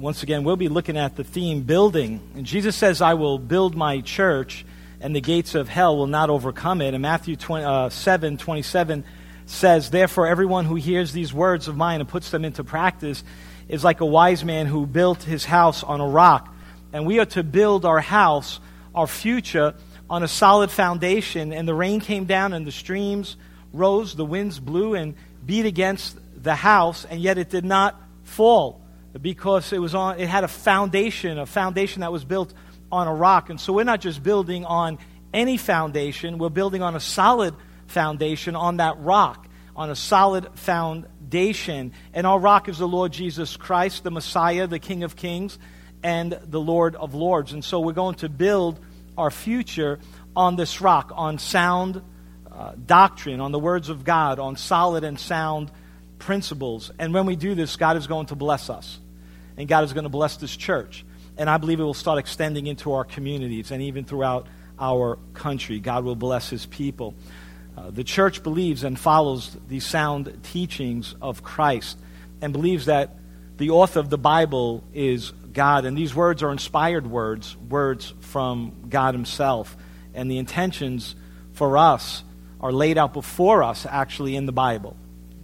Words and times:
once 0.00 0.22
again, 0.22 0.44
we'll 0.44 0.56
be 0.56 0.70
looking 0.70 0.96
at 0.96 1.16
the 1.16 1.24
theme 1.24 1.62
building. 1.62 2.20
And 2.34 2.46
Jesus 2.46 2.74
says, 2.74 3.02
I 3.02 3.14
will 3.14 3.38
build 3.38 3.76
my 3.76 4.00
church, 4.00 4.64
and 4.98 5.14
the 5.14 5.20
gates 5.20 5.54
of 5.54 5.68
hell 5.68 5.94
will 5.94 6.06
not 6.06 6.30
overcome 6.30 6.80
it. 6.80 6.94
And 6.94 7.02
Matthew 7.02 7.36
20, 7.36 7.64
uh, 7.64 7.88
7 7.90 8.38
27 8.38 9.04
says, 9.44 9.90
Therefore, 9.90 10.26
everyone 10.26 10.64
who 10.64 10.76
hears 10.76 11.12
these 11.12 11.34
words 11.34 11.68
of 11.68 11.76
mine 11.76 12.00
and 12.00 12.08
puts 12.08 12.30
them 12.30 12.46
into 12.46 12.64
practice 12.64 13.22
is 13.68 13.84
like 13.84 14.00
a 14.00 14.06
wise 14.06 14.42
man 14.42 14.64
who 14.64 14.86
built 14.86 15.22
his 15.22 15.44
house 15.44 15.84
on 15.84 16.00
a 16.00 16.08
rock. 16.08 16.54
And 16.94 17.04
we 17.04 17.18
are 17.18 17.26
to 17.26 17.42
build 17.42 17.84
our 17.84 18.00
house, 18.00 18.58
our 18.94 19.06
future, 19.06 19.74
on 20.08 20.22
a 20.22 20.28
solid 20.28 20.70
foundation. 20.70 21.52
And 21.52 21.68
the 21.68 21.74
rain 21.74 22.00
came 22.00 22.24
down, 22.24 22.54
and 22.54 22.66
the 22.66 22.72
streams 22.72 23.36
rose, 23.74 24.16
the 24.16 24.24
winds 24.24 24.60
blew 24.60 24.94
and 24.94 25.14
beat 25.44 25.66
against 25.66 26.18
the 26.42 26.54
house, 26.54 27.04
and 27.04 27.20
yet 27.20 27.36
it 27.36 27.50
did 27.50 27.66
not 27.66 28.00
fall 28.24 28.79
because 29.20 29.72
it 29.72 29.78
was 29.78 29.94
on 29.94 30.20
it 30.20 30.28
had 30.28 30.44
a 30.44 30.48
foundation, 30.48 31.38
a 31.38 31.46
foundation 31.46 32.00
that 32.00 32.12
was 32.12 32.24
built 32.24 32.52
on 32.92 33.06
a 33.06 33.14
rock. 33.14 33.50
And 33.50 33.60
so 33.60 33.72
we're 33.72 33.84
not 33.84 34.00
just 34.00 34.22
building 34.22 34.64
on 34.64 34.98
any 35.32 35.56
foundation, 35.56 36.38
we're 36.38 36.48
building 36.48 36.82
on 36.82 36.96
a 36.96 37.00
solid 37.00 37.54
foundation 37.86 38.56
on 38.56 38.78
that 38.78 38.98
rock, 38.98 39.48
on 39.76 39.90
a 39.90 39.96
solid 39.96 40.48
foundation. 40.54 41.92
And 42.12 42.26
our 42.26 42.38
rock 42.38 42.68
is 42.68 42.78
the 42.78 42.88
Lord 42.88 43.12
Jesus 43.12 43.56
Christ, 43.56 44.04
the 44.04 44.10
Messiah, 44.10 44.66
the 44.66 44.78
King 44.78 45.04
of 45.04 45.16
Kings, 45.16 45.58
and 46.02 46.38
the 46.46 46.60
Lord 46.60 46.96
of 46.96 47.14
Lords. 47.14 47.52
And 47.52 47.64
so 47.64 47.80
we're 47.80 47.92
going 47.92 48.16
to 48.16 48.28
build 48.28 48.80
our 49.16 49.30
future 49.30 50.00
on 50.34 50.56
this 50.56 50.80
rock, 50.80 51.12
on 51.14 51.38
sound 51.38 52.02
uh, 52.50 52.72
doctrine, 52.84 53.40
on 53.40 53.52
the 53.52 53.58
words 53.58 53.88
of 53.88 54.04
God, 54.04 54.38
on 54.38 54.56
solid 54.56 55.04
and 55.04 55.18
sound 55.18 55.70
principles. 56.20 56.92
And 56.98 57.12
when 57.12 57.26
we 57.26 57.34
do 57.34 57.54
this, 57.56 57.76
God 57.76 57.96
is 57.96 58.06
going 58.06 58.26
to 58.26 58.36
bless 58.36 58.70
us. 58.70 59.00
And 59.56 59.68
God 59.68 59.82
is 59.82 59.92
going 59.92 60.04
to 60.04 60.10
bless 60.10 60.36
this 60.36 60.56
church. 60.56 61.04
And 61.36 61.50
I 61.50 61.56
believe 61.56 61.80
it 61.80 61.84
will 61.84 61.94
start 61.94 62.18
extending 62.18 62.66
into 62.66 62.92
our 62.92 63.04
communities 63.04 63.70
and 63.70 63.82
even 63.82 64.04
throughout 64.04 64.46
our 64.78 65.18
country. 65.34 65.80
God 65.80 66.04
will 66.04 66.16
bless 66.16 66.48
his 66.50 66.66
people. 66.66 67.14
Uh, 67.76 67.90
the 67.90 68.04
church 68.04 68.42
believes 68.42 68.84
and 68.84 68.98
follows 68.98 69.56
the 69.68 69.80
sound 69.80 70.40
teachings 70.44 71.14
of 71.20 71.42
Christ 71.42 71.98
and 72.40 72.52
believes 72.52 72.86
that 72.86 73.16
the 73.56 73.70
author 73.70 74.00
of 74.00 74.10
the 74.10 74.18
Bible 74.18 74.84
is 74.94 75.32
God. 75.52 75.84
And 75.84 75.96
these 75.96 76.14
words 76.14 76.42
are 76.42 76.52
inspired 76.52 77.06
words, 77.06 77.56
words 77.56 78.14
from 78.20 78.86
God 78.88 79.14
Himself. 79.14 79.76
And 80.14 80.30
the 80.30 80.38
intentions 80.38 81.14
for 81.52 81.76
us 81.76 82.22
are 82.60 82.72
laid 82.72 82.98
out 82.98 83.12
before 83.12 83.62
us, 83.62 83.86
actually, 83.86 84.36
in 84.36 84.46
the 84.46 84.52
Bible 84.52 84.96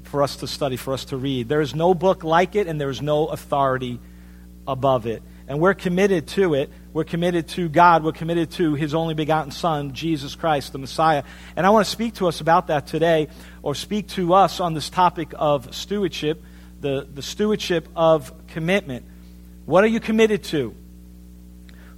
for 0.06 0.22
us 0.22 0.36
to 0.36 0.46
study, 0.46 0.76
for 0.76 0.94
us 0.94 1.06
to 1.06 1.16
read. 1.16 1.48
There 1.48 1.60
is 1.60 1.74
no 1.74 1.94
book 1.94 2.24
like 2.24 2.54
it, 2.54 2.66
and 2.66 2.80
there 2.80 2.90
is 2.90 3.02
no 3.02 3.26
authority 3.26 4.00
above 4.66 5.06
it. 5.06 5.22
And 5.48 5.60
we're 5.60 5.74
committed 5.74 6.26
to 6.28 6.54
it. 6.54 6.70
We're 6.92 7.04
committed 7.04 7.48
to 7.50 7.68
God. 7.68 8.02
We're 8.02 8.12
committed 8.12 8.50
to 8.52 8.74
His 8.74 8.94
only 8.94 9.14
begotten 9.14 9.52
Son, 9.52 9.92
Jesus 9.92 10.34
Christ, 10.34 10.72
the 10.72 10.78
Messiah. 10.78 11.22
And 11.54 11.66
I 11.66 11.70
want 11.70 11.84
to 11.84 11.90
speak 11.90 12.14
to 12.14 12.26
us 12.26 12.40
about 12.40 12.66
that 12.66 12.86
today, 12.86 13.28
or 13.62 13.74
speak 13.74 14.08
to 14.08 14.34
us 14.34 14.58
on 14.60 14.74
this 14.74 14.90
topic 14.90 15.32
of 15.36 15.74
stewardship, 15.74 16.42
the, 16.80 17.06
the 17.12 17.22
stewardship 17.22 17.88
of 17.94 18.32
commitment. 18.48 19.04
What 19.66 19.84
are 19.84 19.88
you 19.88 20.00
committed 20.00 20.44
to? 20.44 20.74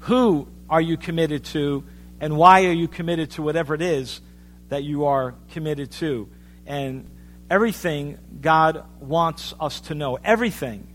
Who 0.00 0.48
are 0.68 0.80
you 0.80 0.96
committed 0.96 1.44
to? 1.46 1.84
And 2.20 2.36
why 2.36 2.66
are 2.66 2.72
you 2.72 2.88
committed 2.88 3.30
to 3.32 3.42
whatever 3.42 3.74
it 3.74 3.82
is 3.82 4.20
that 4.68 4.84
you 4.84 5.06
are 5.06 5.34
committed 5.52 5.90
to? 5.92 6.28
And 6.66 7.08
everything 7.50 8.18
God 8.40 8.84
wants 9.00 9.54
us 9.58 9.80
to 9.82 9.94
know. 9.94 10.18
Everything, 10.22 10.86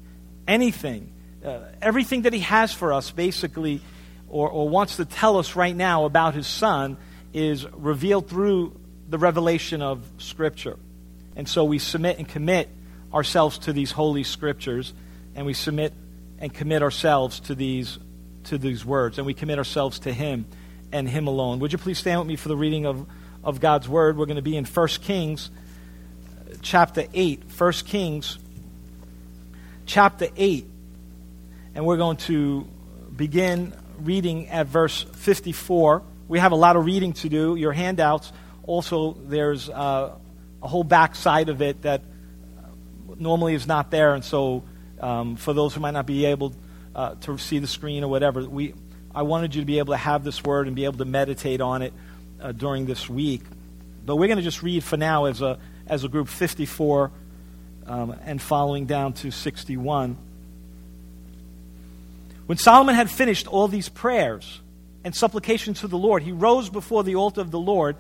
anything, 0.48 1.14
uh, 1.44 1.60
everything 1.82 2.24
that 2.24 2.34
He 2.34 2.40
has 2.40 2.74
for 2.74 2.94
us, 2.94 3.12
basically, 3.12 3.82
or, 4.28 4.50
or 4.50 4.70
wants 4.70 4.98
to 4.98 5.06
tell 5.06 5.38
us 5.38 5.56
right 5.56 5.76
now 5.76 6.06
about 6.06 6.34
His 6.34 6.48
Son, 6.48 6.98
is 7.34 7.66
revealed 7.72 8.30
through 8.30 8.80
the 9.10 9.18
revelation 9.18 9.82
of 9.82 10.04
Scripture. 10.18 10.78
And 11.36 11.48
so 11.48 11.64
we 11.64 11.80
submit 11.80 12.20
and 12.20 12.28
commit 12.28 12.70
ourselves 13.14 13.58
to 13.60 13.74
these 13.74 13.92
holy 13.92 14.24
Scriptures, 14.24 14.94
and 15.36 15.46
we 15.46 15.54
submit 15.54 15.94
and 16.40 16.54
commit 16.54 16.84
ourselves 16.84 17.40
to 17.42 17.56
these, 17.56 17.98
to 18.46 18.58
these 18.58 18.86
words, 18.86 19.18
and 19.18 19.26
we 19.26 19.34
commit 19.34 19.58
ourselves 19.58 20.00
to 20.00 20.14
Him 20.14 20.46
and 20.92 21.10
Him 21.10 21.28
alone. 21.28 21.60
Would 21.60 21.72
you 21.72 21.78
please 21.78 21.98
stand 21.98 22.20
with 22.20 22.28
me 22.28 22.36
for 22.36 22.50
the 22.50 22.58
reading 22.58 22.86
of, 22.86 23.08
of 23.44 23.60
God's 23.60 23.90
Word? 23.90 24.18
We're 24.18 24.28
going 24.28 24.36
to 24.36 24.44
be 24.44 24.58
in 24.58 24.66
1 24.66 24.88
Kings 25.02 25.50
chapter 26.64 27.06
8, 27.14 27.44
1 27.56 27.72
Kings 27.86 28.40
chapter 29.86 30.28
8. 30.36 30.66
And 31.76 31.86
we're 31.86 31.98
going 31.98 32.18
to 32.18 32.66
begin 33.16 33.74
reading 34.00 34.48
at 34.48 34.68
verse 34.68 35.04
54. 35.04 36.02
We 36.28 36.40
have 36.40 36.54
a 36.54 36.56
lot 36.56 36.76
of 36.76 36.86
reading 36.86 37.14
to 37.14 37.30
do. 37.30 37.56
Your 37.56 37.74
handouts, 37.74 38.32
also, 38.64 39.14
there's 39.14 39.70
uh, 39.70 40.14
a 40.62 40.68
whole 40.68 40.86
back 40.86 41.16
side 41.16 41.50
of 41.50 41.62
it 41.62 41.82
that 41.82 42.02
normally 43.18 43.56
is 43.56 43.68
not 43.68 43.92
there. 43.92 44.14
And 44.14 44.24
so, 44.24 44.64
um, 45.00 45.36
for 45.36 45.54
those 45.54 45.74
who 45.74 45.82
might 45.82 45.92
not 45.92 46.06
be 46.06 46.26
able 46.26 46.54
uh, 46.96 47.16
to 47.16 47.38
see 47.38 47.60
the 47.60 47.68
screen 47.68 48.04
or 48.04 48.08
whatever, 48.08 48.42
we, 48.48 48.74
I 49.14 49.24
wanted 49.24 49.54
you 49.54 49.62
to 49.62 49.66
be 49.66 49.80
able 49.80 49.94
to 49.94 49.98
have 49.98 50.24
this 50.24 50.44
word 50.44 50.68
and 50.68 50.76
be 50.76 50.86
able 50.86 51.00
to 51.00 51.06
meditate 51.06 51.60
on 51.60 51.82
it 51.82 51.94
uh, 52.40 52.54
during 52.54 52.86
this 52.86 53.10
week. 53.10 53.42
But 54.06 54.16
we're 54.16 54.28
going 54.28 54.38
to 54.38 54.44
just 54.44 54.64
read 54.64 54.84
for 54.84 54.96
now 54.96 55.26
as 55.26 55.42
a 55.42 55.60
as 55.88 56.04
a 56.04 56.08
group 56.08 56.28
54 56.28 57.12
um, 57.86 58.16
and 58.26 58.42
following 58.42 58.86
down 58.86 59.14
to 59.14 59.32
61. 59.32 60.18
When 62.46 62.58
Solomon 62.58 62.96
had 62.96 63.10
finished 63.10 63.48
all 63.48 63.68
these 63.68 63.90
prayers 63.90 64.62
and 65.04 65.16
supplications 65.16 65.82
to 65.82 65.88
the 65.88 65.98
Lord, 65.98 66.24
he 66.24 66.32
rose 66.32 66.70
before 66.70 67.04
the 67.04 67.16
altar 67.16 67.42
of 67.42 67.52
the 67.52 67.60
Lord 67.60 67.96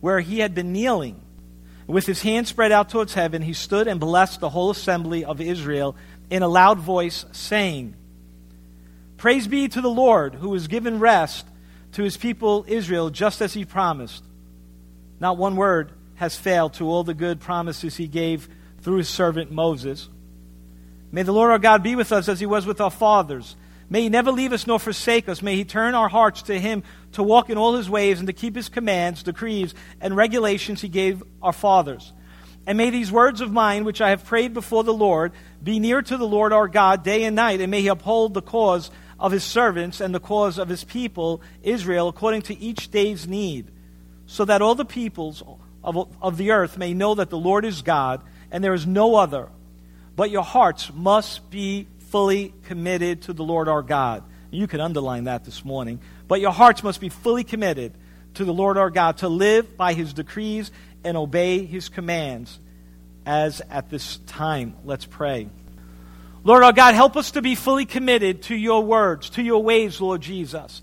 where 0.00 0.20
he 0.20 0.40
had 0.40 0.54
been 0.54 0.72
kneeling. 0.72 1.20
With 1.86 2.06
his 2.06 2.22
hands 2.22 2.48
spread 2.48 2.72
out 2.72 2.88
towards 2.88 3.14
heaven, 3.14 3.42
he 3.42 3.52
stood 3.52 3.88
and 3.88 3.98
blessed 3.98 4.40
the 4.40 4.50
whole 4.50 4.70
assembly 4.70 5.24
of 5.24 5.40
Israel 5.40 5.96
in 6.30 6.42
a 6.42 6.48
loud 6.48 6.78
voice, 6.78 7.24
saying, 7.32 7.94
Praise 9.16 9.46
be 9.46 9.68
to 9.68 9.80
the 9.80 9.90
Lord, 9.90 10.34
who 10.34 10.52
has 10.54 10.66
given 10.68 10.98
rest 10.98 11.46
to 11.92 12.02
his 12.02 12.16
people 12.16 12.64
Israel, 12.66 13.10
just 13.10 13.40
as 13.40 13.52
he 13.52 13.64
promised. 13.64 14.24
Not 15.20 15.36
one 15.36 15.56
word 15.56 15.92
has 16.16 16.36
failed 16.36 16.74
to 16.74 16.88
all 16.88 17.04
the 17.04 17.14
good 17.14 17.40
promises 17.40 17.96
he 17.96 18.06
gave 18.06 18.48
through 18.80 18.98
his 18.98 19.08
servant 19.08 19.50
Moses. 19.50 20.08
May 21.10 21.22
the 21.22 21.32
Lord 21.32 21.50
our 21.50 21.58
God 21.58 21.82
be 21.82 21.94
with 21.94 22.12
us 22.12 22.28
as 22.28 22.40
he 22.40 22.46
was 22.46 22.66
with 22.66 22.80
our 22.80 22.90
fathers. 22.90 23.56
May 23.90 24.02
he 24.02 24.08
never 24.08 24.32
leave 24.32 24.52
us 24.52 24.66
nor 24.66 24.78
forsake 24.78 25.28
us. 25.28 25.42
May 25.42 25.56
he 25.56 25.64
turn 25.64 25.94
our 25.94 26.08
hearts 26.08 26.42
to 26.42 26.58
him 26.58 26.82
to 27.12 27.22
walk 27.22 27.50
in 27.50 27.58
all 27.58 27.74
his 27.74 27.90
ways 27.90 28.18
and 28.18 28.26
to 28.26 28.32
keep 28.32 28.56
his 28.56 28.70
commands, 28.70 29.22
decrees, 29.22 29.74
and 30.00 30.16
regulations 30.16 30.80
he 30.80 30.88
gave 30.88 31.22
our 31.42 31.52
fathers. 31.52 32.12
And 32.66 32.78
may 32.78 32.90
these 32.90 33.12
words 33.12 33.40
of 33.40 33.52
mine, 33.52 33.84
which 33.84 34.00
I 34.00 34.10
have 34.10 34.24
prayed 34.24 34.54
before 34.54 34.84
the 34.84 34.94
Lord, 34.94 35.32
be 35.62 35.78
near 35.78 36.00
to 36.00 36.16
the 36.16 36.26
Lord 36.26 36.52
our 36.52 36.68
God 36.68 37.02
day 37.04 37.24
and 37.24 37.36
night, 37.36 37.60
and 37.60 37.70
may 37.70 37.82
he 37.82 37.88
uphold 37.88 38.32
the 38.32 38.40
cause 38.40 38.90
of 39.18 39.32
his 39.32 39.44
servants 39.44 40.00
and 40.00 40.14
the 40.14 40.20
cause 40.20 40.58
of 40.58 40.68
his 40.68 40.84
people, 40.84 41.42
Israel, 41.62 42.08
according 42.08 42.42
to 42.42 42.58
each 42.58 42.90
day's 42.90 43.26
need, 43.26 43.70
so 44.26 44.44
that 44.44 44.62
all 44.62 44.74
the 44.74 44.84
peoples 44.84 45.42
of, 45.84 46.08
of 46.20 46.36
the 46.36 46.52
earth 46.52 46.78
may 46.78 46.94
know 46.94 47.14
that 47.14 47.30
the 47.30 47.38
Lord 47.38 47.64
is 47.64 47.82
God 47.82 48.22
and 48.50 48.62
there 48.62 48.74
is 48.74 48.86
no 48.86 49.16
other. 49.16 49.48
But 50.14 50.30
your 50.30 50.44
hearts 50.44 50.92
must 50.94 51.50
be 51.50 51.86
fully 52.10 52.52
committed 52.64 53.22
to 53.22 53.32
the 53.32 53.44
Lord 53.44 53.68
our 53.68 53.82
God. 53.82 54.22
You 54.50 54.66
can 54.66 54.80
underline 54.80 55.24
that 55.24 55.44
this 55.44 55.64
morning. 55.64 56.00
But 56.28 56.40
your 56.40 56.52
hearts 56.52 56.82
must 56.82 57.00
be 57.00 57.08
fully 57.08 57.44
committed 57.44 57.92
to 58.34 58.44
the 58.44 58.52
Lord 58.52 58.76
our 58.76 58.90
God 58.90 59.18
to 59.18 59.28
live 59.28 59.76
by 59.76 59.94
his 59.94 60.12
decrees 60.12 60.70
and 61.04 61.16
obey 61.16 61.64
his 61.64 61.88
commands 61.88 62.58
as 63.24 63.62
at 63.70 63.90
this 63.90 64.18
time. 64.26 64.76
Let's 64.84 65.06
pray. 65.06 65.48
Lord 66.44 66.64
our 66.64 66.72
God, 66.72 66.94
help 66.94 67.16
us 67.16 67.32
to 67.32 67.42
be 67.42 67.54
fully 67.54 67.86
committed 67.86 68.42
to 68.44 68.56
your 68.56 68.82
words, 68.82 69.30
to 69.30 69.42
your 69.42 69.62
ways, 69.62 70.00
Lord 70.00 70.20
Jesus, 70.20 70.82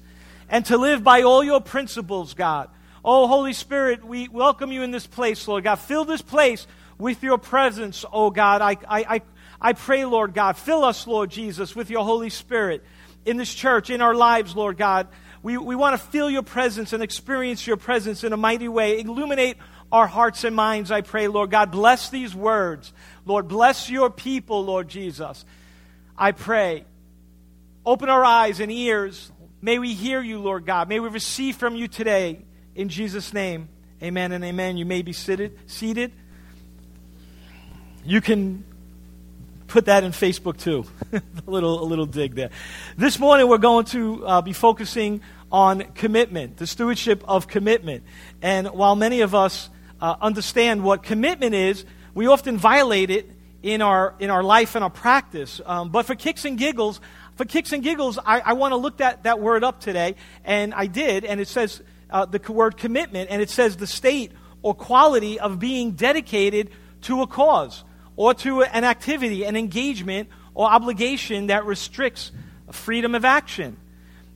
and 0.49 0.65
to 0.67 0.77
live 0.77 1.03
by 1.03 1.23
all 1.23 1.43
your 1.43 1.61
principles, 1.61 2.33
God. 2.33 2.69
Oh, 3.03 3.27
Holy 3.27 3.53
Spirit, 3.53 4.03
we 4.03 4.27
welcome 4.27 4.71
you 4.71 4.83
in 4.83 4.91
this 4.91 5.07
place, 5.07 5.47
Lord 5.47 5.63
God. 5.63 5.77
Fill 5.77 6.03
this 6.03 6.21
place 6.21 6.67
with 6.97 7.23
your 7.23 7.37
presence, 7.37 8.03
oh 8.11 8.29
God. 8.29 8.61
I, 8.61 8.77
I, 8.87 9.21
I, 9.61 9.73
pray, 9.73 10.03
Lord 10.03 10.33
God, 10.33 10.57
fill 10.57 10.83
us, 10.83 11.07
Lord 11.07 11.31
Jesus, 11.31 11.75
with 11.75 11.89
your 11.89 12.03
Holy 12.03 12.29
Spirit 12.29 12.83
in 13.25 13.37
this 13.37 13.53
church, 13.53 13.89
in 13.89 14.01
our 14.01 14.13
lives, 14.13 14.53
Lord 14.55 14.77
God. 14.77 15.07
We, 15.41 15.57
we 15.57 15.75
want 15.75 15.99
to 15.99 16.07
feel 16.07 16.29
your 16.29 16.43
presence 16.43 16.91
and 16.91 17.01
experience 17.01 17.65
your 17.65 17.77
presence 17.77 18.25
in 18.25 18.33
a 18.33 18.37
mighty 18.37 18.67
way. 18.67 18.99
Illuminate 18.99 19.55
our 19.91 20.05
hearts 20.05 20.43
and 20.43 20.53
minds, 20.53 20.91
I 20.91 20.99
pray, 21.01 21.29
Lord 21.29 21.51
God. 21.51 21.71
Bless 21.71 22.09
these 22.09 22.35
words. 22.35 22.91
Lord, 23.25 23.47
bless 23.47 23.89
your 23.89 24.09
people, 24.09 24.65
Lord 24.65 24.89
Jesus. 24.89 25.45
I 26.17 26.33
pray. 26.33 26.83
Open 27.85 28.09
our 28.09 28.25
eyes 28.25 28.59
and 28.59 28.69
ears. 28.69 29.31
May 29.61 29.79
we 29.79 29.93
hear 29.93 30.21
you, 30.21 30.39
Lord 30.39 30.65
God. 30.65 30.89
May 30.89 30.99
we 30.99 31.07
receive 31.07 31.55
from 31.55 31.75
you 31.75 31.87
today. 31.87 32.43
In 32.79 32.87
Jesus' 32.87 33.33
name, 33.33 33.67
amen 34.01 34.31
and 34.31 34.41
amen. 34.41 34.77
You 34.77 34.85
may 34.85 35.01
be 35.01 35.11
seated. 35.11 35.59
seated. 35.67 36.13
You 38.05 38.21
can 38.21 38.63
put 39.67 39.87
that 39.87 40.05
in 40.05 40.13
Facebook 40.13 40.55
too. 40.55 40.85
a 41.11 41.21
little, 41.45 41.83
a 41.83 41.83
little 41.83 42.05
dig 42.05 42.35
there. 42.35 42.51
This 42.95 43.19
morning 43.19 43.49
we're 43.49 43.57
going 43.57 43.83
to 43.87 44.25
uh, 44.25 44.41
be 44.41 44.53
focusing 44.53 45.19
on 45.51 45.81
commitment, 45.93 46.55
the 46.55 46.65
stewardship 46.65 47.21
of 47.27 47.49
commitment. 47.49 48.05
And 48.41 48.69
while 48.69 48.95
many 48.95 49.19
of 49.19 49.35
us 49.35 49.69
uh, 49.99 50.15
understand 50.21 50.81
what 50.81 51.03
commitment 51.03 51.53
is, 51.53 51.83
we 52.15 52.27
often 52.27 52.57
violate 52.57 53.09
it 53.09 53.29
in 53.61 53.81
our 53.81 54.15
in 54.19 54.29
our 54.29 54.41
life 54.41 54.75
and 54.75 54.85
our 54.85 54.89
practice. 54.89 55.59
Um, 55.65 55.89
but 55.89 56.05
for 56.05 56.15
kicks 56.15 56.45
and 56.45 56.57
giggles, 56.57 57.01
for 57.35 57.43
kicks 57.43 57.73
and 57.73 57.83
giggles, 57.83 58.17
I, 58.25 58.39
I 58.39 58.53
want 58.53 58.71
to 58.71 58.77
look 58.77 58.99
that, 58.99 59.23
that 59.23 59.41
word 59.41 59.65
up 59.65 59.81
today, 59.81 60.15
and 60.45 60.73
I 60.73 60.85
did, 60.85 61.25
and 61.25 61.41
it 61.41 61.49
says 61.49 61.81
uh, 62.09 62.25
the 62.25 62.39
word 62.51 62.77
commitment, 62.77 63.29
and 63.29 63.41
it 63.41 63.49
says 63.49 63.77
the 63.77 63.87
state 63.87 64.31
or 64.61 64.73
quality 64.73 65.39
of 65.39 65.59
being 65.59 65.91
dedicated 65.91 66.69
to 67.01 67.21
a 67.21 67.27
cause 67.27 67.83
or 68.15 68.33
to 68.33 68.63
an 68.63 68.83
activity, 68.83 69.45
an 69.45 69.55
engagement, 69.55 70.29
or 70.53 70.69
obligation 70.69 71.47
that 71.47 71.65
restricts 71.65 72.31
freedom 72.71 73.15
of 73.15 73.23
action. 73.23 73.77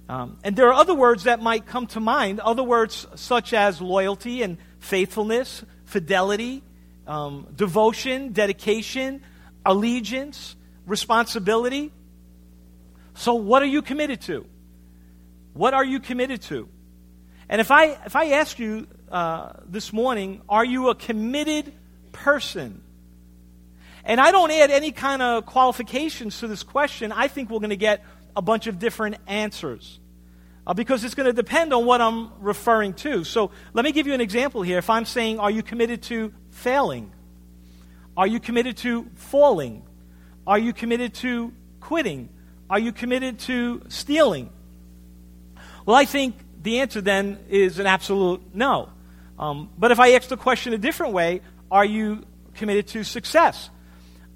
Um, 0.07 0.37
and 0.43 0.55
there 0.55 0.67
are 0.67 0.73
other 0.73 0.95
words 0.95 1.23
that 1.23 1.41
might 1.41 1.65
come 1.65 1.87
to 1.87 1.99
mind, 1.99 2.39
other 2.39 2.63
words 2.63 3.07
such 3.15 3.53
as 3.53 3.81
loyalty 3.81 4.41
and 4.41 4.57
faithfulness, 4.79 5.63
fidelity, 5.85 6.63
um, 7.07 7.47
devotion, 7.55 8.31
dedication, 8.33 9.21
allegiance, 9.65 10.55
responsibility. 10.85 11.91
So, 13.15 13.35
what 13.35 13.61
are 13.61 13.67
you 13.67 13.81
committed 13.81 14.21
to? 14.21 14.45
What 15.53 15.73
are 15.73 15.85
you 15.85 15.99
committed 15.99 16.41
to? 16.43 16.67
And 17.49 17.61
if 17.61 17.71
I, 17.71 17.97
if 18.05 18.15
I 18.15 18.31
ask 18.31 18.57
you 18.59 18.87
uh, 19.11 19.53
this 19.65 19.93
morning, 19.93 20.41
are 20.47 20.65
you 20.65 20.89
a 20.89 20.95
committed 20.95 21.73
person? 22.11 22.81
And 24.05 24.19
I 24.19 24.31
don't 24.31 24.51
add 24.51 24.71
any 24.71 24.91
kind 24.91 25.21
of 25.21 25.45
qualifications 25.45 26.39
to 26.39 26.47
this 26.47 26.63
question. 26.63 27.11
I 27.11 27.27
think 27.27 27.49
we're 27.49 27.59
going 27.59 27.69
to 27.69 27.77
get 27.77 28.03
a 28.35 28.41
bunch 28.41 28.67
of 28.67 28.79
different 28.79 29.17
answers 29.27 29.99
uh, 30.65 30.73
because 30.73 31.03
it's 31.03 31.15
going 31.15 31.27
to 31.27 31.33
depend 31.33 31.73
on 31.73 31.85
what 31.85 32.01
I'm 32.01 32.31
referring 32.41 32.93
to. 32.95 33.23
So 33.23 33.51
let 33.73 33.85
me 33.85 33.91
give 33.91 34.07
you 34.07 34.13
an 34.13 34.21
example 34.21 34.61
here. 34.61 34.77
If 34.77 34.89
I'm 34.89 35.05
saying, 35.05 35.39
Are 35.39 35.51
you 35.51 35.63
committed 35.63 36.01
to 36.03 36.33
failing? 36.51 37.11
Are 38.15 38.27
you 38.27 38.39
committed 38.39 38.77
to 38.77 39.07
falling? 39.15 39.83
Are 40.45 40.59
you 40.59 40.73
committed 40.73 41.13
to 41.15 41.53
quitting? 41.79 42.29
Are 42.69 42.79
you 42.79 42.91
committed 42.91 43.39
to 43.39 43.83
stealing? 43.87 44.49
Well, 45.85 45.95
I 45.95 46.05
think 46.05 46.35
the 46.63 46.79
answer 46.79 47.01
then 47.01 47.39
is 47.49 47.77
an 47.77 47.85
absolute 47.85 48.55
no. 48.55 48.89
Um, 49.37 49.69
but 49.77 49.91
if 49.91 49.99
I 49.99 50.13
ask 50.13 50.29
the 50.29 50.37
question 50.37 50.73
a 50.73 50.77
different 50.77 51.13
way, 51.13 51.41
are 51.69 51.85
you 51.85 52.23
committed 52.55 52.87
to 52.87 53.03
success? 53.03 53.69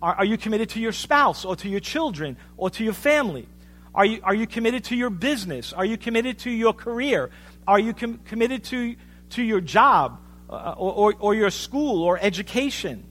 Are, 0.01 0.15
are 0.15 0.25
you 0.25 0.37
committed 0.37 0.69
to 0.71 0.79
your 0.79 0.91
spouse 0.91 1.45
or 1.45 1.55
to 1.55 1.69
your 1.69 1.79
children 1.79 2.37
or 2.57 2.69
to 2.71 2.83
your 2.83 2.93
family? 2.93 3.47
Are 3.95 4.05
you, 4.05 4.19
are 4.23 4.35
you 4.35 4.45
committed 4.45 4.83
to 4.85 4.95
your 4.95 5.09
business? 5.09 5.73
Are 5.73 5.85
you 5.85 5.97
committed 5.97 6.39
to 6.39 6.51
your 6.51 6.73
career? 6.73 7.31
Are 7.67 7.79
you 7.79 7.93
com- 7.93 8.19
committed 8.25 8.63
to, 8.65 8.95
to 9.31 9.41
your 9.41 9.61
job 9.61 10.19
uh, 10.49 10.75
or, 10.77 10.93
or, 10.93 11.15
or 11.19 11.35
your 11.35 11.49
school 11.49 12.03
or 12.03 12.19
education? 12.21 13.05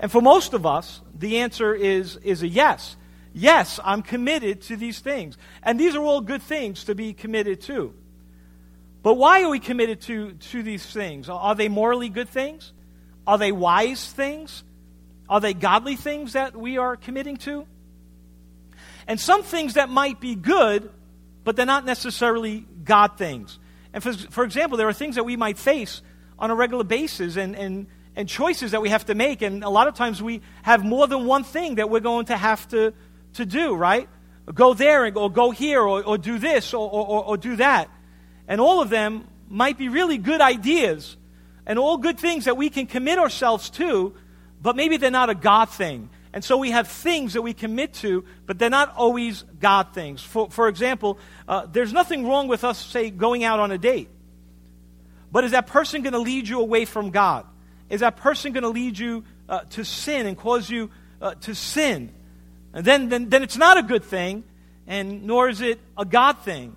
And 0.00 0.10
for 0.10 0.20
most 0.20 0.52
of 0.54 0.66
us, 0.66 1.00
the 1.14 1.38
answer 1.38 1.74
is, 1.74 2.16
is 2.18 2.42
a 2.42 2.48
yes. 2.48 2.96
Yes, 3.32 3.78
I'm 3.84 4.02
committed 4.02 4.62
to 4.62 4.76
these 4.76 5.00
things. 5.00 5.36
And 5.62 5.78
these 5.78 5.94
are 5.94 6.02
all 6.02 6.22
good 6.22 6.42
things 6.42 6.84
to 6.84 6.94
be 6.94 7.12
committed 7.12 7.60
to. 7.62 7.94
But 9.06 9.18
why 9.18 9.44
are 9.44 9.50
we 9.50 9.60
committed 9.60 10.00
to, 10.00 10.32
to 10.32 10.64
these 10.64 10.84
things? 10.84 11.28
Are 11.28 11.54
they 11.54 11.68
morally 11.68 12.08
good 12.08 12.28
things? 12.28 12.72
Are 13.24 13.38
they 13.38 13.52
wise 13.52 14.10
things? 14.10 14.64
Are 15.28 15.40
they 15.40 15.54
godly 15.54 15.94
things 15.94 16.32
that 16.32 16.56
we 16.56 16.76
are 16.78 16.96
committing 16.96 17.36
to? 17.36 17.68
And 19.06 19.20
some 19.20 19.44
things 19.44 19.74
that 19.74 19.90
might 19.90 20.20
be 20.20 20.34
good, 20.34 20.90
but 21.44 21.54
they're 21.54 21.64
not 21.64 21.84
necessarily 21.84 22.66
God 22.82 23.16
things. 23.16 23.60
And 23.92 24.02
for, 24.02 24.12
for 24.12 24.42
example, 24.42 24.76
there 24.76 24.88
are 24.88 24.92
things 24.92 25.14
that 25.14 25.24
we 25.24 25.36
might 25.36 25.56
face 25.56 26.02
on 26.36 26.50
a 26.50 26.56
regular 26.56 26.82
basis 26.82 27.36
and, 27.36 27.54
and, 27.54 27.86
and 28.16 28.28
choices 28.28 28.72
that 28.72 28.82
we 28.82 28.88
have 28.88 29.04
to 29.04 29.14
make. 29.14 29.40
And 29.40 29.62
a 29.62 29.70
lot 29.70 29.86
of 29.86 29.94
times 29.94 30.20
we 30.20 30.42
have 30.64 30.84
more 30.84 31.06
than 31.06 31.26
one 31.26 31.44
thing 31.44 31.76
that 31.76 31.88
we're 31.90 32.00
going 32.00 32.26
to 32.26 32.36
have 32.36 32.66
to, 32.70 32.92
to 33.34 33.46
do, 33.46 33.72
right? 33.76 34.08
Go 34.52 34.74
there 34.74 35.06
or 35.14 35.30
go 35.30 35.52
here 35.52 35.80
or, 35.80 36.02
or 36.02 36.18
do 36.18 36.40
this 36.40 36.74
or, 36.74 36.90
or, 36.90 37.24
or 37.24 37.36
do 37.36 37.54
that. 37.54 37.88
And 38.48 38.60
all 38.60 38.80
of 38.80 38.90
them 38.90 39.26
might 39.48 39.78
be 39.78 39.88
really 39.88 40.18
good 40.18 40.40
ideas 40.40 41.16
and 41.66 41.78
all 41.78 41.96
good 41.96 42.18
things 42.18 42.44
that 42.44 42.56
we 42.56 42.70
can 42.70 42.86
commit 42.86 43.18
ourselves 43.18 43.70
to, 43.70 44.14
but 44.62 44.76
maybe 44.76 44.96
they're 44.96 45.10
not 45.10 45.30
a 45.30 45.34
God 45.34 45.68
thing. 45.68 46.10
And 46.32 46.44
so 46.44 46.58
we 46.58 46.70
have 46.70 46.86
things 46.88 47.32
that 47.32 47.42
we 47.42 47.54
commit 47.54 47.94
to, 47.94 48.24
but 48.44 48.58
they're 48.58 48.70
not 48.70 48.94
always 48.94 49.42
God 49.58 49.94
things. 49.94 50.22
For, 50.22 50.50
for 50.50 50.68
example, 50.68 51.18
uh, 51.48 51.66
there's 51.70 51.92
nothing 51.92 52.26
wrong 52.26 52.46
with 52.46 52.62
us, 52.62 52.78
say, 52.78 53.10
going 53.10 53.42
out 53.42 53.58
on 53.58 53.72
a 53.72 53.78
date. 53.78 54.10
But 55.32 55.44
is 55.44 55.52
that 55.52 55.66
person 55.66 56.02
going 56.02 56.12
to 56.12 56.18
lead 56.18 56.46
you 56.46 56.60
away 56.60 56.84
from 56.84 57.10
God? 57.10 57.46
Is 57.88 58.00
that 58.00 58.16
person 58.16 58.52
going 58.52 58.62
to 58.62 58.68
lead 58.68 58.98
you 58.98 59.24
uh, 59.48 59.60
to 59.70 59.84
sin 59.84 60.26
and 60.26 60.36
cause 60.36 60.68
you 60.68 60.90
uh, 61.20 61.34
to 61.42 61.54
sin? 61.54 62.12
And 62.72 62.84
then, 62.84 63.08
then, 63.08 63.30
then 63.30 63.42
it's 63.42 63.56
not 63.56 63.78
a 63.78 63.82
good 63.82 64.04
thing, 64.04 64.44
and 64.86 65.24
nor 65.24 65.48
is 65.48 65.60
it 65.60 65.80
a 65.96 66.04
God 66.04 66.38
thing. 66.40 66.76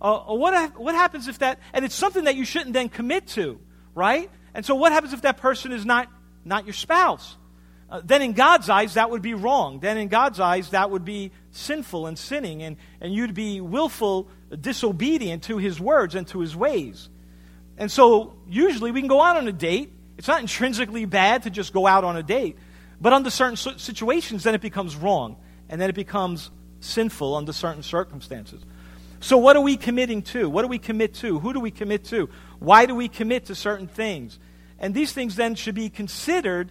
Uh, 0.00 0.20
what, 0.20 0.78
what 0.78 0.94
happens 0.94 1.28
if 1.28 1.38
that, 1.40 1.58
and 1.72 1.84
it's 1.84 1.94
something 1.94 2.24
that 2.24 2.36
you 2.36 2.44
shouldn't 2.44 2.72
then 2.72 2.88
commit 2.88 3.26
to, 3.26 3.58
right? 3.94 4.30
And 4.54 4.64
so 4.64 4.74
what 4.74 4.92
happens 4.92 5.12
if 5.12 5.22
that 5.22 5.38
person 5.38 5.72
is 5.72 5.84
not, 5.84 6.08
not 6.44 6.64
your 6.66 6.74
spouse? 6.74 7.36
Uh, 7.90 8.02
then 8.04 8.20
in 8.20 8.32
God's 8.32 8.68
eyes, 8.68 8.94
that 8.94 9.10
would 9.10 9.22
be 9.22 9.34
wrong. 9.34 9.80
Then 9.80 9.96
in 9.96 10.08
God's 10.08 10.40
eyes, 10.40 10.70
that 10.70 10.90
would 10.90 11.04
be 11.04 11.32
sinful 11.50 12.06
and 12.06 12.18
sinning, 12.18 12.62
and, 12.62 12.76
and 13.00 13.14
you'd 13.14 13.34
be 13.34 13.60
willful, 13.60 14.28
disobedient 14.60 15.44
to 15.44 15.58
his 15.58 15.80
words 15.80 16.14
and 16.14 16.26
to 16.28 16.40
his 16.40 16.54
ways. 16.54 17.08
And 17.78 17.90
so 17.90 18.36
usually 18.46 18.90
we 18.90 19.00
can 19.00 19.08
go 19.08 19.22
out 19.22 19.36
on 19.36 19.48
a 19.48 19.52
date. 19.52 19.92
It's 20.18 20.28
not 20.28 20.40
intrinsically 20.40 21.06
bad 21.06 21.44
to 21.44 21.50
just 21.50 21.72
go 21.72 21.86
out 21.86 22.04
on 22.04 22.16
a 22.16 22.22
date, 22.22 22.58
but 23.00 23.12
under 23.12 23.30
certain 23.30 23.56
situations, 23.56 24.42
then 24.44 24.54
it 24.54 24.60
becomes 24.60 24.94
wrong, 24.94 25.36
and 25.68 25.80
then 25.80 25.88
it 25.88 25.94
becomes 25.94 26.50
sinful 26.80 27.36
under 27.36 27.52
certain 27.52 27.82
circumstances. 27.82 28.64
So, 29.20 29.36
what 29.36 29.56
are 29.56 29.62
we 29.62 29.76
committing 29.76 30.22
to? 30.22 30.48
What 30.48 30.62
do 30.62 30.68
we 30.68 30.78
commit 30.78 31.14
to? 31.14 31.38
Who 31.40 31.52
do 31.52 31.60
we 31.60 31.70
commit 31.70 32.04
to? 32.06 32.28
Why 32.58 32.86
do 32.86 32.94
we 32.94 33.08
commit 33.08 33.46
to 33.46 33.54
certain 33.54 33.88
things? 33.88 34.38
And 34.78 34.94
these 34.94 35.12
things 35.12 35.36
then 35.36 35.54
should 35.54 35.74
be 35.74 35.90
considered 35.90 36.70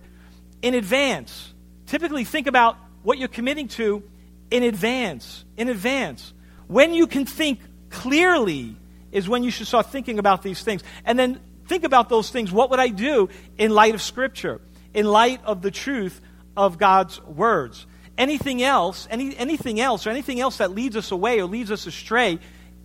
in 0.61 0.73
advance. 0.73 1.53
Typically, 1.85 2.23
think 2.23 2.47
about 2.47 2.77
what 3.03 3.17
you're 3.17 3.27
committing 3.27 3.67
to 3.69 4.03
in 4.49 4.63
advance. 4.63 5.43
In 5.57 5.69
advance. 5.69 6.33
When 6.67 6.93
you 6.93 7.07
can 7.07 7.25
think 7.25 7.59
clearly 7.89 8.75
is 9.11 9.27
when 9.27 9.43
you 9.43 9.51
should 9.51 9.67
start 9.67 9.87
thinking 9.87 10.19
about 10.19 10.41
these 10.41 10.61
things. 10.61 10.83
And 11.05 11.17
then 11.17 11.39
think 11.67 11.83
about 11.83 12.09
those 12.09 12.29
things. 12.29 12.51
What 12.51 12.69
would 12.69 12.79
I 12.79 12.89
do 12.89 13.29
in 13.57 13.71
light 13.71 13.95
of 13.95 14.01
Scripture, 14.01 14.61
in 14.93 15.05
light 15.05 15.41
of 15.43 15.61
the 15.61 15.71
truth 15.71 16.21
of 16.55 16.77
God's 16.77 17.21
words? 17.23 17.85
Anything 18.17 18.63
else, 18.63 19.07
any, 19.11 19.37
anything 19.37 19.79
else, 19.79 20.07
or 20.07 20.09
anything 20.09 20.39
else 20.39 20.57
that 20.57 20.71
leads 20.71 20.95
us 20.95 21.11
away 21.11 21.39
or 21.39 21.45
leads 21.45 21.71
us 21.71 21.85
astray 21.85 22.39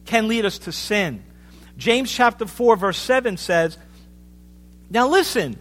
can 0.05 0.29
lead 0.29 0.45
us 0.45 0.59
to 0.59 0.73
sin. 0.73 1.23
James 1.77 2.13
chapter 2.13 2.47
4, 2.47 2.77
verse 2.77 2.99
7 2.99 3.37
says, 3.37 3.79
Now 4.91 5.09
listen, 5.09 5.59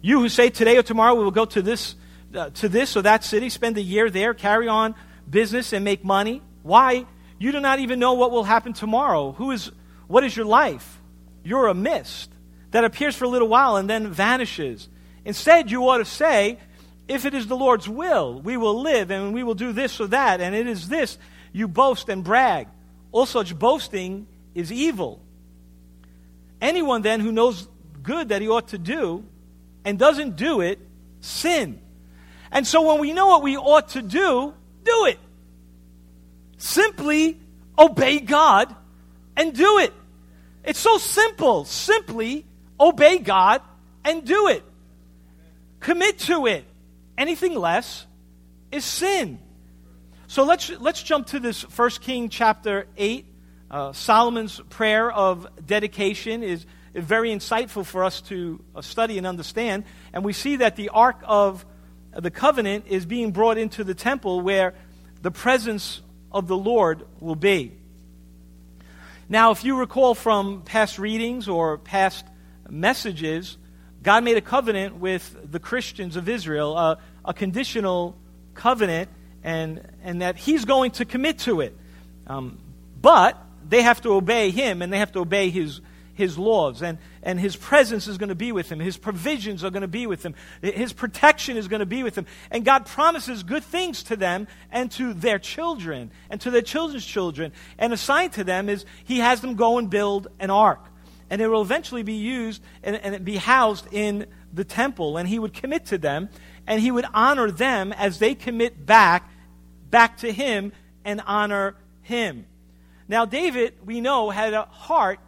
you 0.00 0.20
who 0.20 0.28
say 0.28 0.50
today 0.50 0.76
or 0.76 0.82
tomorrow 0.82 1.14
we 1.14 1.24
will 1.24 1.30
go 1.30 1.44
to 1.44 1.62
this, 1.62 1.96
uh, 2.34 2.50
to 2.50 2.68
this 2.68 2.96
or 2.96 3.02
that 3.02 3.24
city, 3.24 3.48
spend 3.48 3.76
a 3.78 3.82
year 3.82 4.10
there, 4.10 4.34
carry 4.34 4.68
on 4.68 4.94
business 5.28 5.72
and 5.72 5.84
make 5.84 6.04
money. 6.04 6.42
Why? 6.62 7.06
You 7.38 7.52
do 7.52 7.60
not 7.60 7.78
even 7.80 7.98
know 7.98 8.14
what 8.14 8.30
will 8.30 8.44
happen 8.44 8.72
tomorrow. 8.72 9.32
Who 9.32 9.50
is, 9.50 9.70
what 10.06 10.24
is 10.24 10.36
your 10.36 10.46
life? 10.46 11.00
You're 11.42 11.66
a 11.66 11.74
mist 11.74 12.30
that 12.70 12.84
appears 12.84 13.16
for 13.16 13.24
a 13.24 13.28
little 13.28 13.48
while 13.48 13.76
and 13.76 13.88
then 13.88 14.10
vanishes. 14.10 14.88
Instead, 15.24 15.70
you 15.70 15.88
ought 15.88 15.98
to 15.98 16.04
say, 16.04 16.58
if 17.08 17.24
it 17.24 17.34
is 17.34 17.46
the 17.46 17.56
Lord's 17.56 17.88
will, 17.88 18.40
we 18.40 18.56
will 18.56 18.80
live 18.80 19.10
and 19.10 19.34
we 19.34 19.42
will 19.42 19.54
do 19.54 19.72
this 19.72 20.00
or 20.00 20.06
that, 20.08 20.40
and 20.40 20.54
it 20.54 20.66
is 20.66 20.88
this, 20.88 21.18
you 21.52 21.68
boast 21.68 22.08
and 22.08 22.24
brag. 22.24 22.68
All 23.12 23.26
such 23.26 23.56
boasting 23.58 24.26
is 24.54 24.72
evil. 24.72 25.20
Anyone 26.60 27.02
then 27.02 27.20
who 27.20 27.30
knows 27.30 27.68
good 28.02 28.30
that 28.30 28.40
he 28.40 28.48
ought 28.48 28.68
to 28.68 28.78
do 28.78 29.24
and 29.84 29.98
doesn't 29.98 30.36
do 30.36 30.60
it, 30.60 30.78
sin. 31.20 31.80
And 32.50 32.66
so 32.66 32.82
when 32.88 33.00
we 33.00 33.12
know 33.12 33.26
what 33.26 33.42
we 33.42 33.56
ought 33.56 33.90
to 33.90 34.02
do, 34.02 34.54
do 34.84 35.06
it. 35.06 35.18
Simply 36.56 37.38
obey 37.78 38.20
God 38.20 38.74
and 39.36 39.52
do 39.52 39.78
it. 39.78 39.92
It's 40.64 40.78
so 40.78 40.98
simple. 40.98 41.64
Simply 41.64 42.46
obey 42.80 43.18
God 43.18 43.60
and 44.04 44.24
do 44.24 44.48
it. 44.48 44.62
Commit 45.80 46.18
to 46.20 46.46
it. 46.46 46.64
Anything 47.16 47.54
less 47.54 48.06
is 48.72 48.84
sin. 48.84 49.38
So 50.26 50.44
let's, 50.44 50.68
let's 50.80 51.02
jump 51.02 51.28
to 51.28 51.40
this 51.40 51.62
First 51.62 52.00
King 52.00 52.28
chapter 52.28 52.86
8. 52.96 53.26
Uh, 53.70 53.92
Solomon's 53.92 54.60
prayer 54.68 55.10
of 55.10 55.46
dedication 55.64 56.42
is 56.42 56.66
very 56.94 57.30
insightful 57.30 57.84
for 57.84 58.04
us 58.04 58.20
to 58.22 58.62
uh, 58.74 58.82
study 58.82 59.18
and 59.18 59.26
understand. 59.26 59.84
And 60.12 60.24
we 60.24 60.32
see 60.32 60.56
that 60.56 60.76
the 60.76 60.90
ark 60.90 61.20
of 61.24 61.64
the 62.12 62.30
covenant 62.30 62.86
is 62.88 63.06
being 63.06 63.32
brought 63.32 63.58
into 63.58 63.84
the 63.84 63.94
temple 63.94 64.40
where 64.40 64.74
the 65.22 65.30
presence 65.30 66.00
of 66.30 66.46
the 66.46 66.56
Lord 66.56 67.04
will 67.20 67.36
be. 67.36 67.72
Now, 69.28 69.52
if 69.52 69.64
you 69.64 69.76
recall 69.76 70.14
from 70.14 70.62
past 70.62 70.98
readings 70.98 71.48
or 71.48 71.78
past 71.78 72.26
messages, 72.68 73.56
God 74.04 74.22
made 74.22 74.36
a 74.36 74.42
covenant 74.42 74.96
with 74.96 75.50
the 75.50 75.58
Christians 75.58 76.16
of 76.16 76.28
Israel, 76.28 76.98
a 77.24 77.34
conditional 77.34 78.14
covenant, 78.52 79.08
and, 79.42 79.80
and 80.02 80.20
that 80.20 80.36
He's 80.36 80.66
going 80.66 80.90
to 80.92 81.06
commit 81.06 81.38
to 81.40 81.62
it. 81.62 81.76
Um, 82.26 82.58
but 83.00 83.42
they 83.66 83.80
have 83.80 84.02
to 84.02 84.10
obey 84.12 84.50
Him 84.50 84.82
and 84.82 84.92
they 84.92 84.98
have 84.98 85.12
to 85.12 85.20
obey 85.20 85.48
His, 85.48 85.80
his 86.12 86.36
laws, 86.36 86.82
and, 86.82 86.98
and 87.22 87.40
His 87.40 87.56
presence 87.56 88.06
is 88.06 88.18
going 88.18 88.28
to 88.28 88.34
be 88.34 88.52
with 88.52 88.70
Him. 88.70 88.78
His 88.78 88.98
provisions 88.98 89.64
are 89.64 89.70
going 89.70 89.80
to 89.80 89.88
be 89.88 90.06
with 90.06 90.22
Him. 90.22 90.34
His 90.60 90.92
protection 90.92 91.56
is 91.56 91.66
going 91.66 91.80
to 91.80 91.86
be 91.86 92.02
with 92.02 92.16
Him. 92.16 92.26
And 92.50 92.62
God 92.62 92.84
promises 92.84 93.42
good 93.42 93.64
things 93.64 94.02
to 94.04 94.16
them 94.16 94.48
and 94.70 94.90
to 94.92 95.14
their 95.14 95.38
children 95.38 96.10
and 96.28 96.38
to 96.42 96.50
their 96.50 96.60
children's 96.60 97.06
children. 97.06 97.52
And 97.78 97.90
a 97.90 97.96
sign 97.96 98.28
to 98.32 98.44
them 98.44 98.68
is 98.68 98.84
He 99.04 99.20
has 99.20 99.40
them 99.40 99.54
go 99.54 99.78
and 99.78 99.88
build 99.88 100.28
an 100.38 100.50
ark 100.50 100.90
and 101.34 101.42
it 101.42 101.48
will 101.48 101.62
eventually 101.62 102.04
be 102.04 102.14
used 102.14 102.62
and, 102.84 102.94
and 102.94 103.24
be 103.24 103.34
housed 103.34 103.92
in 103.92 104.28
the 104.52 104.62
temple. 104.62 105.16
And 105.16 105.28
he 105.28 105.40
would 105.40 105.52
commit 105.52 105.86
to 105.86 105.98
them, 105.98 106.28
and 106.64 106.80
he 106.80 106.92
would 106.92 107.06
honor 107.12 107.50
them 107.50 107.92
as 107.92 108.20
they 108.20 108.36
commit 108.36 108.86
back, 108.86 109.28
back 109.90 110.18
to 110.18 110.30
him 110.30 110.70
and 111.04 111.20
honor 111.26 111.74
him. 112.02 112.46
Now, 113.08 113.24
David, 113.24 113.74
we 113.84 114.00
know, 114.00 114.30
had 114.30 114.54
a 114.54 114.66
heart 114.66 115.18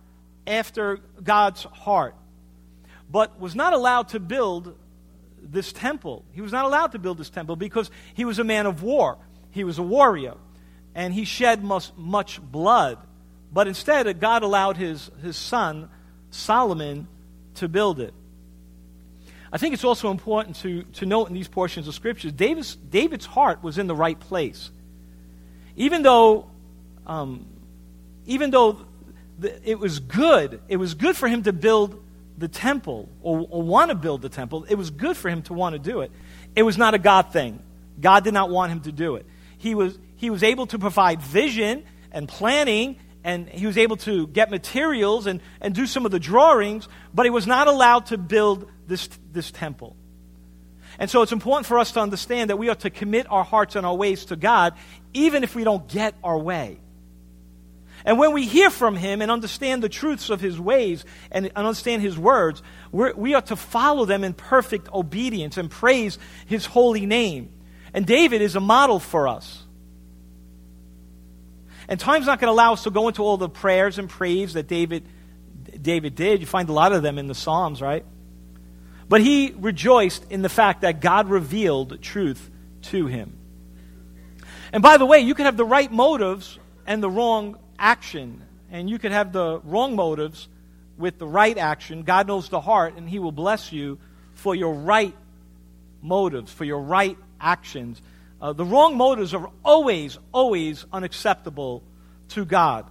after 0.46 1.00
God's 1.24 1.64
heart, 1.64 2.14
but 3.10 3.40
was 3.40 3.56
not 3.56 3.72
allowed 3.72 4.10
to 4.10 4.20
build 4.20 4.78
this 5.42 5.72
temple. 5.72 6.24
He 6.30 6.40
was 6.40 6.52
not 6.52 6.66
allowed 6.66 6.92
to 6.92 7.00
build 7.00 7.18
this 7.18 7.30
temple 7.30 7.56
because 7.56 7.90
he 8.14 8.24
was 8.24 8.38
a 8.38 8.44
man 8.44 8.66
of 8.66 8.84
war. 8.84 9.18
He 9.50 9.64
was 9.64 9.80
a 9.80 9.82
warrior, 9.82 10.34
and 10.94 11.12
he 11.12 11.24
shed 11.24 11.64
much, 11.64 11.90
much 11.96 12.40
blood. 12.40 12.98
But 13.52 13.66
instead, 13.66 14.20
God 14.20 14.44
allowed 14.44 14.76
his, 14.76 15.10
his 15.20 15.36
son, 15.36 15.88
Solomon, 16.36 17.08
to 17.56 17.68
build 17.68 18.00
it. 18.00 18.14
I 19.52 19.58
think 19.58 19.74
it's 19.74 19.84
also 19.84 20.10
important 20.10 20.56
to, 20.56 20.82
to 20.82 21.06
note 21.06 21.28
in 21.28 21.34
these 21.34 21.48
portions 21.48 21.88
of 21.88 21.94
Scripture 21.94 22.30
David's, 22.30 22.76
David's 22.76 23.26
heart 23.26 23.62
was 23.62 23.78
in 23.78 23.86
the 23.86 23.94
right 23.94 24.18
place. 24.18 24.70
Even 25.76 26.02
though, 26.02 26.50
um, 27.06 27.46
even 28.26 28.50
though 28.50 28.80
the, 29.38 29.68
it 29.68 29.78
was 29.78 30.00
good, 30.00 30.60
it 30.68 30.76
was 30.76 30.94
good 30.94 31.16
for 31.16 31.28
him 31.28 31.42
to 31.44 31.52
build 31.52 32.02
the 32.38 32.48
temple 32.48 33.08
or, 33.22 33.46
or 33.50 33.62
want 33.62 33.90
to 33.90 33.94
build 33.94 34.22
the 34.22 34.28
temple. 34.28 34.64
It 34.68 34.74
was 34.74 34.90
good 34.90 35.16
for 35.16 35.28
him 35.28 35.42
to 35.42 35.54
want 35.54 35.74
to 35.74 35.78
do 35.78 36.00
it. 36.00 36.10
It 36.54 36.62
was 36.62 36.76
not 36.76 36.94
a 36.94 36.98
God 36.98 37.32
thing. 37.32 37.60
God 38.00 38.24
did 38.24 38.34
not 38.34 38.50
want 38.50 38.72
him 38.72 38.80
to 38.80 38.92
do 38.92 39.16
it. 39.16 39.26
He 39.58 39.74
was, 39.74 39.98
he 40.16 40.30
was 40.30 40.42
able 40.42 40.66
to 40.68 40.78
provide 40.78 41.22
vision 41.22 41.84
and 42.12 42.28
planning 42.28 42.96
and 43.26 43.48
he 43.48 43.66
was 43.66 43.76
able 43.76 43.96
to 43.96 44.28
get 44.28 44.52
materials 44.52 45.26
and, 45.26 45.40
and 45.60 45.74
do 45.74 45.84
some 45.86 46.06
of 46.06 46.12
the 46.12 46.20
drawings, 46.20 46.88
but 47.12 47.26
he 47.26 47.30
was 47.30 47.44
not 47.44 47.66
allowed 47.66 48.06
to 48.06 48.16
build 48.16 48.70
this, 48.86 49.08
this 49.32 49.50
temple. 49.50 49.96
And 51.00 51.10
so 51.10 51.22
it's 51.22 51.32
important 51.32 51.66
for 51.66 51.80
us 51.80 51.90
to 51.92 52.00
understand 52.00 52.50
that 52.50 52.56
we 52.56 52.68
are 52.68 52.76
to 52.76 52.88
commit 52.88 53.26
our 53.28 53.42
hearts 53.42 53.74
and 53.74 53.84
our 53.84 53.96
ways 53.96 54.26
to 54.26 54.36
God, 54.36 54.74
even 55.12 55.42
if 55.42 55.56
we 55.56 55.64
don't 55.64 55.88
get 55.88 56.14
our 56.22 56.38
way. 56.38 56.78
And 58.04 58.16
when 58.16 58.32
we 58.32 58.46
hear 58.46 58.70
from 58.70 58.94
Him 58.94 59.20
and 59.20 59.28
understand 59.28 59.82
the 59.82 59.88
truths 59.88 60.30
of 60.30 60.40
His 60.40 60.60
ways 60.60 61.04
and 61.32 61.50
understand 61.56 62.02
His 62.02 62.16
words, 62.16 62.62
we 62.92 63.34
are 63.34 63.42
to 63.42 63.56
follow 63.56 64.04
them 64.04 64.22
in 64.22 64.34
perfect 64.34 64.88
obedience 64.92 65.56
and 65.56 65.68
praise 65.68 66.16
His 66.46 66.64
holy 66.64 67.06
name. 67.06 67.52
And 67.92 68.06
David 68.06 68.40
is 68.40 68.54
a 68.54 68.60
model 68.60 69.00
for 69.00 69.26
us. 69.26 69.65
And 71.88 72.00
time's 72.00 72.26
not 72.26 72.40
going 72.40 72.48
to 72.48 72.52
allow 72.52 72.72
us 72.72 72.84
to 72.84 72.90
go 72.90 73.08
into 73.08 73.22
all 73.22 73.36
the 73.36 73.48
prayers 73.48 73.98
and 73.98 74.08
praise 74.08 74.54
that 74.54 74.66
David, 74.66 75.06
David 75.80 76.14
did. 76.14 76.40
You 76.40 76.46
find 76.46 76.68
a 76.68 76.72
lot 76.72 76.92
of 76.92 77.02
them 77.02 77.18
in 77.18 77.26
the 77.26 77.34
Psalms, 77.34 77.80
right? 77.80 78.04
But 79.08 79.20
he 79.20 79.54
rejoiced 79.56 80.30
in 80.30 80.42
the 80.42 80.48
fact 80.48 80.80
that 80.80 81.00
God 81.00 81.28
revealed 81.28 82.02
truth 82.02 82.50
to 82.82 83.06
him. 83.06 83.38
And 84.72 84.82
by 84.82 84.96
the 84.96 85.06
way, 85.06 85.20
you 85.20 85.34
could 85.34 85.46
have 85.46 85.56
the 85.56 85.64
right 85.64 85.90
motives 85.90 86.58
and 86.86 87.02
the 87.02 87.10
wrong 87.10 87.58
action. 87.78 88.42
And 88.70 88.90
you 88.90 88.98
could 88.98 89.12
have 89.12 89.32
the 89.32 89.60
wrong 89.64 89.94
motives 89.94 90.48
with 90.98 91.18
the 91.18 91.26
right 91.26 91.56
action. 91.56 92.02
God 92.02 92.26
knows 92.26 92.48
the 92.48 92.60
heart, 92.60 92.96
and 92.96 93.08
He 93.08 93.18
will 93.18 93.32
bless 93.32 93.72
you 93.72 93.98
for 94.34 94.54
your 94.54 94.74
right 94.74 95.14
motives, 96.02 96.52
for 96.52 96.64
your 96.64 96.80
right 96.80 97.16
actions. 97.40 98.00
Uh, 98.40 98.52
the 98.52 98.64
wrong 98.64 98.96
motives 98.96 99.32
are 99.34 99.50
always, 99.64 100.18
always 100.32 100.84
unacceptable 100.92 101.82
to 102.28 102.44
God. 102.44 102.86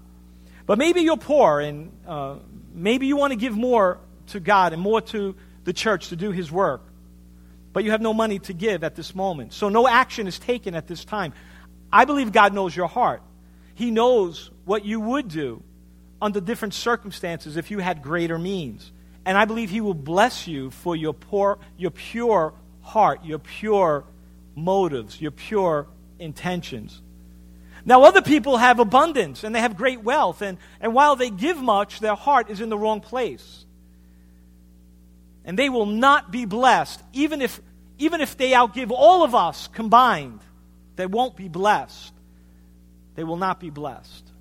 But 0.65 0.77
maybe 0.77 1.01
you're 1.01 1.17
poor 1.17 1.59
and 1.59 1.91
uh, 2.07 2.37
maybe 2.73 3.07
you 3.07 3.15
want 3.15 3.31
to 3.31 3.37
give 3.37 3.55
more 3.55 3.99
to 4.27 4.39
God 4.39 4.73
and 4.73 4.81
more 4.81 5.01
to 5.01 5.35
the 5.63 5.73
church 5.73 6.09
to 6.09 6.15
do 6.15 6.31
His 6.31 6.51
work. 6.51 6.81
But 7.73 7.83
you 7.83 7.91
have 7.91 8.01
no 8.01 8.13
money 8.13 8.39
to 8.39 8.53
give 8.53 8.83
at 8.83 8.95
this 8.95 9.13
moment. 9.13 9.53
So 9.53 9.69
no 9.69 9.87
action 9.87 10.27
is 10.27 10.39
taken 10.39 10.75
at 10.75 10.87
this 10.87 11.05
time. 11.05 11.33
I 11.91 12.05
believe 12.05 12.31
God 12.31 12.53
knows 12.53 12.75
your 12.75 12.87
heart. 12.87 13.21
He 13.75 13.91
knows 13.91 14.49
what 14.63 14.85
you 14.85 14.99
would 14.99 15.27
do 15.27 15.61
under 16.21 16.39
different 16.39 16.73
circumstances 16.73 17.57
if 17.57 17.69
you 17.69 17.79
had 17.79 18.01
greater 18.01 18.39
means. 18.39 18.91
And 19.25 19.37
I 19.37 19.45
believe 19.45 19.69
He 19.69 19.81
will 19.81 19.93
bless 19.93 20.47
you 20.47 20.71
for 20.71 20.95
your, 20.95 21.13
poor, 21.13 21.59
your 21.77 21.91
pure 21.91 22.53
heart, 22.81 23.25
your 23.25 23.39
pure 23.39 24.05
motives, 24.55 25.19
your 25.19 25.31
pure 25.31 25.87
intentions. 26.19 27.01
Now, 27.85 28.03
other 28.03 28.21
people 28.21 28.57
have 28.57 28.79
abundance 28.79 29.43
and 29.43 29.53
they 29.53 29.59
have 29.59 29.77
great 29.77 30.01
wealth, 30.01 30.41
and, 30.41 30.57
and 30.81 30.93
while 30.93 31.15
they 31.15 31.29
give 31.29 31.57
much, 31.57 31.99
their 31.99 32.15
heart 32.15 32.49
is 32.49 32.61
in 32.61 32.69
the 32.69 32.77
wrong 32.77 33.01
place. 33.01 33.65
And 35.43 35.59
they 35.59 35.69
will 35.69 35.85
not 35.85 36.31
be 36.31 36.45
blessed, 36.45 37.01
even 37.13 37.41
if, 37.41 37.61
even 37.99 38.21
if 38.21 38.35
they 38.37 38.51
outgive 38.51 38.89
all 38.89 39.23
of 39.23 39.35
us 39.35 39.67
combined. 39.67 40.39
They 40.95 41.05
won't 41.05 41.35
be 41.35 41.47
blessed. 41.47 42.13
They 43.15 43.23
will 43.23 43.37
not 43.37 43.59
be 43.59 43.69
blessed. 43.69 44.31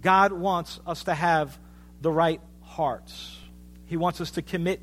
God 0.00 0.32
wants 0.32 0.78
us 0.86 1.04
to 1.04 1.14
have 1.14 1.58
the 2.00 2.12
right 2.12 2.40
hearts. 2.62 3.36
He 3.86 3.96
wants 3.96 4.20
us 4.20 4.32
to 4.32 4.42
commit 4.42 4.80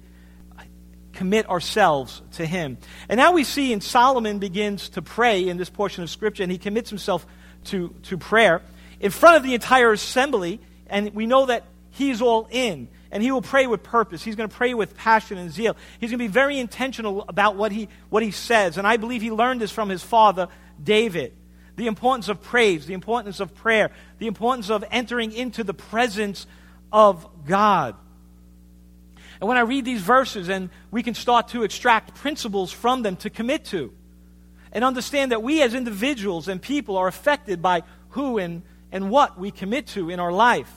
commit 1.21 1.47
ourselves 1.47 2.19
to 2.31 2.47
Him. 2.47 2.79
And 3.07 3.19
now 3.19 3.31
we 3.31 3.43
see 3.43 3.71
in 3.71 3.79
Solomon 3.79 4.39
begins 4.39 4.89
to 4.89 5.03
pray 5.03 5.47
in 5.47 5.57
this 5.57 5.69
portion 5.69 6.01
of 6.01 6.09
Scripture, 6.09 6.41
and 6.41 6.51
he 6.51 6.57
commits 6.57 6.89
himself 6.89 7.27
to, 7.65 7.93
to 8.03 8.17
prayer 8.17 8.63
in 8.99 9.11
front 9.11 9.37
of 9.37 9.43
the 9.43 9.53
entire 9.53 9.91
assembly, 9.91 10.59
and 10.87 11.13
we 11.13 11.27
know 11.27 11.45
that 11.45 11.65
he's 11.91 12.23
all 12.23 12.47
in. 12.49 12.87
And 13.11 13.21
he 13.21 13.31
will 13.31 13.43
pray 13.43 13.67
with 13.67 13.83
purpose. 13.83 14.23
He's 14.23 14.35
going 14.35 14.49
to 14.49 14.55
pray 14.55 14.73
with 14.73 14.97
passion 14.97 15.37
and 15.37 15.51
zeal. 15.51 15.77
He's 15.99 16.09
going 16.09 16.17
to 16.17 16.23
be 16.23 16.27
very 16.27 16.57
intentional 16.57 17.23
about 17.27 17.55
what 17.55 17.71
he, 17.71 17.87
what 18.09 18.23
he 18.23 18.31
says. 18.31 18.79
And 18.79 18.87
I 18.87 18.97
believe 18.97 19.21
he 19.21 19.29
learned 19.29 19.61
this 19.61 19.71
from 19.71 19.89
his 19.89 20.01
father, 20.01 20.47
David. 20.83 21.33
The 21.75 21.85
importance 21.85 22.29
of 22.29 22.41
praise, 22.41 22.87
the 22.87 22.95
importance 22.95 23.39
of 23.39 23.53
prayer, 23.53 23.91
the 24.17 24.25
importance 24.25 24.71
of 24.71 24.83
entering 24.89 25.33
into 25.33 25.63
the 25.63 25.73
presence 25.75 26.47
of 26.91 27.27
God. 27.45 27.95
And 29.41 29.47
when 29.47 29.57
I 29.57 29.61
read 29.61 29.85
these 29.85 30.01
verses, 30.01 30.49
and 30.49 30.69
we 30.91 31.01
can 31.01 31.15
start 31.15 31.49
to 31.49 31.63
extract 31.63 32.13
principles 32.15 32.71
from 32.71 33.01
them 33.01 33.15
to 33.17 33.29
commit 33.29 33.65
to, 33.65 33.91
and 34.71 34.83
understand 34.83 35.31
that 35.31 35.41
we 35.41 35.61
as 35.63 35.73
individuals 35.73 36.47
and 36.47 36.61
people 36.61 36.95
are 36.95 37.07
affected 37.07 37.61
by 37.61 37.81
who 38.09 38.37
and, 38.37 38.61
and 38.91 39.09
what 39.09 39.39
we 39.39 39.49
commit 39.49 39.87
to 39.87 40.11
in 40.11 40.19
our 40.19 40.31
life. 40.31 40.71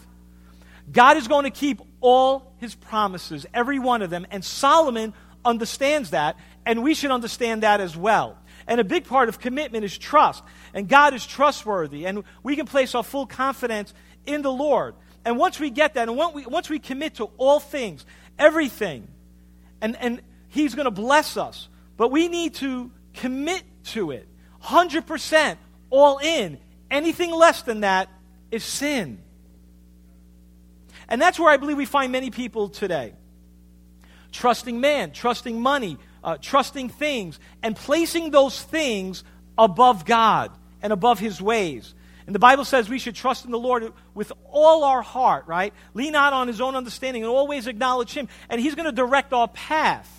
God 0.90 1.18
is 1.18 1.28
going 1.28 1.44
to 1.44 1.50
keep 1.50 1.80
all 2.00 2.54
his 2.58 2.74
promises, 2.74 3.46
every 3.52 3.78
one 3.78 4.00
of 4.00 4.10
them, 4.10 4.26
and 4.30 4.42
Solomon 4.42 5.12
understands 5.44 6.10
that, 6.10 6.36
and 6.64 6.82
we 6.82 6.94
should 6.94 7.10
understand 7.10 7.62
that 7.62 7.80
as 7.80 7.94
well. 7.94 8.38
And 8.66 8.80
a 8.80 8.84
big 8.84 9.04
part 9.04 9.28
of 9.28 9.38
commitment 9.38 9.84
is 9.84 9.96
trust. 9.96 10.42
And 10.72 10.88
God 10.88 11.12
is 11.12 11.26
trustworthy. 11.26 12.06
And 12.06 12.24
we 12.42 12.56
can 12.56 12.64
place 12.64 12.94
our 12.94 13.02
full 13.02 13.26
confidence 13.26 13.92
in 14.24 14.40
the 14.40 14.50
Lord. 14.50 14.94
And 15.24 15.38
once 15.38 15.58
we 15.58 15.70
get 15.70 15.94
that, 15.94 16.08
and 16.08 16.16
once 16.16 16.34
we 16.34 16.46
once 16.46 16.68
we 16.68 16.78
commit 16.78 17.16
to 17.16 17.30
all 17.38 17.60
things, 17.60 18.04
everything. 18.38 19.08
And, 19.80 19.96
and 19.96 20.22
He's 20.48 20.74
going 20.74 20.86
to 20.86 20.90
bless 20.90 21.36
us. 21.36 21.68
But 21.96 22.10
we 22.10 22.28
need 22.28 22.54
to 22.56 22.90
commit 23.14 23.62
to 23.86 24.10
it 24.10 24.28
100%, 24.62 25.56
all 25.90 26.18
in. 26.18 26.58
Anything 26.90 27.32
less 27.32 27.62
than 27.62 27.80
that 27.80 28.08
is 28.50 28.64
sin. 28.64 29.20
And 31.08 31.20
that's 31.20 31.38
where 31.38 31.50
I 31.50 31.56
believe 31.56 31.76
we 31.76 31.86
find 31.86 32.12
many 32.12 32.30
people 32.30 32.68
today. 32.68 33.14
Trusting 34.32 34.80
man, 34.80 35.12
trusting 35.12 35.60
money, 35.60 35.98
uh, 36.22 36.38
trusting 36.40 36.88
things, 36.88 37.38
and 37.62 37.76
placing 37.76 38.30
those 38.30 38.60
things 38.60 39.22
above 39.56 40.04
God 40.04 40.50
and 40.82 40.92
above 40.92 41.18
His 41.18 41.40
ways. 41.40 41.94
And 42.26 42.34
the 42.34 42.40
Bible 42.40 42.64
says 42.64 42.88
we 42.88 42.98
should 42.98 43.14
trust 43.14 43.44
in 43.44 43.50
the 43.50 43.58
Lord 43.58 43.92
with 44.14 44.32
all 44.50 44.84
our 44.84 45.02
heart, 45.02 45.46
right? 45.46 45.74
Lean 45.92 46.12
not 46.12 46.32
on 46.32 46.48
his 46.48 46.60
own 46.60 46.74
understanding 46.74 47.22
and 47.22 47.30
always 47.30 47.66
acknowledge 47.66 48.14
him, 48.14 48.28
and 48.48 48.60
he's 48.60 48.74
going 48.74 48.86
to 48.86 48.92
direct 48.92 49.32
our 49.32 49.48
path. 49.48 50.10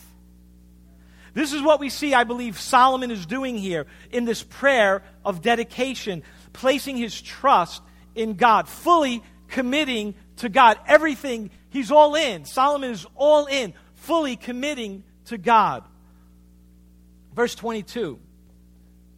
This 1.34 1.52
is 1.52 1.62
what 1.62 1.80
we 1.80 1.90
see, 1.90 2.14
I 2.14 2.24
believe, 2.24 2.60
Solomon 2.60 3.12
is 3.12 3.26
doing 3.26 3.58
here 3.58 3.88
in 4.12 4.24
this 4.24 4.44
prayer 4.44 5.04
of 5.26 5.42
dedication, 5.42 6.24
placing 6.54 6.96
his 6.96 7.22
trust 7.22 7.82
in 8.14 8.36
God, 8.36 8.70
fully 8.70 9.22
committing 9.50 10.16
to 10.38 10.48
God. 10.48 10.78
Everything, 10.88 11.50
he's 11.70 11.92
all 11.92 12.16
in. 12.16 12.46
Solomon 12.46 12.92
is 12.92 13.06
all 13.16 13.48
in, 13.48 13.74
fully 13.96 14.38
committing 14.38 15.04
to 15.26 15.38
God. 15.38 15.84
Verse 17.34 17.56
22. 17.56 18.20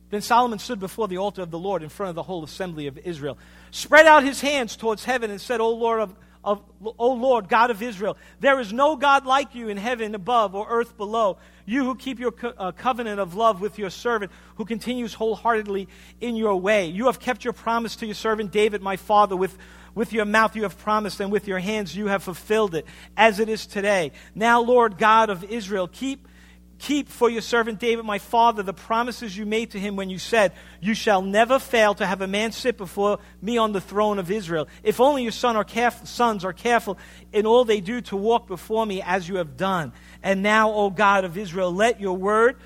Then 0.10 0.22
Solomon 0.22 0.60
stood 0.60 0.80
before 0.80 1.08
the 1.08 1.18
altar 1.18 1.42
of 1.42 1.52
the 1.52 1.60
Lord 1.60 1.84
in 1.84 1.90
front 1.90 2.10
of 2.10 2.16
the 2.16 2.24
whole 2.24 2.44
assembly 2.44 2.88
of 2.88 2.98
Israel, 3.00 3.38
spread 3.72 4.06
out 4.06 4.24
his 4.24 4.42
hands 4.42 4.76
towards 4.76 5.04
heaven, 5.04 5.32
and 5.32 5.42
said, 5.42 5.60
O 5.60 5.70
Lord 5.72 6.00
of 6.00 6.16
of, 6.48 6.62
O 6.98 7.12
Lord, 7.12 7.50
God 7.50 7.72
of 7.72 7.82
Israel, 7.82 8.16
there 8.40 8.58
is 8.62 8.72
no 8.72 8.96
God 8.96 9.26
like 9.26 9.54
you 9.54 9.68
in 9.68 9.76
heaven 9.76 10.16
above 10.16 10.56
or 10.56 10.66
earth 10.70 10.96
below. 10.96 11.38
You 11.66 11.84
who 11.84 11.94
keep 11.94 12.20
your 12.20 12.32
co- 12.32 12.54
uh, 12.58 12.72
covenant 12.72 13.20
of 13.20 13.36
love 13.36 13.60
with 13.60 13.78
your 13.78 13.90
servant, 13.90 14.32
who 14.56 14.64
continues 14.64 15.14
wholeheartedly 15.14 15.90
in 16.22 16.38
your 16.38 16.56
way. 16.56 16.86
You 16.88 17.08
have 17.08 17.20
kept 17.20 17.44
your 17.44 17.52
promise 17.52 17.98
to 17.98 18.06
your 18.06 18.16
servant 18.16 18.52
David, 18.52 18.82
my 18.82 18.96
father, 18.96 19.36
with, 19.36 19.58
with 19.94 20.14
your 20.14 20.24
mouth 20.24 20.56
you 20.56 20.64
have 20.64 20.78
promised, 20.78 21.20
and 21.20 21.34
with 21.34 21.50
your 21.50 21.60
hands 21.60 21.94
you 21.98 22.08
have 22.08 22.24
fulfilled 22.24 22.76
it, 22.76 22.86
as 23.18 23.42
it 23.42 23.50
is 23.50 23.66
today. 23.66 24.14
Now, 24.34 24.62
Lord 24.62 24.98
God 24.98 25.30
of 25.30 25.44
Israel, 25.44 25.90
keep 25.90 26.30
Keep 26.80 27.10
for 27.10 27.30
your 27.30 27.42
servant 27.42 27.80
David, 27.80 28.06
my 28.06 28.20
father, 28.20 28.62
the 28.62 28.74
promises 28.74 29.36
you 29.36 29.46
made 29.46 29.72
to 29.72 29.80
him 29.80 29.96
when 29.96 30.12
you 30.12 30.20
said, 30.20 30.54
You 30.80 30.94
shall 30.94 31.24
never 31.24 31.58
fail 31.58 31.96
to 31.96 32.06
have 32.06 32.22
a 32.22 32.28
man 32.28 32.52
sit 32.52 32.78
before 32.78 33.18
me 33.42 33.58
on 33.58 33.72
the 33.72 33.82
throne 33.82 34.20
of 34.20 34.30
Israel. 34.30 34.68
If 34.84 35.00
only 35.00 35.24
your 35.24 35.32
son 35.32 35.56
caref- 35.56 36.06
sons 36.06 36.46
are 36.46 36.54
careful 36.54 37.00
in 37.34 37.48
all 37.48 37.66
they 37.66 37.82
do 37.82 38.02
to 38.02 38.16
walk 38.16 38.48
before 38.48 38.86
me 38.86 39.02
as 39.02 39.28
you 39.28 39.38
have 39.38 39.58
done. 39.58 39.92
And 40.22 40.44
now, 40.44 40.72
O 40.72 40.92
God 40.92 41.26
of 41.26 41.36
Israel, 41.38 41.74
let 41.74 42.00
your 42.00 42.16
word 42.16 42.58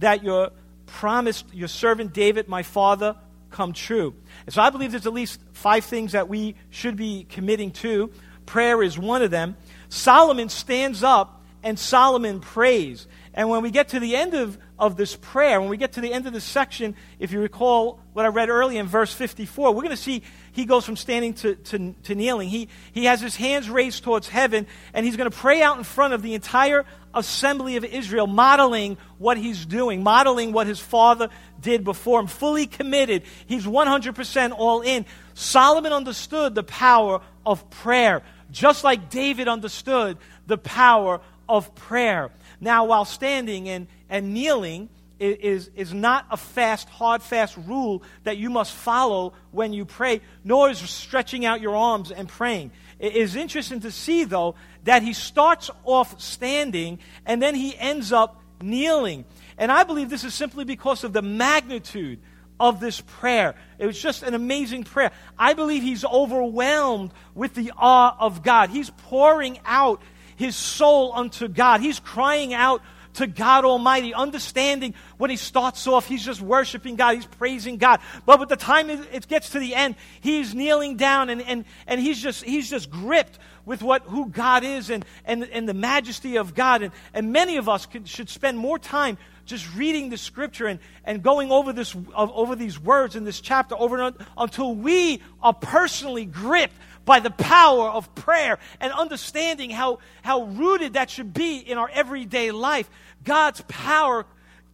that 0.00 0.22
you 0.22 0.48
promised 0.86 1.46
your 1.54 1.68
servant 1.68 2.12
David, 2.12 2.48
my 2.48 2.62
father, 2.62 3.16
come 3.50 3.72
true. 3.72 4.14
And 4.44 4.54
so 4.54 4.60
I 4.60 4.68
believe 4.68 4.90
there's 4.90 5.06
at 5.06 5.14
least 5.14 5.40
five 5.52 5.84
things 5.84 6.12
that 6.12 6.28
we 6.28 6.54
should 6.68 6.96
be 6.96 7.24
committing 7.30 7.70
to. 7.72 8.10
Prayer 8.44 8.82
is 8.82 8.98
one 8.98 9.22
of 9.22 9.30
them. 9.30 9.56
Solomon 9.88 10.50
stands 10.50 11.02
up 11.02 11.42
and 11.62 11.78
Solomon 11.78 12.40
prays. 12.40 13.08
And 13.36 13.48
when 13.48 13.62
we 13.62 13.72
get 13.72 13.88
to 13.88 14.00
the 14.00 14.14
end 14.14 14.34
of, 14.34 14.56
of 14.78 14.96
this 14.96 15.16
prayer, 15.16 15.60
when 15.60 15.68
we 15.68 15.76
get 15.76 15.94
to 15.94 16.00
the 16.00 16.12
end 16.12 16.28
of 16.28 16.32
this 16.32 16.44
section, 16.44 16.94
if 17.18 17.32
you 17.32 17.40
recall 17.40 18.00
what 18.12 18.24
I 18.24 18.28
read 18.28 18.48
earlier 18.48 18.78
in 18.78 18.86
verse 18.86 19.12
54, 19.12 19.74
we're 19.74 19.82
going 19.82 19.90
to 19.90 19.96
see 19.96 20.22
he 20.52 20.64
goes 20.64 20.84
from 20.84 20.96
standing 20.96 21.34
to, 21.34 21.56
to, 21.56 21.94
to 22.04 22.14
kneeling. 22.14 22.48
He, 22.48 22.68
he 22.92 23.06
has 23.06 23.20
his 23.20 23.34
hands 23.34 23.68
raised 23.68 24.04
towards 24.04 24.28
heaven, 24.28 24.68
and 24.92 25.04
he's 25.04 25.16
going 25.16 25.28
to 25.28 25.36
pray 25.36 25.62
out 25.62 25.78
in 25.78 25.82
front 25.82 26.14
of 26.14 26.22
the 26.22 26.34
entire 26.34 26.84
assembly 27.12 27.76
of 27.76 27.84
Israel, 27.84 28.28
modeling 28.28 28.98
what 29.18 29.36
he's 29.36 29.66
doing, 29.66 30.04
modeling 30.04 30.52
what 30.52 30.68
his 30.68 30.78
father 30.78 31.28
did 31.60 31.82
before 31.82 32.20
him, 32.20 32.28
fully 32.28 32.68
committed. 32.68 33.24
He's 33.46 33.66
100% 33.66 34.52
all 34.56 34.80
in. 34.80 35.06
Solomon 35.34 35.92
understood 35.92 36.54
the 36.54 36.62
power 36.62 37.20
of 37.44 37.68
prayer, 37.68 38.22
just 38.52 38.84
like 38.84 39.10
David 39.10 39.48
understood 39.48 40.18
the 40.46 40.58
power 40.58 41.20
of 41.48 41.74
prayer. 41.74 42.30
Now, 42.64 42.86
while 42.86 43.04
standing 43.04 43.68
and, 43.68 43.88
and 44.08 44.32
kneeling 44.32 44.88
is, 45.20 45.70
is 45.76 45.92
not 45.92 46.24
a 46.30 46.38
fast, 46.38 46.88
hard, 46.88 47.22
fast 47.22 47.58
rule 47.58 48.02
that 48.22 48.38
you 48.38 48.48
must 48.48 48.72
follow 48.72 49.34
when 49.50 49.74
you 49.74 49.84
pray, 49.84 50.22
nor 50.44 50.70
is 50.70 50.78
stretching 50.78 51.44
out 51.44 51.60
your 51.60 51.76
arms 51.76 52.10
and 52.10 52.26
praying. 52.26 52.70
It 52.98 53.16
is 53.16 53.36
interesting 53.36 53.80
to 53.80 53.90
see, 53.90 54.24
though, 54.24 54.54
that 54.84 55.02
he 55.02 55.12
starts 55.12 55.70
off 55.84 56.18
standing 56.22 57.00
and 57.26 57.42
then 57.42 57.54
he 57.54 57.76
ends 57.76 58.12
up 58.12 58.40
kneeling. 58.62 59.26
And 59.58 59.70
I 59.70 59.84
believe 59.84 60.08
this 60.08 60.24
is 60.24 60.32
simply 60.32 60.64
because 60.64 61.04
of 61.04 61.12
the 61.12 61.20
magnitude 61.20 62.18
of 62.58 62.80
this 62.80 62.98
prayer. 62.98 63.56
It 63.78 63.84
was 63.84 64.00
just 64.00 64.22
an 64.22 64.32
amazing 64.32 64.84
prayer. 64.84 65.12
I 65.38 65.52
believe 65.52 65.82
he's 65.82 66.04
overwhelmed 66.04 67.12
with 67.34 67.54
the 67.54 67.72
awe 67.76 68.16
of 68.18 68.42
God. 68.42 68.70
He's 68.70 68.88
pouring 68.88 69.58
out 69.66 70.00
his 70.36 70.56
soul 70.56 71.12
unto 71.14 71.48
God. 71.48 71.80
He's 71.80 72.00
crying 72.00 72.54
out 72.54 72.82
to 73.14 73.26
God 73.26 73.64
Almighty, 73.64 74.12
understanding 74.12 74.94
when 75.18 75.30
he 75.30 75.36
starts 75.36 75.86
off, 75.86 76.06
he's 76.06 76.24
just 76.24 76.40
worshiping 76.40 76.96
God, 76.96 77.14
he's 77.14 77.26
praising 77.26 77.76
God. 77.76 78.00
But 78.26 78.38
by 78.38 78.44
the 78.44 78.56
time 78.56 78.90
it 78.90 79.28
gets 79.28 79.50
to 79.50 79.58
the 79.58 79.74
end, 79.74 79.94
he's 80.20 80.54
kneeling 80.54 80.96
down 80.96 81.30
and, 81.30 81.40
and, 81.42 81.64
and 81.86 82.00
he's, 82.00 82.20
just, 82.20 82.44
he's 82.44 82.68
just 82.68 82.90
gripped 82.90 83.38
with 83.64 83.82
what, 83.82 84.02
who 84.02 84.28
God 84.28 84.64
is 84.64 84.90
and, 84.90 85.04
and, 85.24 85.44
and 85.44 85.68
the 85.68 85.74
majesty 85.74 86.36
of 86.36 86.54
God. 86.54 86.82
And, 86.82 86.92
and 87.12 87.32
many 87.32 87.56
of 87.56 87.68
us 87.68 87.86
could, 87.86 88.08
should 88.08 88.28
spend 88.28 88.58
more 88.58 88.78
time 88.78 89.16
just 89.46 89.74
reading 89.74 90.08
the 90.08 90.16
scripture 90.16 90.66
and, 90.66 90.80
and 91.04 91.22
going 91.22 91.50
over, 91.50 91.72
this, 91.72 91.94
over 92.14 92.56
these 92.56 92.80
words 92.80 93.14
in 93.14 93.24
this 93.24 93.40
chapter 93.40 93.74
over 93.78 93.96
and 93.96 94.16
on, 94.18 94.26
until 94.38 94.74
we 94.74 95.22
are 95.42 95.52
personally 95.52 96.24
gripped 96.24 96.74
by 97.04 97.20
the 97.20 97.30
power 97.30 97.88
of 97.88 98.14
prayer 98.14 98.58
and 98.80 98.92
understanding 98.92 99.70
how, 99.70 99.98
how 100.22 100.44
rooted 100.44 100.94
that 100.94 101.10
should 101.10 101.34
be 101.34 101.58
in 101.58 101.78
our 101.78 101.90
everyday 101.92 102.50
life. 102.50 102.88
God's 103.22 103.62
power, 103.68 104.26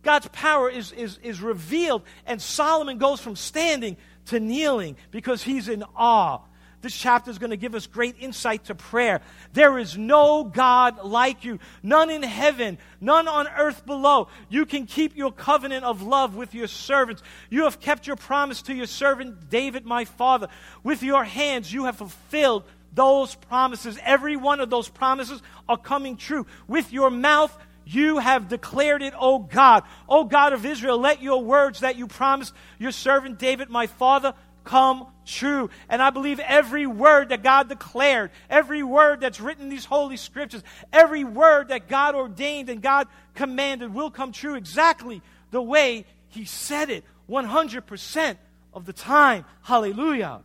God's 0.02 0.28
power 0.28 0.68
is, 0.68 0.92
is, 0.92 1.18
is 1.22 1.40
revealed, 1.40 2.02
and 2.26 2.40
Solomon 2.40 2.98
goes 2.98 3.20
from 3.20 3.36
standing 3.36 3.96
to 4.26 4.40
kneeling 4.40 4.96
because 5.10 5.42
he's 5.42 5.68
in 5.68 5.84
awe 5.96 6.40
this 6.82 6.96
chapter 6.96 7.30
is 7.30 7.38
going 7.38 7.50
to 7.50 7.56
give 7.56 7.74
us 7.74 7.86
great 7.86 8.16
insight 8.20 8.64
to 8.64 8.74
prayer. 8.74 9.20
There 9.52 9.78
is 9.78 9.98
no 9.98 10.44
God 10.44 11.04
like 11.04 11.44
you, 11.44 11.58
none 11.82 12.10
in 12.10 12.22
heaven, 12.22 12.78
none 13.00 13.28
on 13.28 13.48
earth 13.48 13.84
below. 13.84 14.28
You 14.48 14.64
can 14.64 14.86
keep 14.86 15.16
your 15.16 15.30
covenant 15.30 15.84
of 15.84 16.02
love 16.02 16.36
with 16.36 16.54
your 16.54 16.68
servants. 16.68 17.22
You 17.50 17.64
have 17.64 17.80
kept 17.80 18.06
your 18.06 18.16
promise 18.16 18.62
to 18.62 18.74
your 18.74 18.86
servant 18.86 19.50
David, 19.50 19.84
my 19.84 20.06
father. 20.06 20.48
With 20.82 21.02
your 21.02 21.24
hands, 21.24 21.72
you 21.72 21.84
have 21.84 21.96
fulfilled 21.96 22.64
those 22.94 23.34
promises. 23.34 23.98
Every 24.02 24.36
one 24.36 24.60
of 24.60 24.70
those 24.70 24.88
promises 24.88 25.42
are 25.68 25.76
coming 25.76 26.16
true. 26.16 26.46
With 26.66 26.92
your 26.92 27.10
mouth, 27.10 27.56
you 27.84 28.18
have 28.18 28.48
declared 28.48 29.02
it, 29.02 29.14
O 29.18 29.38
God. 29.38 29.84
O 30.08 30.24
God 30.24 30.52
of 30.52 30.64
Israel, 30.64 30.98
let 30.98 31.22
your 31.22 31.42
words 31.42 31.80
that 31.80 31.96
you 31.96 32.06
promised 32.06 32.54
your 32.78 32.92
servant 32.92 33.38
David, 33.38 33.68
my 33.68 33.86
father, 33.86 34.34
come 34.64 35.06
true. 35.30 35.70
And 35.88 36.02
I 36.02 36.10
believe 36.10 36.40
every 36.40 36.86
word 36.86 37.30
that 37.30 37.42
God 37.42 37.68
declared, 37.68 38.30
every 38.48 38.82
word 38.82 39.20
that's 39.20 39.40
written 39.40 39.64
in 39.64 39.68
these 39.70 39.84
holy 39.84 40.16
scriptures, 40.16 40.62
every 40.92 41.24
word 41.24 41.68
that 41.68 41.88
God 41.88 42.14
ordained 42.14 42.68
and 42.68 42.82
God 42.82 43.08
commanded 43.34 43.94
will 43.94 44.10
come 44.10 44.32
true 44.32 44.54
exactly 44.54 45.22
the 45.50 45.62
way 45.62 46.04
He 46.28 46.44
said 46.44 46.90
it 46.90 47.04
100% 47.28 48.36
of 48.74 48.86
the 48.86 48.92
time. 48.92 49.44
Hallelujah. 49.62 49.96
Hallelujah. 49.98 50.42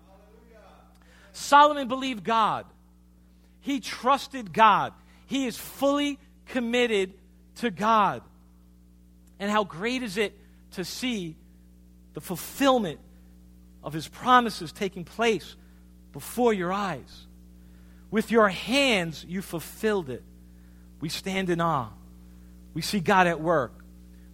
Solomon 1.32 1.88
believed 1.88 2.24
God, 2.24 2.65
he 3.62 3.80
trusted 3.80 4.54
God, 4.54 4.93
he 5.26 5.48
is 5.48 5.58
fully 5.58 6.19
committed 6.48 7.13
to 7.56 7.71
God. 7.71 8.21
And 9.39 9.52
how 9.52 9.63
great 9.63 10.04
is 10.04 10.17
it 10.17 10.38
to 10.71 10.86
see 10.86 11.36
the 12.13 12.21
fulfillment 12.21 13.00
of 13.86 13.93
his 13.93 14.08
promises 14.08 14.71
taking 14.71 15.06
place 15.06 15.56
before 16.12 16.54
your 16.54 16.74
eyes. 16.74 17.28
With 18.10 18.32
your 18.32 18.50
hands, 18.50 19.24
you 19.28 19.41
fulfilled 19.43 20.10
it. 20.10 20.24
We 21.00 21.10
stand 21.10 21.52
in 21.52 21.62
awe. 21.62 21.89
We 22.74 22.82
see 22.82 23.00
God 23.00 23.28
at 23.28 23.39
work. 23.39 23.74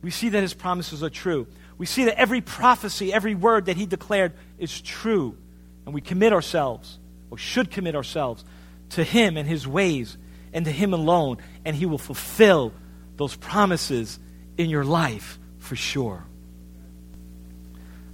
We 0.02 0.10
see 0.10 0.30
that 0.30 0.42
his 0.42 0.54
promises 0.54 1.04
are 1.04 1.10
true. 1.10 1.48
We 1.78 1.86
see 1.86 2.06
that 2.06 2.18
every 2.18 2.42
prophecy, 2.42 3.14
every 3.14 3.36
word 3.36 3.66
that 3.66 3.76
he 3.76 3.86
declared 3.86 4.34
is 4.58 4.82
true. 4.82 5.38
And 5.86 5.94
we 5.94 6.02
commit 6.02 6.32
ourselves, 6.32 6.98
or 7.30 7.38
should 7.38 7.72
commit 7.72 7.96
ourselves, 7.96 8.46
to 8.92 9.04
him 9.04 9.36
and 9.36 9.48
his 9.48 9.68
ways 9.68 10.18
and 10.54 10.64
to 10.66 10.72
him 10.72 10.94
alone. 10.94 11.38
And 11.66 11.76
he 11.76 11.86
will 11.86 11.98
fulfill 11.98 12.72
those 13.18 13.36
promises 13.36 14.18
in 14.58 14.70
your 14.70 14.86
life 14.86 15.40
for 15.58 15.76
sure. 15.76 16.24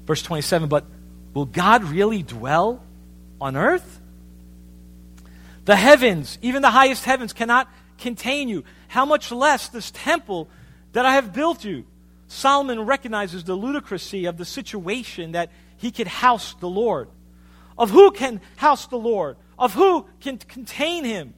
Verse 0.05 0.21
27 0.23 0.69
But 0.69 0.85
Will 1.37 1.45
God 1.45 1.83
really 1.83 2.23
dwell 2.23 2.81
on 3.39 3.55
earth? 3.55 4.01
The 5.65 5.75
heavens, 5.75 6.39
even 6.41 6.63
the 6.63 6.71
highest 6.71 7.05
heavens, 7.05 7.31
cannot 7.31 7.69
contain 7.99 8.49
you. 8.49 8.63
How 8.87 9.05
much 9.05 9.31
less 9.31 9.69
this 9.69 9.91
temple 9.91 10.49
that 10.93 11.05
I 11.05 11.13
have 11.13 11.33
built 11.33 11.63
you? 11.63 11.85
Solomon 12.25 12.87
recognizes 12.87 13.43
the 13.43 13.55
ludicrousy 13.55 14.27
of 14.27 14.37
the 14.37 14.45
situation 14.45 15.33
that 15.33 15.51
he 15.77 15.91
could 15.91 16.07
house 16.07 16.55
the 16.55 16.67
Lord. 16.67 17.07
Of 17.77 17.91
who 17.91 18.09
can 18.09 18.41
house 18.55 18.87
the 18.87 18.97
Lord? 18.97 19.37
Of 19.59 19.75
who 19.75 20.07
can 20.19 20.39
contain 20.39 21.05
him? 21.05 21.35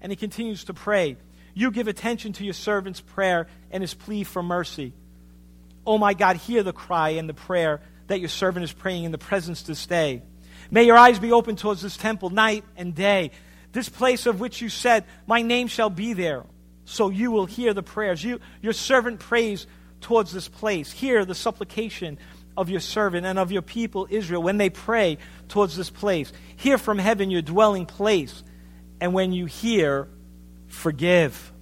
And 0.00 0.10
he 0.10 0.16
continues 0.16 0.64
to 0.64 0.72
pray. 0.72 1.18
You 1.52 1.72
give 1.72 1.88
attention 1.88 2.32
to 2.32 2.44
your 2.44 2.54
servant's 2.54 3.02
prayer 3.02 3.48
and 3.70 3.82
his 3.82 3.92
plea 3.92 4.24
for 4.24 4.42
mercy. 4.42 4.94
Oh 5.86 5.98
my 5.98 6.14
God, 6.14 6.36
hear 6.36 6.62
the 6.62 6.72
cry 6.72 7.10
and 7.10 7.28
the 7.28 7.34
prayer 7.34 7.82
that 8.06 8.20
your 8.20 8.28
servant 8.28 8.64
is 8.64 8.72
praying 8.72 9.04
in 9.04 9.12
the 9.12 9.18
presence 9.18 9.62
this 9.62 9.86
day. 9.86 10.22
May 10.70 10.84
your 10.84 10.96
eyes 10.96 11.18
be 11.18 11.32
open 11.32 11.56
towards 11.56 11.82
this 11.82 11.96
temple 11.96 12.30
night 12.30 12.64
and 12.76 12.94
day, 12.94 13.30
this 13.72 13.88
place 13.88 14.26
of 14.26 14.40
which 14.40 14.60
you 14.60 14.68
said, 14.68 15.04
My 15.26 15.42
name 15.42 15.68
shall 15.68 15.90
be 15.90 16.12
there. 16.12 16.44
so 16.84 17.10
you 17.10 17.30
will 17.30 17.46
hear 17.46 17.72
the 17.74 17.82
prayers. 17.82 18.22
You, 18.24 18.40
your 18.60 18.72
servant 18.72 19.20
prays 19.20 19.66
towards 20.00 20.32
this 20.32 20.48
place. 20.48 20.90
Hear 20.90 21.24
the 21.24 21.34
supplication 21.34 22.18
of 22.56 22.68
your 22.68 22.80
servant 22.80 23.24
and 23.24 23.38
of 23.38 23.52
your 23.52 23.62
people 23.62 24.06
Israel 24.10 24.42
when 24.42 24.58
they 24.58 24.68
pray 24.68 25.18
towards 25.48 25.76
this 25.76 25.90
place. 25.90 26.32
Hear 26.56 26.76
from 26.78 26.98
heaven 26.98 27.30
your 27.30 27.42
dwelling 27.42 27.86
place. 27.86 28.42
And 29.00 29.14
when 29.14 29.32
you 29.32 29.46
hear, 29.46 30.08
forgive. 30.66 31.52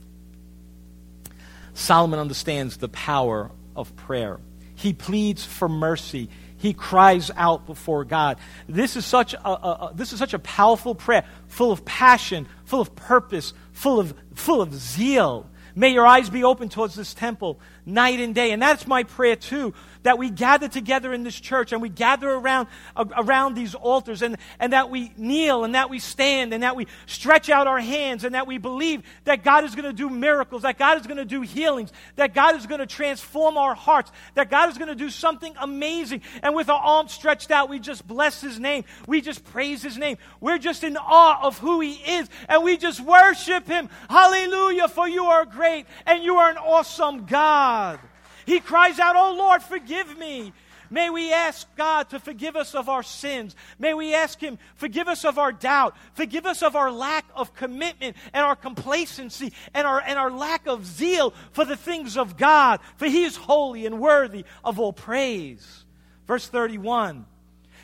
Solomon 1.75 2.19
understands 2.19 2.77
the 2.79 2.89
power 2.89 3.51
of 3.77 3.95
prayer. 3.97 4.41
He 4.81 4.95
pleads 4.95 5.45
for 5.45 5.69
mercy. 5.69 6.31
He 6.57 6.73
cries 6.73 7.31
out 7.37 7.67
before 7.67 8.03
God. 8.07 8.39
This 8.67 8.97
is 8.97 9.05
such 9.05 9.35
a, 9.35 9.47
a, 9.47 9.53
a, 9.53 9.93
this 9.95 10.15
is 10.15 10.19
such 10.19 10.33
a 10.33 10.39
powerful 10.39 10.95
prayer, 10.95 11.27
full 11.49 11.71
of 11.71 11.85
passion, 11.85 12.47
full 12.65 12.81
of 12.81 12.97
purpose, 12.97 13.53
full 13.73 14.01
of, 14.01 14.15
full 14.35 14.63
of 14.63 14.75
zeal. 14.75 15.47
May 15.75 15.91
your 15.91 16.07
eyes 16.07 16.31
be 16.31 16.45
open 16.45 16.71
towards 16.71 16.95
this 16.95 17.13
temple 17.13 17.61
night 17.85 18.21
and 18.21 18.35
day. 18.35 18.53
And 18.53 18.63
that's 18.63 18.87
my 18.87 19.03
prayer 19.03 19.37
too 19.37 19.75
that 20.03 20.19
we 20.19 20.31
gather 20.31 20.69
together 20.69 21.13
in 21.13 21.23
this 21.23 21.39
church 21.39 21.73
and 21.73 21.83
we 21.83 21.89
gather 21.89 22.31
around, 22.31 22.69
around 22.97 23.55
these 23.55 23.75
altars 23.75 24.23
and, 24.23 24.37
and 24.59 24.73
that 24.73 24.91
we 24.91 25.13
kneel 25.17 25.65
and 25.65 25.75
that 25.75 25.91
we 25.91 25.99
stand 25.99 26.53
and 26.55 26.63
that 26.63 26.77
we 26.77 26.87
stretch 27.07 27.51
out 27.51 27.67
our 27.67 27.81
hands 27.81 28.25
and 28.25 28.35
that 28.35 28.47
we 28.47 28.59
believe 28.59 29.03
that 29.25 29.45
God 29.45 29.65
is 29.65 29.75
going 29.75 29.85
to 29.85 29.93
do 29.93 30.09
miracles, 30.09 30.63
that 30.63 30.79
God 30.79 31.01
is 31.01 31.07
going 31.07 31.19
to 31.19 31.25
do 31.25 31.43
healings, 31.43 31.93
that 32.17 32.35
God 32.35 32.57
is 32.57 32.67
going 32.67 32.81
to 32.81 32.87
transform 32.87 33.57
our 33.57 33.75
hearts, 33.75 34.11
that 34.35 34.51
God 34.51 34.71
is 34.71 34.79
going 34.79 34.89
to 34.89 34.95
do 34.95 35.11
something 35.11 35.55
amazing. 35.61 36.23
And 36.43 36.55
with 36.55 36.69
our 36.69 36.81
arms 36.81 37.13
stretched 37.13 37.51
out, 37.51 37.69
we 37.69 37.79
just 37.79 38.07
bless 38.07 38.41
His 38.41 38.59
name. 38.59 38.85
We 39.07 39.21
just 39.21 39.45
praise 39.45 39.83
His 39.83 39.99
name. 39.99 40.17
We're 40.41 40.59
just 40.59 40.85
in 40.85 40.97
awe 40.97 41.41
of 41.43 41.59
who 41.59 41.81
He 41.81 41.93
is 41.93 42.29
and 42.49 42.65
we 42.65 42.77
just 42.77 43.01
worship 43.01 43.67
Him. 43.67 43.89
Hallelujah, 44.09 44.89
for 44.89 45.09
you 45.09 45.25
are 45.25 45.45
great 45.45 45.87
and 46.07 46.23
you 46.23 46.37
are 46.37 46.51
an 46.51 46.59
awesome 46.59 47.27
God. 47.27 48.01
He 48.47 48.61
cries 48.61 48.99
out, 48.99 49.17
Oh 49.17 49.35
Lord, 49.35 49.63
forgive 49.63 50.19
me. 50.19 50.53
May 50.91 51.09
we 51.09 51.33
ask 51.33 51.69
God 51.77 52.11
to 52.11 52.19
forgive 52.19 52.57
us 52.57 52.75
of 52.75 52.89
our 52.89 53.05
sins. 53.05 53.55
May 53.79 53.95
we 53.95 54.13
ask 54.13 54.41
Him, 54.41 54.59
forgive 54.75 55.07
us 55.07 55.25
of 55.25 55.39
our 55.39 55.53
doubt. 55.53 55.97
Forgive 56.15 56.47
us 56.47 56.63
of 56.63 56.75
our 56.75 56.91
lack 56.91 57.25
of 57.37 57.55
commitment 57.55 58.17
and 58.35 58.45
our 58.45 58.57
complacency 58.57 59.53
and 59.73 59.87
our, 59.87 60.01
and 60.01 60.19
our 60.19 60.33
lack 60.33 60.67
of 60.67 60.85
zeal 60.85 61.33
for 61.53 61.65
the 61.65 61.77
things 61.77 62.17
of 62.17 62.37
God. 62.37 62.81
For 62.97 63.07
He 63.07 63.23
is 63.23 63.37
holy 63.37 63.87
and 63.87 64.01
worthy 64.01 64.45
of 64.65 64.81
all 64.81 64.93
praise. 64.93 65.85
Verse 66.27 66.49
31. 66.49 67.25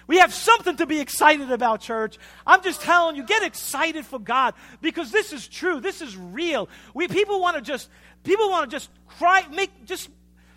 We 0.08 0.18
have 0.18 0.32
something 0.32 0.76
to 0.76 0.86
be 0.86 1.00
excited 1.00 1.50
about, 1.50 1.80
church. 1.80 2.18
I'm 2.46 2.62
just 2.62 2.80
telling 2.80 3.16
you, 3.16 3.24
get 3.24 3.42
excited 3.42 4.06
for 4.06 4.20
God 4.20 4.54
because 4.80 5.10
this 5.10 5.32
is 5.32 5.48
true. 5.48 5.80
This 5.80 6.00
is 6.00 6.16
real. 6.16 6.68
We 6.94 7.08
people 7.08 7.40
want 7.40 7.56
to 7.56 7.62
just 7.62 7.88
people 8.22 8.48
want 8.50 8.70
to 8.70 8.74
just 8.74 8.88
cry, 9.18 9.44
make 9.50 9.84
just 9.84 10.08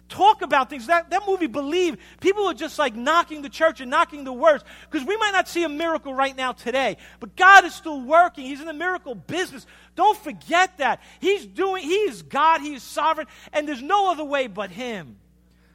talk 0.10 0.42
about 0.42 0.70
things. 0.70 0.88
That, 0.88 1.10
that 1.12 1.24
movie, 1.28 1.48
Believe, 1.48 1.98
people 2.20 2.48
are 2.48 2.54
just 2.54 2.78
like 2.78 2.96
knocking 2.96 3.42
the 3.42 3.50
church 3.50 3.80
and 3.82 3.90
knocking 3.90 4.24
the 4.24 4.34
words 4.34 4.64
because 4.90 5.08
we 5.08 5.16
might 5.18 5.32
not 5.32 5.48
see 5.48 5.64
a 5.64 5.70
miracle 5.70 6.14
right 6.14 6.36
now 6.36 6.52
today, 6.52 6.98
but 7.20 7.36
God 7.36 7.66
is 7.66 7.74
still 7.74 8.02
working. 8.02 8.46
He's 8.46 8.60
in 8.60 8.68
the 8.68 8.74
miracle 8.74 9.16
business. 9.16 9.66
Don't 9.96 10.18
forget 10.18 10.78
that. 10.80 11.02
He's 11.20 11.46
doing, 11.46 11.84
He 11.84 11.96
is 11.96 12.22
God, 12.24 12.62
He 12.62 12.74
is 12.74 12.84
sovereign, 12.84 13.28
and 13.54 13.68
there's 13.68 13.82
no 13.82 14.12
other 14.12 14.24
way 14.24 14.48
but 14.48 14.72
Him. 14.72 15.18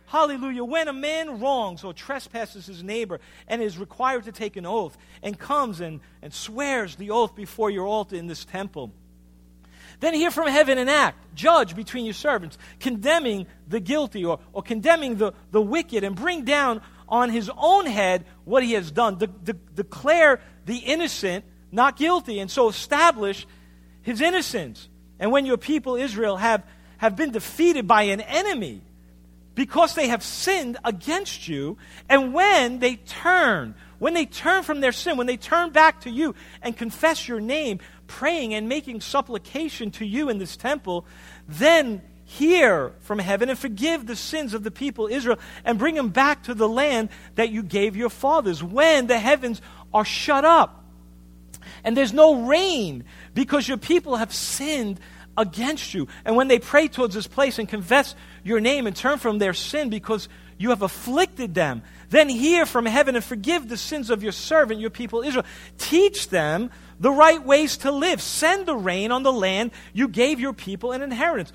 Hallelujah. 0.06 0.64
When 0.64 0.86
a 0.88 0.92
man 0.92 1.40
wrongs 1.40 1.82
or 1.82 1.92
trespasses 1.92 2.66
his 2.66 2.84
neighbor 2.84 3.20
and 3.48 3.60
is 3.60 3.78
required 3.78 4.24
to 4.24 4.32
take 4.32 4.56
an 4.56 4.66
oath 4.66 4.96
and 5.22 5.36
comes 5.36 5.80
and, 5.80 6.00
and 6.22 6.32
swears 6.32 6.94
the 6.94 7.10
oath 7.10 7.34
before 7.34 7.70
your 7.70 7.86
altar 7.86 8.14
in 8.14 8.26
this 8.26 8.44
temple, 8.44 8.92
then 10.04 10.14
hear 10.14 10.30
from 10.30 10.48
heaven 10.48 10.78
and 10.78 10.90
act. 10.90 11.18
Judge 11.34 11.74
between 11.74 12.04
your 12.04 12.14
servants, 12.14 12.58
condemning 12.80 13.46
the 13.66 13.80
guilty 13.80 14.24
or, 14.24 14.38
or 14.52 14.62
condemning 14.62 15.16
the, 15.16 15.32
the 15.50 15.62
wicked, 15.62 16.04
and 16.04 16.14
bring 16.14 16.44
down 16.44 16.80
on 17.08 17.30
his 17.30 17.50
own 17.56 17.86
head 17.86 18.24
what 18.44 18.62
he 18.62 18.72
has 18.72 18.90
done. 18.90 19.18
De- 19.18 19.26
de- 19.26 19.52
declare 19.52 20.40
the 20.66 20.78
innocent 20.78 21.44
not 21.74 21.96
guilty, 21.96 22.38
and 22.38 22.50
so 22.50 22.68
establish 22.68 23.46
his 24.02 24.20
innocence. 24.20 24.88
And 25.18 25.32
when 25.32 25.44
your 25.44 25.56
people 25.56 25.96
Israel 25.96 26.36
have, 26.36 26.62
have 26.98 27.16
been 27.16 27.32
defeated 27.32 27.88
by 27.88 28.02
an 28.02 28.20
enemy, 28.20 28.80
because 29.54 29.94
they 29.94 30.08
have 30.08 30.22
sinned 30.22 30.78
against 30.84 31.48
you, 31.48 31.76
and 32.08 32.32
when 32.32 32.78
they 32.78 32.96
turn, 32.96 33.74
when 34.04 34.12
they 34.12 34.26
turn 34.26 34.62
from 34.64 34.82
their 34.82 34.92
sin, 34.92 35.16
when 35.16 35.26
they 35.26 35.38
turn 35.38 35.70
back 35.70 36.02
to 36.02 36.10
you 36.10 36.34
and 36.60 36.76
confess 36.76 37.26
your 37.26 37.40
name, 37.40 37.78
praying 38.06 38.52
and 38.52 38.68
making 38.68 39.00
supplication 39.00 39.90
to 39.92 40.04
you 40.04 40.28
in 40.28 40.36
this 40.36 40.58
temple, 40.58 41.06
then 41.48 42.02
hear 42.26 42.92
from 43.00 43.18
heaven 43.18 43.48
and 43.48 43.58
forgive 43.58 44.04
the 44.04 44.14
sins 44.14 44.52
of 44.52 44.62
the 44.62 44.70
people 44.70 45.06
Israel 45.06 45.38
and 45.64 45.78
bring 45.78 45.94
them 45.94 46.10
back 46.10 46.42
to 46.42 46.52
the 46.52 46.68
land 46.68 47.08
that 47.36 47.48
you 47.48 47.62
gave 47.62 47.96
your 47.96 48.10
fathers 48.10 48.62
when 48.62 49.06
the 49.06 49.18
heavens 49.18 49.62
are 49.94 50.04
shut 50.04 50.44
up 50.44 50.84
and 51.82 51.96
there's 51.96 52.12
no 52.12 52.42
rain 52.46 53.04
because 53.32 53.66
your 53.66 53.78
people 53.78 54.16
have 54.16 54.34
sinned 54.34 55.00
against 55.34 55.94
you. 55.94 56.08
And 56.26 56.36
when 56.36 56.48
they 56.48 56.58
pray 56.58 56.88
towards 56.88 57.14
this 57.14 57.26
place 57.26 57.58
and 57.58 57.66
confess 57.66 58.14
your 58.42 58.60
name 58.60 58.86
and 58.86 58.94
turn 58.94 59.18
from 59.18 59.38
their 59.38 59.54
sin 59.54 59.88
because 59.88 60.28
you 60.58 60.68
have 60.68 60.82
afflicted 60.82 61.54
them, 61.54 61.82
then 62.14 62.28
hear 62.28 62.66
from 62.66 62.86
heaven 62.86 63.16
and 63.16 63.24
forgive 63.24 63.68
the 63.68 63.76
sins 63.76 64.10
of 64.10 64.22
your 64.22 64.32
servant, 64.32 64.80
your 64.80 64.90
people 64.90 65.22
Israel. 65.22 65.46
Teach 65.78 66.28
them 66.28 66.70
the 67.00 67.10
right 67.10 67.44
ways 67.44 67.78
to 67.78 67.90
live. 67.90 68.20
Send 68.22 68.66
the 68.66 68.76
rain 68.76 69.12
on 69.12 69.22
the 69.22 69.32
land 69.32 69.70
you 69.92 70.08
gave 70.08 70.40
your 70.40 70.52
people 70.52 70.92
an 70.92 71.02
inheritance. 71.02 71.52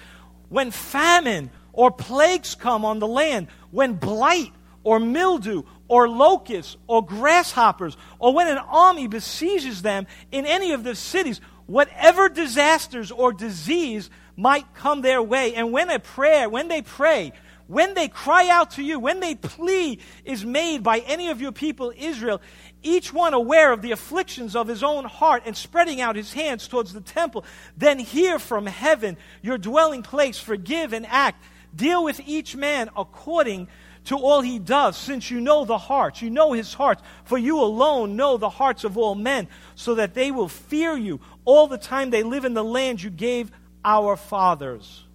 When 0.50 0.72
famine 0.72 1.52
or 1.72 1.92
plagues 1.92 2.56
come 2.56 2.84
on 2.84 3.00
the 3.00 3.08
land, 3.08 3.48
when 3.72 3.94
blight 3.94 4.52
or 4.84 5.00
mildew 5.00 5.64
or 5.88 6.10
locusts 6.10 6.78
or 6.88 7.06
grasshoppers, 7.06 7.98
or 8.20 8.34
when 8.34 8.48
an 8.48 8.58
army 8.58 9.08
besieges 9.08 9.82
them 9.82 10.08
in 10.32 10.46
any 10.46 10.72
of 10.72 10.84
the 10.84 10.96
cities, 10.96 11.42
whatever 11.68 12.30
disasters 12.30 13.12
or 13.12 13.32
disease 13.32 14.10
might 14.36 14.74
come 14.74 15.02
their 15.02 15.22
way, 15.22 15.54
and 15.56 15.72
when 15.72 15.90
a 15.90 16.00
prayer, 16.00 16.50
when 16.50 16.68
they 16.68 16.82
pray, 16.82 17.34
when 17.70 17.94
they 17.94 18.08
cry 18.08 18.50
out 18.50 18.72
to 18.72 18.84
you, 18.84 19.00
when 19.00 19.20
they 19.20 19.36
plea 19.36 20.00
is 20.26 20.44
made 20.44 20.82
by 20.82 21.00
any 21.02 21.30
of 21.30 21.40
your 21.40 21.52
people 21.52 21.94
Israel, 21.96 22.42
each 22.82 23.14
one 23.14 23.36
aware 23.36 23.72
of 23.72 23.84
the 23.84 23.92
afflictions 23.92 24.56
of 24.56 24.68
his 24.68 24.82
own 24.82 25.06
heart 25.06 25.44
and 25.46 25.56
spreading 25.56 26.02
out 26.02 26.16
his 26.16 26.34
hands 26.34 26.68
towards 26.68 26.94
the 26.94 27.02
temple, 27.02 27.46
then 27.78 28.00
hear 28.00 28.40
from 28.40 28.66
heaven 28.66 29.18
your 29.44 29.60
dwelling 29.60 30.02
place, 30.02 30.40
forgive 30.40 30.94
and 30.94 31.06
act. 31.06 31.44
Deal 31.76 32.04
with 32.04 32.20
each 32.26 32.56
man 32.56 32.90
according 32.98 33.68
to 34.06 34.18
all 34.18 34.42
he 34.42 34.58
does, 34.58 34.98
since 34.98 35.30
you 35.30 35.40
know 35.40 35.64
the 35.64 35.78
hearts. 35.78 36.24
You 36.24 36.32
know 36.32 36.54
his 36.54 36.74
hearts, 36.74 37.04
for 37.24 37.38
you 37.38 37.60
alone 37.62 38.16
know 38.16 38.38
the 38.38 38.50
hearts 38.50 38.84
of 38.84 38.98
all 38.98 39.14
men, 39.14 39.48
so 39.76 39.94
that 39.94 40.16
they 40.16 40.32
will 40.32 40.50
fear 40.50 40.98
you 40.98 41.20
all 41.46 41.68
the 41.68 41.78
time 41.78 42.10
they 42.10 42.24
live 42.24 42.46
in 42.46 42.56
the 42.56 42.64
land 42.64 43.04
you 43.04 43.12
gave 43.12 43.52
our 43.86 44.18
fathers. 44.18 45.06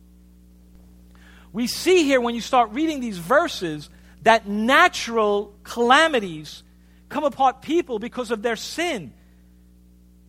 We 1.55 1.69
see 1.69 2.03
here 2.03 2.21
when 2.21 2.35
you 2.35 2.41
start 2.41 2.73
reading 2.73 2.99
these 2.99 3.17
verses 3.17 3.89
that 4.23 4.49
natural 4.49 5.55
calamities 5.63 6.65
come 7.09 7.23
upon 7.23 7.55
people 7.55 8.01
because 8.01 8.33
of 8.33 8.43
their 8.43 8.57
sin. 8.57 9.13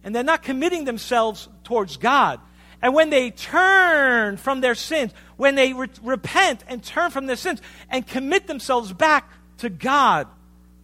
And 0.04 0.14
they're 0.14 0.24
not 0.24 0.44
committing 0.44 0.86
themselves 0.86 1.50
towards 1.64 1.98
God. 1.98 2.40
And 2.80 2.94
when 2.94 3.10
they 3.10 3.32
turn 3.32 4.38
from 4.38 4.62
their 4.62 4.76
sins, 4.76 5.14
when 5.36 5.56
they 5.56 5.74
re- 5.74 5.88
repent 6.04 6.64
and 6.68 6.84
turn 6.84 7.10
from 7.10 7.26
their 7.26 7.38
sins 7.38 7.60
and 7.90 8.06
commit 8.06 8.46
themselves 8.46 8.94
back 8.94 9.28
to 9.58 9.70
God, 9.72 10.28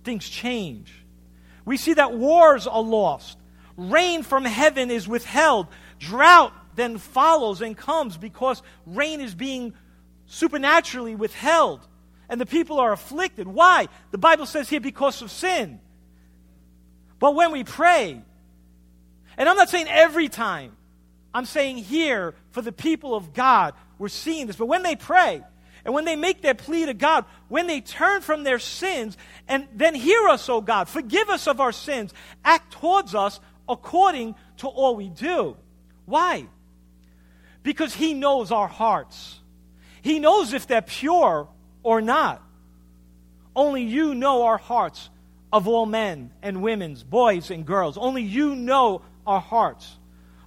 things 0.04 0.28
change. 0.28 0.92
We 1.66 1.78
see 1.78 1.94
that 1.94 2.14
wars 2.14 2.66
are 2.66 2.82
lost, 2.82 3.38
rain 3.78 4.24
from 4.24 4.46
heaven 4.46 4.90
is 4.90 5.08
withheld, 5.08 5.68
drought 6.00 6.54
then 6.74 6.98
follows 6.98 7.62
and 7.62 7.78
comes 7.78 8.18
because 8.18 8.64
rain 8.88 9.22
is 9.22 9.36
being 9.36 9.74
supernaturally 10.32 11.14
withheld 11.14 11.86
and 12.30 12.40
the 12.40 12.46
people 12.46 12.80
are 12.80 12.94
afflicted. 12.94 13.46
Why? 13.48 13.90
The 14.12 14.18
Bible 14.18 14.46
says 14.46 14.70
here 14.70 14.80
because 14.80 15.22
of 15.22 15.30
sin. 15.30 15.82
But 17.20 17.36
when 17.36 17.52
we 17.52 17.66
pray, 17.66 18.22
and 19.38 19.50
I'm 19.50 19.58
not 19.58 19.70
saying 19.70 19.88
every 19.90 20.30
time, 20.30 20.78
I'm 21.34 21.44
saying 21.44 21.78
here 21.78 22.34
for 22.52 22.62
the 22.62 22.72
people 22.72 23.14
of 23.14 23.34
God, 23.34 23.74
we're 24.00 24.08
seeing 24.08 24.48
this. 24.48 24.56
But 24.56 24.68
when 24.68 24.84
they 24.84 24.96
pray, 24.96 25.44
and 25.84 25.94
when 25.94 26.06
they 26.06 26.16
make 26.16 26.42
their 26.42 26.56
plea 26.56 26.86
to 26.86 26.94
God, 26.94 27.26
when 27.50 27.68
they 27.68 27.82
turn 27.82 28.22
from 28.22 28.46
their 28.46 28.60
sins, 28.60 29.18
and 29.50 29.68
then 29.76 29.94
hear 29.94 30.30
us, 30.30 30.48
O 30.48 30.62
God, 30.62 30.88
forgive 30.88 31.30
us 31.30 31.46
of 31.48 31.60
our 31.60 31.74
sins, 31.74 32.14
act 32.46 32.72
towards 32.72 33.14
us 33.14 33.42
according 33.68 34.36
to 34.58 34.68
all 34.68 34.96
we 34.96 35.10
do. 35.10 35.58
Why? 36.06 36.48
Because 37.64 37.94
He 37.94 38.14
knows 38.14 38.54
our 38.54 38.70
hearts. 38.70 39.41
He 40.02 40.20
knows 40.20 40.54
if 40.54 40.68
they're 40.68 40.82
pure 40.82 41.48
or 41.84 42.02
not. 42.02 42.42
Only 43.56 43.84
you 43.84 44.16
know 44.16 44.44
our 44.44 44.58
hearts 44.58 45.10
of 45.52 45.68
all 45.68 45.86
men 45.86 46.32
and 46.42 46.62
women's, 46.62 47.04
boys 47.04 47.52
and 47.52 47.66
girls. 47.66 47.98
Only 47.98 48.24
you 48.24 48.56
know 48.56 49.02
our 49.28 49.42
hearts. 49.42 49.98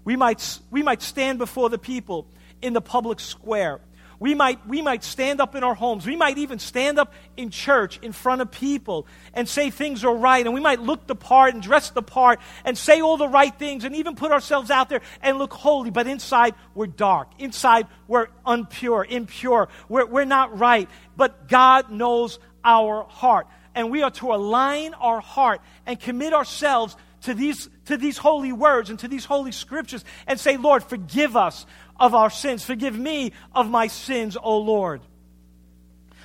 We 0.04 0.16
might, 0.16 0.58
we 0.70 0.82
might 0.82 1.02
stand 1.02 1.38
before 1.38 1.70
the 1.70 1.78
people 1.78 2.26
in 2.62 2.72
the 2.72 2.80
public 2.80 3.20
square. 3.20 3.80
We 4.24 4.34
might, 4.34 4.66
we 4.66 4.80
might 4.80 5.04
stand 5.04 5.42
up 5.42 5.54
in 5.54 5.62
our 5.62 5.74
homes. 5.74 6.06
We 6.06 6.16
might 6.16 6.38
even 6.38 6.58
stand 6.58 6.98
up 6.98 7.12
in 7.36 7.50
church 7.50 7.98
in 8.00 8.12
front 8.12 8.40
of 8.40 8.50
people 8.50 9.06
and 9.34 9.46
say 9.46 9.68
things 9.68 10.02
are 10.02 10.16
right. 10.16 10.46
And 10.46 10.54
we 10.54 10.62
might 10.62 10.80
look 10.80 11.06
the 11.06 11.14
part 11.14 11.52
and 11.52 11.62
dress 11.62 11.90
the 11.90 12.00
part 12.00 12.40
and 12.64 12.78
say 12.78 13.02
all 13.02 13.18
the 13.18 13.28
right 13.28 13.54
things 13.54 13.84
and 13.84 13.94
even 13.96 14.16
put 14.16 14.32
ourselves 14.32 14.70
out 14.70 14.88
there 14.88 15.02
and 15.20 15.36
look 15.36 15.52
holy. 15.52 15.90
But 15.90 16.06
inside, 16.06 16.54
we're 16.74 16.86
dark. 16.86 17.32
Inside, 17.38 17.86
we're 18.08 18.28
unpure, 18.46 19.06
impure. 19.06 19.68
We're, 19.90 20.06
we're 20.06 20.24
not 20.24 20.58
right. 20.58 20.88
But 21.18 21.46
God 21.46 21.90
knows 21.90 22.38
our 22.64 23.04
heart. 23.04 23.46
And 23.74 23.90
we 23.90 24.04
are 24.04 24.10
to 24.12 24.32
align 24.32 24.94
our 24.94 25.20
heart 25.20 25.60
and 25.84 26.00
commit 26.00 26.32
ourselves 26.32 26.96
to 27.24 27.34
these, 27.34 27.68
to 27.86 27.96
these 27.96 28.18
holy 28.18 28.52
words 28.52 28.90
and 28.90 28.98
to 29.00 29.08
these 29.08 29.24
holy 29.24 29.52
scriptures 29.52 30.04
and 30.26 30.38
say, 30.38 30.56
Lord, 30.56 30.82
forgive 30.84 31.36
us 31.36 31.66
of 31.98 32.14
our 32.14 32.30
sins. 32.30 32.64
Forgive 32.64 32.98
me 32.98 33.32
of 33.54 33.70
my 33.70 33.86
sins, 33.86 34.36
O 34.40 34.58
Lord. 34.58 35.00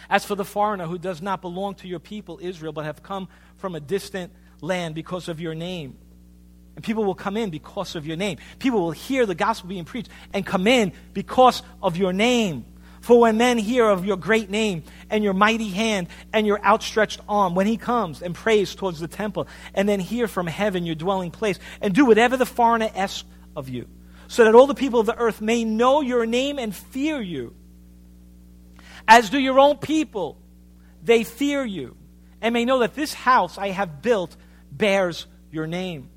As 0.09 0.25
for 0.25 0.35
the 0.35 0.45
foreigner 0.45 0.87
who 0.87 0.97
does 0.97 1.21
not 1.21 1.41
belong 1.41 1.75
to 1.75 1.87
your 1.87 1.99
people, 1.99 2.39
Israel, 2.41 2.73
but 2.73 2.85
have 2.85 3.03
come 3.03 3.27
from 3.57 3.75
a 3.75 3.79
distant 3.79 4.33
land 4.61 4.95
because 4.95 5.29
of 5.29 5.39
your 5.39 5.53
name, 5.53 5.97
and 6.75 6.83
people 6.83 7.03
will 7.03 7.15
come 7.15 7.37
in 7.37 7.49
because 7.49 7.95
of 7.95 8.07
your 8.07 8.17
name. 8.17 8.37
People 8.57 8.81
will 8.81 8.91
hear 8.91 9.25
the 9.25 9.35
gospel 9.35 9.69
being 9.69 9.85
preached 9.85 10.09
and 10.33 10.45
come 10.45 10.65
in 10.65 10.93
because 11.13 11.61
of 11.83 11.97
your 11.97 12.13
name. 12.13 12.65
For 13.01 13.19
when 13.19 13.37
men 13.37 13.57
hear 13.57 13.87
of 13.87 14.05
your 14.05 14.17
great 14.17 14.49
name 14.49 14.83
and 15.09 15.23
your 15.23 15.33
mighty 15.33 15.69
hand 15.69 16.07
and 16.33 16.45
your 16.45 16.63
outstretched 16.63 17.21
arm, 17.29 17.55
when 17.55 17.67
he 17.67 17.77
comes 17.77 18.21
and 18.21 18.35
prays 18.35 18.75
towards 18.75 18.99
the 18.99 19.07
temple, 19.07 19.47
and 19.73 19.87
then 19.87 19.99
hear 19.99 20.27
from 20.27 20.47
heaven 20.47 20.85
your 20.85 20.95
dwelling 20.95 21.31
place, 21.31 21.59
and 21.81 21.93
do 21.93 22.05
whatever 22.05 22.35
the 22.35 22.45
foreigner 22.45 22.89
asks 22.95 23.23
of 23.55 23.69
you, 23.69 23.87
so 24.29 24.45
that 24.45 24.53
all 24.53 24.67
the 24.67 24.75
people 24.75 24.99
of 24.99 25.07
the 25.07 25.17
earth 25.17 25.41
may 25.41 25.65
know 25.65 26.01
your 26.01 26.23
name 26.23 26.59
and 26.59 26.73
fear 26.73 27.19
you. 27.19 27.55
As 29.07 29.31
do 29.31 29.39
your 29.39 29.59
own 29.59 29.77
people, 29.77 30.39
they 31.03 31.23
fear 31.23 31.65
you, 31.65 31.97
and 32.39 32.53
may 32.53 32.63
know 32.63 32.79
that 32.79 32.93
this 32.93 33.11
house 33.11 33.57
I 33.57 33.69
have 33.69 34.03
built 34.03 34.37
bears 34.71 35.25
your 35.51 35.65
name. 35.65 36.11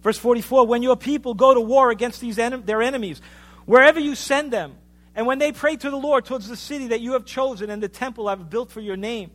Verse 0.00 0.16
44 0.16 0.68
When 0.68 0.84
your 0.84 0.94
people 0.94 1.34
go 1.34 1.52
to 1.52 1.60
war 1.60 1.90
against 1.90 2.20
these 2.20 2.38
en- 2.38 2.64
their 2.66 2.82
enemies, 2.82 3.20
wherever 3.66 3.98
you 3.98 4.14
send 4.14 4.52
them, 4.52 4.76
and 5.16 5.26
when 5.26 5.40
they 5.40 5.50
pray 5.50 5.74
to 5.74 5.90
the 5.90 5.96
Lord 5.96 6.24
towards 6.24 6.48
the 6.48 6.56
city 6.56 6.86
that 6.88 7.00
you 7.00 7.14
have 7.14 7.24
chosen 7.24 7.68
and 7.68 7.82
the 7.82 7.88
temple 7.88 8.28
I 8.28 8.36
have 8.36 8.48
built 8.48 8.70
for 8.70 8.80
your 8.80 8.96
name, 8.96 9.32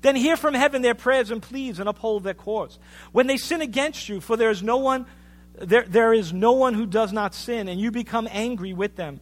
then 0.00 0.14
hear 0.14 0.36
from 0.36 0.54
heaven 0.54 0.80
their 0.80 0.94
prayers 0.94 1.32
and 1.32 1.42
pleas 1.42 1.80
and 1.80 1.88
uphold 1.88 2.22
their 2.22 2.34
cause. 2.34 2.78
When 3.10 3.26
they 3.26 3.36
sin 3.36 3.62
against 3.62 4.08
you, 4.08 4.20
for 4.20 4.36
there 4.36 4.50
is 4.50 4.62
no 4.62 4.76
one 4.76 5.06
there, 5.60 5.84
there 5.86 6.12
is 6.12 6.32
no 6.32 6.52
one 6.52 6.74
who 6.74 6.86
does 6.86 7.12
not 7.12 7.34
sin, 7.34 7.68
and 7.68 7.80
you 7.80 7.90
become 7.90 8.28
angry 8.30 8.72
with 8.72 8.96
them. 8.96 9.20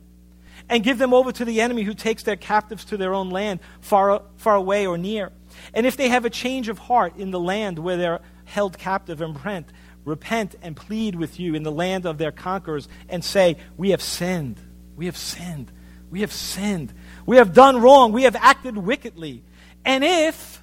And 0.69 0.83
give 0.83 0.99
them 0.99 1.15
over 1.15 1.31
to 1.33 1.45
the 1.45 1.61
enemy 1.61 1.83
who 1.83 1.95
takes 1.95 2.25
their 2.25 2.37
captives 2.37 2.87
to 2.87 2.97
their 2.97 3.15
own 3.15 3.31
land, 3.31 3.61
far, 3.81 4.23
far 4.37 4.57
away 4.57 4.87
or 4.87 4.99
near. 4.99 5.31
And 5.75 5.87
if 5.87 5.97
they 5.97 6.09
have 6.09 6.25
a 6.25 6.31
change 6.31 6.69
of 6.69 6.79
heart 6.79 7.17
in 7.17 7.31
the 7.31 7.39
land 7.39 7.79
where 7.79 7.97
they're 7.97 8.21
held 8.47 8.77
captive 8.77 9.21
and 9.21 9.45
rent, 9.45 9.69
repent 10.05 10.57
and 10.63 10.77
plead 10.77 11.15
with 11.15 11.39
you 11.39 11.55
in 11.55 11.63
the 11.63 11.71
land 11.71 12.07
of 12.07 12.19
their 12.19 12.33
conquerors 12.33 12.89
and 13.09 13.23
say, 13.23 13.59
We 13.77 13.91
have 13.91 14.03
sinned. 14.03 14.59
We 14.97 15.07
have 15.07 15.17
sinned. 15.17 15.71
We 16.11 16.23
have 16.23 16.33
sinned. 16.33 16.93
We 17.27 17.37
have 17.37 17.53
done 17.53 17.81
wrong. 17.81 18.13
We 18.13 18.23
have 18.23 18.37
acted 18.37 18.77
wickedly. 18.77 19.43
And 19.85 20.03
if 20.03 20.63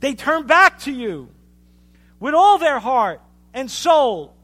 they 0.00 0.14
turn 0.14 0.46
back 0.46 0.80
to 0.80 0.92
you 0.92 1.28
with 2.18 2.34
all 2.34 2.58
their 2.58 2.78
heart 2.78 3.20
and 3.52 3.70
soul 3.70 4.35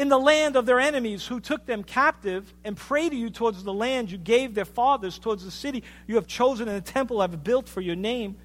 in 0.00 0.08
the 0.08 0.18
land 0.18 0.56
of 0.56 0.64
their 0.64 0.80
enemies 0.80 1.26
who 1.26 1.40
took 1.40 1.66
them 1.66 1.84
captive 1.84 2.54
and 2.64 2.74
pray 2.74 3.10
to 3.10 3.14
you 3.14 3.28
towards 3.28 3.62
the 3.62 3.72
land 3.72 4.10
you 4.10 4.16
gave 4.16 4.54
their 4.54 4.64
fathers, 4.64 5.18
towards 5.18 5.44
the 5.44 5.50
city 5.50 5.84
you 6.06 6.14
have 6.14 6.26
chosen 6.26 6.68
and 6.68 6.76
the 6.78 6.92
temple 6.92 7.20
I've 7.20 7.44
built 7.44 7.68
for 7.68 7.82
your 7.82 7.96
name, 7.96 8.36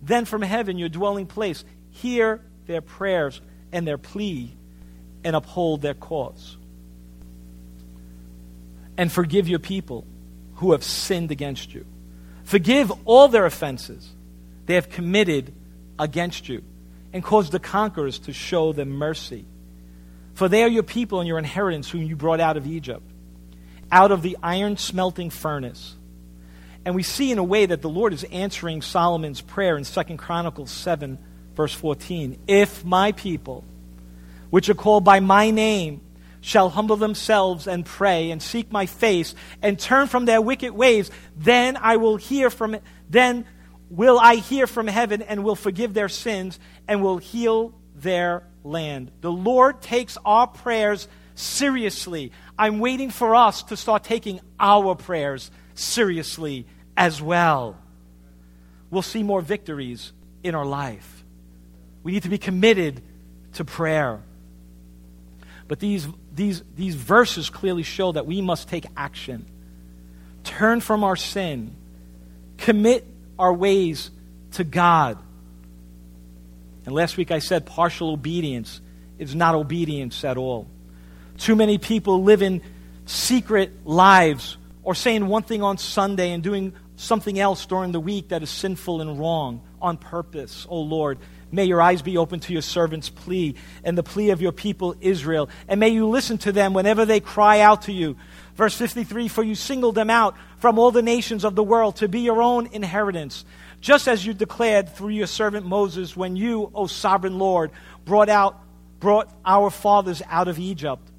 then 0.00 0.24
from 0.24 0.40
heaven, 0.40 0.78
your 0.78 0.88
dwelling 0.88 1.26
place, 1.26 1.64
hear 1.90 2.40
their 2.66 2.80
prayers 2.80 3.40
and 3.72 3.84
their 3.84 3.98
plea 3.98 4.56
and 5.24 5.34
uphold 5.34 5.82
their 5.82 5.94
cause. 5.94 6.56
And 8.96 9.10
forgive 9.10 9.48
your 9.48 9.58
people 9.58 10.06
who 10.54 10.70
have 10.70 10.84
sinned 10.84 11.32
against 11.32 11.74
you. 11.74 11.86
Forgive 12.44 12.92
all 13.04 13.26
their 13.26 13.46
offenses 13.46 14.08
they 14.66 14.76
have 14.76 14.88
committed 14.88 15.52
against 15.98 16.48
you, 16.48 16.62
and 17.12 17.24
cause 17.24 17.50
the 17.50 17.58
conquerors 17.58 18.20
to 18.20 18.32
show 18.32 18.72
them 18.72 18.90
mercy. 18.90 19.44
For 20.34 20.48
they 20.48 20.62
are 20.62 20.68
your 20.68 20.82
people 20.82 21.20
and 21.20 21.28
your 21.28 21.38
inheritance, 21.38 21.90
whom 21.90 22.02
you 22.02 22.16
brought 22.16 22.40
out 22.40 22.56
of 22.56 22.66
Egypt, 22.66 23.02
out 23.90 24.12
of 24.12 24.22
the 24.22 24.36
iron 24.42 24.76
smelting 24.76 25.30
furnace. 25.30 25.96
And 26.84 26.94
we 26.94 27.02
see 27.02 27.30
in 27.30 27.38
a 27.38 27.44
way 27.44 27.66
that 27.66 27.82
the 27.82 27.90
Lord 27.90 28.12
is 28.12 28.24
answering 28.24 28.82
Solomon's 28.82 29.40
prayer 29.40 29.76
in 29.76 29.84
2 29.84 30.02
Chronicles 30.16 30.70
7, 30.70 31.18
verse 31.54 31.74
14. 31.74 32.38
If 32.46 32.84
my 32.84 33.12
people, 33.12 33.64
which 34.48 34.68
are 34.68 34.74
called 34.74 35.04
by 35.04 35.20
my 35.20 35.50
name, 35.50 36.00
shall 36.40 36.70
humble 36.70 36.96
themselves 36.96 37.66
and 37.66 37.84
pray 37.84 38.30
and 38.30 38.42
seek 38.42 38.72
my 38.72 38.86
face 38.86 39.34
and 39.60 39.78
turn 39.78 40.06
from 40.06 40.24
their 40.24 40.40
wicked 40.40 40.72
ways, 40.72 41.10
then 41.36 41.76
I 41.76 41.96
will 41.96 42.16
hear 42.16 42.50
from 42.50 42.78
then 43.08 43.44
will 43.90 44.18
I 44.18 44.36
hear 44.36 44.66
from 44.66 44.86
heaven 44.86 45.20
and 45.20 45.44
will 45.44 45.56
forgive 45.56 45.94
their 45.94 46.08
sins 46.08 46.58
and 46.88 47.02
will 47.02 47.18
heal 47.18 47.74
their 47.94 48.44
land. 48.64 49.10
The 49.20 49.32
Lord 49.32 49.80
takes 49.80 50.18
our 50.24 50.46
prayers 50.46 51.08
seriously. 51.34 52.32
I'm 52.58 52.78
waiting 52.78 53.10
for 53.10 53.34
us 53.34 53.62
to 53.64 53.76
start 53.76 54.04
taking 54.04 54.40
our 54.58 54.94
prayers 54.94 55.50
seriously 55.74 56.66
as 56.96 57.20
well. 57.22 57.76
We'll 58.90 59.02
see 59.02 59.22
more 59.22 59.40
victories 59.40 60.12
in 60.42 60.54
our 60.54 60.66
life. 60.66 61.24
We 62.02 62.12
need 62.12 62.22
to 62.24 62.28
be 62.28 62.38
committed 62.38 63.02
to 63.54 63.64
prayer. 63.64 64.20
But 65.68 65.78
these, 65.78 66.06
these, 66.34 66.62
these 66.76 66.94
verses 66.94 67.48
clearly 67.50 67.84
show 67.84 68.12
that 68.12 68.26
we 68.26 68.40
must 68.40 68.68
take 68.68 68.86
action, 68.96 69.46
turn 70.42 70.80
from 70.80 71.04
our 71.04 71.16
sin, 71.16 71.76
commit 72.58 73.06
our 73.38 73.52
ways 73.52 74.10
to 74.52 74.64
God. 74.64 75.18
And 76.90 76.96
last 76.96 77.16
week 77.16 77.30
I 77.30 77.38
said 77.38 77.66
partial 77.66 78.10
obedience 78.10 78.80
is 79.16 79.32
not 79.32 79.54
obedience 79.54 80.24
at 80.24 80.36
all. 80.36 80.66
Too 81.38 81.54
many 81.54 81.78
people 81.78 82.24
live 82.24 82.42
in 82.42 82.62
secret 83.06 83.86
lives 83.86 84.56
or 84.82 84.96
saying 84.96 85.28
one 85.28 85.44
thing 85.44 85.62
on 85.62 85.78
Sunday 85.78 86.32
and 86.32 86.42
doing 86.42 86.72
something 86.96 87.38
else 87.38 87.64
during 87.66 87.92
the 87.92 88.00
week 88.00 88.30
that 88.30 88.42
is 88.42 88.50
sinful 88.50 89.02
and 89.02 89.20
wrong 89.20 89.62
on 89.80 89.98
purpose. 89.98 90.66
Oh 90.68 90.80
Lord, 90.80 91.20
May 91.52 91.64
your 91.64 91.82
eyes 91.82 92.00
be 92.00 92.16
open 92.16 92.40
to 92.40 92.52
your 92.52 92.62
servant's 92.62 93.10
plea 93.10 93.56
and 93.82 93.98
the 93.98 94.02
plea 94.02 94.30
of 94.30 94.40
your 94.40 94.52
people 94.52 94.94
Israel. 95.00 95.48
And 95.66 95.80
may 95.80 95.88
you 95.88 96.08
listen 96.08 96.38
to 96.38 96.52
them 96.52 96.74
whenever 96.74 97.04
they 97.04 97.20
cry 97.20 97.60
out 97.60 97.82
to 97.82 97.92
you. 97.92 98.16
Verse 98.54 98.76
53 98.76 99.28
For 99.28 99.42
you 99.42 99.54
singled 99.54 99.96
them 99.96 100.10
out 100.10 100.36
from 100.58 100.78
all 100.78 100.92
the 100.92 101.02
nations 101.02 101.44
of 101.44 101.56
the 101.56 101.64
world 101.64 101.96
to 101.96 102.08
be 102.08 102.20
your 102.20 102.40
own 102.40 102.68
inheritance, 102.68 103.44
just 103.80 104.08
as 104.08 104.24
you 104.24 104.34
declared 104.34 104.94
through 104.94 105.10
your 105.10 105.26
servant 105.26 105.66
Moses 105.66 106.16
when 106.16 106.36
you, 106.36 106.70
O 106.74 106.86
sovereign 106.86 107.38
Lord, 107.38 107.70
brought 108.04 108.28
out 108.28 108.60
brought 108.98 109.32
our 109.46 109.70
fathers 109.70 110.22
out 110.28 110.46
of 110.46 110.58
Egypt. 110.58 111.10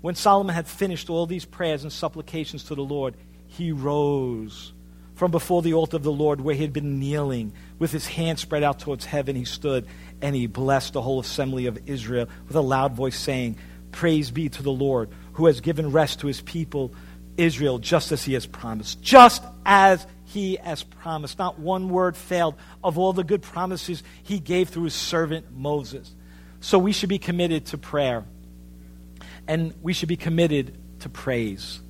When 0.00 0.14
Solomon 0.14 0.54
had 0.54 0.66
finished 0.66 1.10
all 1.10 1.26
these 1.26 1.44
prayers 1.44 1.82
and 1.82 1.92
supplications 1.92 2.64
to 2.64 2.74
the 2.74 2.82
Lord, 2.82 3.14
he 3.46 3.70
rose 3.70 4.72
from 5.14 5.30
before 5.30 5.62
the 5.62 5.74
altar 5.74 5.96
of 5.96 6.04
the 6.04 6.12
Lord 6.12 6.40
where 6.40 6.54
he 6.54 6.62
had 6.62 6.72
been 6.72 6.98
kneeling. 6.98 7.52
With 7.78 7.92
his 7.92 8.06
hand 8.06 8.38
spread 8.38 8.62
out 8.62 8.78
towards 8.78 9.04
heaven, 9.04 9.36
he 9.36 9.44
stood 9.44 9.86
and 10.22 10.34
he 10.34 10.46
blessed 10.46 10.94
the 10.94 11.02
whole 11.02 11.20
assembly 11.20 11.66
of 11.66 11.78
Israel 11.88 12.28
with 12.46 12.56
a 12.56 12.60
loud 12.60 12.94
voice, 12.94 13.18
saying, 13.18 13.58
Praise 13.92 14.30
be 14.30 14.48
to 14.48 14.62
the 14.62 14.72
Lord, 14.72 15.10
who 15.32 15.46
has 15.46 15.60
given 15.60 15.92
rest 15.92 16.20
to 16.20 16.28
his 16.28 16.40
people, 16.40 16.94
Israel, 17.36 17.78
just 17.78 18.12
as 18.12 18.24
he 18.24 18.34
has 18.34 18.46
promised. 18.46 19.02
Just 19.02 19.42
as 19.66 20.06
he 20.28 20.56
has 20.56 20.82
promised. 20.82 21.38
Not 21.38 21.58
one 21.58 21.88
word 21.88 22.16
failed 22.16 22.54
of 22.84 22.98
all 22.98 23.14
the 23.14 23.24
good 23.24 23.40
promises 23.40 24.02
he 24.22 24.38
gave 24.38 24.68
through 24.68 24.84
his 24.84 24.94
servant 24.94 25.46
Moses. 25.56 26.14
So 26.60 26.78
we 26.78 26.92
should 26.92 27.08
be 27.08 27.18
committed 27.18 27.66
to 27.66 27.78
prayer. 27.78 28.24
And 29.46 29.72
we 29.80 29.94
should 29.94 30.08
be 30.08 30.16
committed 30.16 30.76
to 31.00 31.08
praise. 31.08 31.80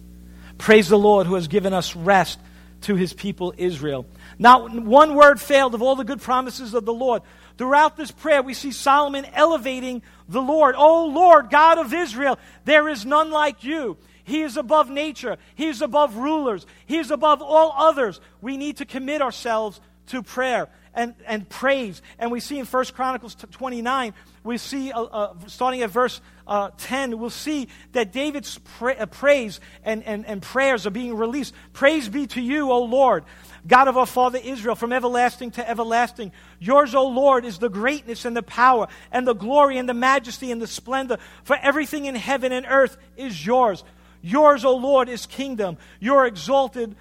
Praise 0.57 0.89
the 0.89 0.99
Lord 0.99 1.27
who 1.27 1.35
has 1.35 1.49
given 1.49 1.73
us 1.73 1.97
rest 1.97 2.39
to 2.83 2.95
his 2.95 3.13
people 3.13 3.55
Israel. 3.57 4.07
Not 4.39 4.71
one 4.73 5.17
word 5.17 5.41
failed 5.41 5.75
of 5.75 5.83
all 5.83 5.97
the 5.97 6.05
good 6.05 6.21
promises 6.21 6.75
of 6.75 6.85
the 6.85 6.95
Lord. 6.95 7.23
Throughout 7.57 7.97
this 7.97 8.13
prayer, 8.13 8.41
we 8.41 8.55
see 8.55 8.71
Solomon 8.71 9.25
elevating 9.35 10.03
the 10.29 10.41
Lord. 10.41 10.77
Oh 10.79 11.07
Lord, 11.07 11.51
God 11.51 11.79
of 11.79 11.93
Israel, 11.93 12.39
there 12.65 12.89
is 12.89 13.05
none 13.05 13.33
like 13.33 13.65
you. 13.65 13.97
He 14.29 14.43
is 14.43 14.57
above 14.57 14.91
nature. 14.91 15.39
He 15.55 15.67
is 15.67 15.83
above 15.83 16.17
rulers. 16.17 16.67
He 16.87 16.99
is 16.99 17.11
above 17.11 17.43
all 17.43 17.75
others. 17.77 18.21
We 18.41 18.57
need 18.57 18.77
to 18.77 18.85
commit 18.85 19.23
ourselves 19.23 19.81
to 20.09 20.23
prayer 20.23 20.69
and, 20.95 21.15
and 21.27 21.49
praise. 21.49 22.03
And 22.19 22.31
we 22.31 22.41
see 22.41 22.59
in 22.59 22.67
1 22.67 22.85
Chronicles 22.87 23.35
29, 23.35 24.15
we 24.45 24.59
see, 24.59 24.93
uh, 24.93 25.03
uh, 25.03 25.35
starting 25.47 25.83
at 25.83 25.91
verse 25.91 26.21
uh, 26.47 26.71
10, 26.79 27.19
we'll 27.19 27.31
see 27.31 27.69
that 27.93 28.13
David's 28.13 28.59
pra- 28.59 28.95
uh, 28.95 29.07
praise 29.07 29.61
and, 29.85 30.03
and, 30.05 30.27
and 30.27 30.43
prayers 30.43 30.87
are 30.87 30.91
being 30.91 31.17
released. 31.17 31.55
Praise 31.73 32.09
be 32.09 32.27
to 32.29 32.41
you, 32.41 32.71
O 32.71 32.83
Lord, 32.85 33.25
God 33.67 33.89
of 33.89 33.97
our 33.97 34.07
father 34.07 34.41
Israel, 34.43 34.75
from 34.75 34.93
everlasting 34.93 35.53
to 35.53 35.69
everlasting. 35.69 36.33
Yours, 36.59 36.95
O 36.95 37.07
Lord, 37.07 37.45
is 37.45 37.59
the 37.59 37.69
greatness 37.69 38.25
and 38.25 38.37
the 38.37 38.43
power 38.43 38.89
and 39.13 39.27
the 39.27 39.35
glory 39.35 39.79
and 39.79 39.89
the 39.89 39.95
majesty 39.95 40.51
and 40.51 40.61
the 40.61 40.67
splendor. 40.67 41.19
For 41.45 41.57
everything 41.61 42.07
in 42.07 42.15
heaven 42.15 42.51
and 42.51 42.67
earth 42.69 42.97
is 43.17 43.45
yours. 43.45 43.85
Yours, 44.21 44.65
O 44.65 44.77
Lord, 44.77 45.09
is 45.09 45.27
kingdom. 45.27 45.79
You're 46.01 46.27
exalted 46.27 46.97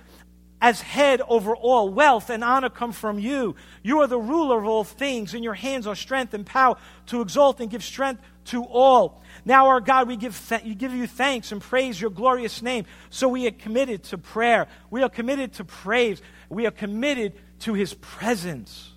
as 0.62 0.82
head 0.82 1.21
over 1.27 1.56
all. 1.56 1.89
Wealth 1.89 2.30
and 2.30 2.43
honor 2.43 2.69
come 2.69 2.91
from 2.91 3.19
you. 3.19 3.56
You 3.84 4.01
are 4.01 4.08
the 4.08 4.19
ruler 4.19 4.60
of 4.60 4.65
all 4.65 4.84
things. 4.84 5.34
In 5.34 5.43
your 5.43 5.53
hands 5.53 5.88
are 5.88 5.95
strength 5.95 6.34
and 6.34 6.45
power 6.45 6.77
to 7.08 7.21
exalt 7.21 7.60
and 7.60 7.69
give 7.69 7.84
strength 7.84 8.21
to 8.45 8.63
all. 8.63 9.21
Now, 9.45 9.67
our 9.67 9.80
God, 9.80 10.08
we 10.08 10.17
give, 10.17 10.39
th- 10.49 10.77
give 10.77 10.93
you 10.93 11.08
thanks 11.08 11.51
and 11.51 11.62
praise 11.62 11.99
your 11.99 12.10
glorious 12.10 12.62
name. 12.62 12.86
So 13.10 13.27
we 13.27 13.47
are 13.47 13.51
committed 13.51 14.03
to 14.06 14.17
prayer. 14.17 14.67
We 14.89 15.03
are 15.03 15.10
committed 15.10 15.53
to 15.53 15.65
praise. 15.65 16.21
We 16.49 16.65
are 16.65 16.71
committed 16.71 17.34
to 17.60 17.73
his 17.73 17.93
presence. 17.93 18.91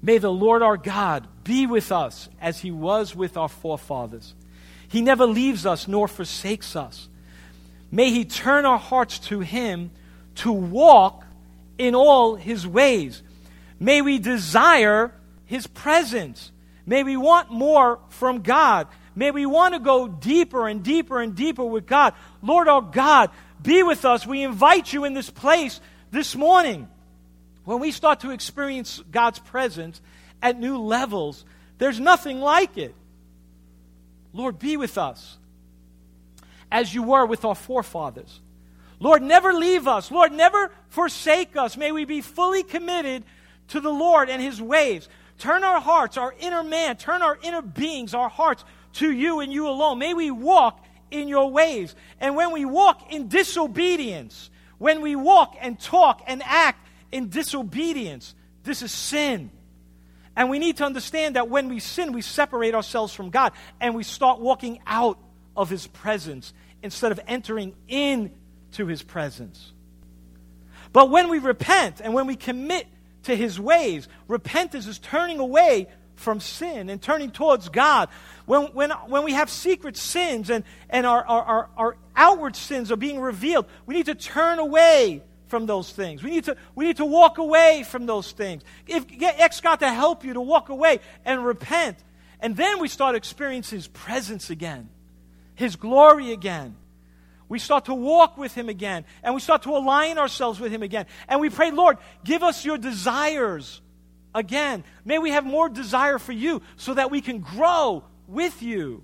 May 0.00 0.18
the 0.18 0.32
Lord 0.32 0.62
our 0.62 0.76
God 0.76 1.28
be 1.44 1.66
with 1.66 1.92
us 1.92 2.28
as 2.40 2.60
he 2.60 2.70
was 2.70 3.14
with 3.14 3.36
our 3.36 3.48
forefathers. 3.48 4.34
He 4.92 5.00
never 5.00 5.24
leaves 5.24 5.64
us 5.64 5.88
nor 5.88 6.06
forsakes 6.06 6.76
us. 6.76 7.08
May 7.90 8.10
He 8.10 8.26
turn 8.26 8.66
our 8.66 8.78
hearts 8.78 9.18
to 9.20 9.40
Him 9.40 9.90
to 10.34 10.52
walk 10.52 11.24
in 11.78 11.94
all 11.94 12.34
His 12.34 12.66
ways. 12.66 13.22
May 13.80 14.02
we 14.02 14.18
desire 14.18 15.10
His 15.46 15.66
presence. 15.66 16.52
May 16.84 17.04
we 17.04 17.16
want 17.16 17.50
more 17.50 18.00
from 18.10 18.42
God. 18.42 18.86
May 19.16 19.30
we 19.30 19.46
want 19.46 19.72
to 19.72 19.80
go 19.80 20.08
deeper 20.08 20.68
and 20.68 20.82
deeper 20.82 21.22
and 21.22 21.34
deeper 21.34 21.64
with 21.64 21.86
God. 21.86 22.12
Lord 22.42 22.68
our 22.68 22.82
God, 22.82 23.30
be 23.62 23.82
with 23.82 24.04
us. 24.04 24.26
We 24.26 24.42
invite 24.42 24.92
you 24.92 25.06
in 25.06 25.14
this 25.14 25.30
place 25.30 25.80
this 26.10 26.36
morning. 26.36 26.86
When 27.64 27.80
we 27.80 27.92
start 27.92 28.20
to 28.20 28.30
experience 28.30 29.02
God's 29.10 29.38
presence 29.38 30.02
at 30.42 30.60
new 30.60 30.76
levels, 30.76 31.46
there's 31.78 31.98
nothing 31.98 32.40
like 32.40 32.76
it. 32.76 32.94
Lord, 34.32 34.58
be 34.58 34.76
with 34.76 34.98
us 34.98 35.38
as 36.70 36.94
you 36.94 37.02
were 37.02 37.26
with 37.26 37.44
our 37.44 37.54
forefathers. 37.54 38.40
Lord, 38.98 39.22
never 39.22 39.52
leave 39.52 39.88
us. 39.88 40.10
Lord, 40.10 40.32
never 40.32 40.72
forsake 40.88 41.56
us. 41.56 41.76
May 41.76 41.92
we 41.92 42.04
be 42.04 42.20
fully 42.20 42.62
committed 42.62 43.24
to 43.68 43.80
the 43.80 43.90
Lord 43.90 44.30
and 44.30 44.40
his 44.40 44.60
ways. 44.62 45.08
Turn 45.38 45.64
our 45.64 45.80
hearts, 45.80 46.16
our 46.16 46.34
inner 46.38 46.62
man, 46.62 46.96
turn 46.96 47.20
our 47.20 47.38
inner 47.42 47.62
beings, 47.62 48.14
our 48.14 48.28
hearts 48.28 48.64
to 48.94 49.10
you 49.10 49.40
and 49.40 49.52
you 49.52 49.68
alone. 49.68 49.98
May 49.98 50.14
we 50.14 50.30
walk 50.30 50.84
in 51.10 51.28
your 51.28 51.50
ways. 51.50 51.94
And 52.20 52.36
when 52.36 52.52
we 52.52 52.64
walk 52.64 53.12
in 53.12 53.28
disobedience, 53.28 54.50
when 54.78 55.00
we 55.00 55.16
walk 55.16 55.56
and 55.60 55.78
talk 55.78 56.22
and 56.26 56.42
act 56.44 56.86
in 57.10 57.28
disobedience, 57.28 58.34
this 58.62 58.82
is 58.82 58.92
sin. 58.92 59.50
And 60.34 60.48
we 60.48 60.58
need 60.58 60.78
to 60.78 60.84
understand 60.84 61.36
that 61.36 61.48
when 61.48 61.68
we 61.68 61.78
sin, 61.78 62.12
we 62.12 62.22
separate 62.22 62.74
ourselves 62.74 63.12
from 63.12 63.30
God 63.30 63.52
and 63.80 63.94
we 63.94 64.02
start 64.02 64.40
walking 64.40 64.80
out 64.86 65.18
of 65.56 65.68
His 65.68 65.86
presence 65.86 66.54
instead 66.82 67.12
of 67.12 67.20
entering 67.26 67.74
into 67.88 68.86
his 68.86 69.02
presence. 69.02 69.72
But 70.92 71.10
when 71.10 71.28
we 71.30 71.38
repent 71.38 72.00
and 72.02 72.12
when 72.12 72.26
we 72.26 72.36
commit 72.36 72.86
to 73.24 73.36
his 73.36 73.58
ways, 73.58 74.08
repentance 74.28 74.86
is 74.86 74.98
turning 74.98 75.38
away 75.38 75.88
from 76.16 76.40
sin 76.40 76.90
and 76.90 77.00
turning 77.00 77.30
towards 77.30 77.68
God. 77.68 78.08
When, 78.44 78.64
when, 78.74 78.90
when 78.90 79.24
we 79.24 79.32
have 79.32 79.48
secret 79.48 79.96
sins 79.96 80.50
and, 80.50 80.64
and 80.90 81.06
our, 81.06 81.24
our, 81.24 81.42
our, 81.42 81.68
our 81.76 81.96
outward 82.14 82.56
sins 82.56 82.92
are 82.92 82.96
being 82.96 83.20
revealed, 83.20 83.66
we 83.86 83.94
need 83.94 84.06
to 84.06 84.14
turn 84.14 84.58
away 84.58 85.22
from 85.52 85.66
those 85.66 85.92
things. 85.92 86.22
We 86.22 86.30
need 86.30 86.44
to, 86.44 86.56
we 86.74 86.86
need 86.86 86.96
to 86.96 87.04
walk 87.04 87.36
away 87.36 87.84
from 87.86 88.06
those 88.06 88.32
things. 88.32 88.62
If, 88.86 89.06
get, 89.06 89.36
God 89.62 89.76
to 89.80 89.92
help 89.92 90.24
you 90.24 90.32
to 90.32 90.40
walk 90.40 90.70
away 90.70 91.00
and 91.26 91.44
repent. 91.44 91.98
And 92.40 92.56
then 92.56 92.80
we 92.80 92.88
start 92.88 93.16
experiencing 93.16 93.76
His 93.76 93.86
presence 93.86 94.48
again. 94.48 94.88
His 95.54 95.76
glory 95.76 96.32
again. 96.32 96.74
We 97.50 97.58
start 97.58 97.84
to 97.84 97.94
walk 97.94 98.38
with 98.38 98.54
Him 98.54 98.70
again, 98.70 99.04
and 99.22 99.34
we 99.34 99.42
start 99.42 99.64
to 99.64 99.76
align 99.76 100.16
ourselves 100.16 100.58
with 100.58 100.72
Him 100.72 100.82
again. 100.82 101.04
And 101.28 101.38
we 101.38 101.50
pray, 101.50 101.70
Lord, 101.70 101.98
give 102.24 102.42
us 102.42 102.64
your 102.64 102.78
desires 102.78 103.82
again. 104.34 104.84
May 105.04 105.18
we 105.18 105.32
have 105.32 105.44
more 105.44 105.68
desire 105.68 106.18
for 106.18 106.32
you 106.32 106.62
so 106.76 106.94
that 106.94 107.10
we 107.10 107.20
can 107.20 107.40
grow 107.40 108.04
with 108.26 108.62
you. 108.62 109.02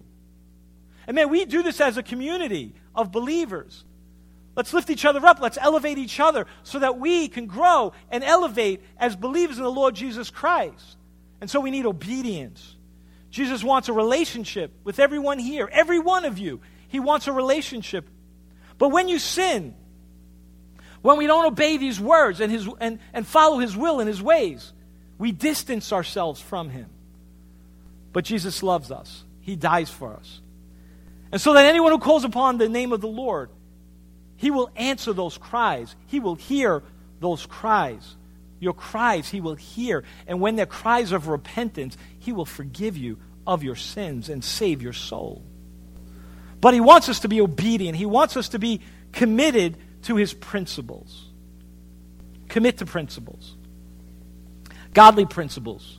And 1.07 1.15
may 1.15 1.27
we 1.27 1.45
do 1.45 1.63
this 1.63 1.79
as 1.83 1.99
a 1.99 2.03
community 2.03 2.73
of 2.95 3.13
believers. 3.13 3.85
Let's 4.59 4.73
lift 4.73 4.91
each 4.91 5.05
other 5.05 5.25
up. 5.25 5.39
Let's 5.41 5.57
elevate 5.57 5.99
each 5.99 6.19
other 6.19 6.49
so 6.65 6.81
that 6.81 6.99
we 6.99 7.29
can 7.29 7.47
grow 7.47 7.93
and 8.11 8.25
elevate 8.25 8.83
as 8.99 9.15
believers 9.15 9.57
in 9.57 9.63
the 9.63 9.71
Lord 9.71 9.95
Jesus 9.95 10.31
Christ. 10.31 10.97
And 11.41 11.49
so 11.49 11.61
we 11.61 11.71
need 11.71 11.87
obedience. 11.87 12.75
Jesus 13.31 13.63
wants 13.63 13.89
a 13.89 13.93
relationship 13.93 14.73
with 14.83 14.99
everyone 14.99 15.39
here, 15.39 15.69
every 15.71 16.01
one 16.01 16.25
of 16.25 16.39
you. 16.39 16.61
He 16.89 16.99
wants 16.99 17.29
a 17.29 17.33
relationship. 17.33 18.09
But 18.79 18.89
when 18.89 19.07
you 19.07 19.21
sin, 19.21 19.77
when 21.03 21.19
we 21.19 21.29
don't 21.29 21.47
obey 21.47 21.77
these 21.77 22.01
words 22.01 22.41
and, 22.41 22.51
his, 22.51 22.69
and, 22.81 22.99
and 23.13 23.25
follow 23.25 23.59
His 23.59 23.77
will 23.77 24.01
and 24.01 24.09
His 24.09 24.21
ways, 24.21 24.73
we 25.19 25.31
distance 25.31 25.93
ourselves 25.93 26.41
from 26.41 26.69
Him. 26.69 26.91
But 28.13 28.25
Jesus 28.25 28.65
loves 28.65 28.91
us, 28.91 29.23
He 29.41 29.55
dies 29.55 29.89
for 29.89 30.15
us. 30.15 30.41
And 31.31 31.41
so 31.41 31.53
that 31.53 31.65
anyone 31.65 31.93
who 31.93 32.01
calls 32.01 32.25
upon 32.25 32.59
the 32.59 32.69
name 32.69 32.93
of 32.93 33.01
the 33.01 33.07
Lord, 33.07 33.51
He 34.39 34.53
will 34.53 34.71
answer 34.77 35.13
those 35.13 35.37
cries, 35.37 35.95
He 36.07 36.21
will 36.21 36.37
hear 36.37 36.83
those 37.21 37.45
cries. 37.45 38.17
Your 38.61 38.73
cries 38.73 39.29
He 39.29 39.41
will 39.41 39.57
hear. 39.57 40.05
And 40.27 40.41
when 40.41 40.57
they're 40.57 40.65
cries 40.65 41.13
of 41.13 41.29
repentance, 41.29 41.99
He 42.19 42.33
will 42.33 42.47
forgive 42.47 42.97
you 42.97 43.19
of 43.47 43.63
your 43.63 43.77
sins 43.77 44.29
and 44.29 44.43
save 44.43 44.81
your 44.81 44.93
soul. 44.93 45.43
But 46.61 46.73
He 46.73 46.81
wants 46.81 47.09
us 47.09 47.21
to 47.21 47.29
be 47.29 47.41
obedient, 47.41 47.97
He 47.97 48.07
wants 48.07 48.37
us 48.37 48.49
to 48.51 48.59
be 48.59 48.81
committed 49.13 49.77
to 50.03 50.17
His 50.17 50.33
principles. 50.33 51.27
Commit 52.49 52.79
to 52.79 52.87
principles, 52.87 53.57
godly 54.95 55.27
principles. 55.27 55.99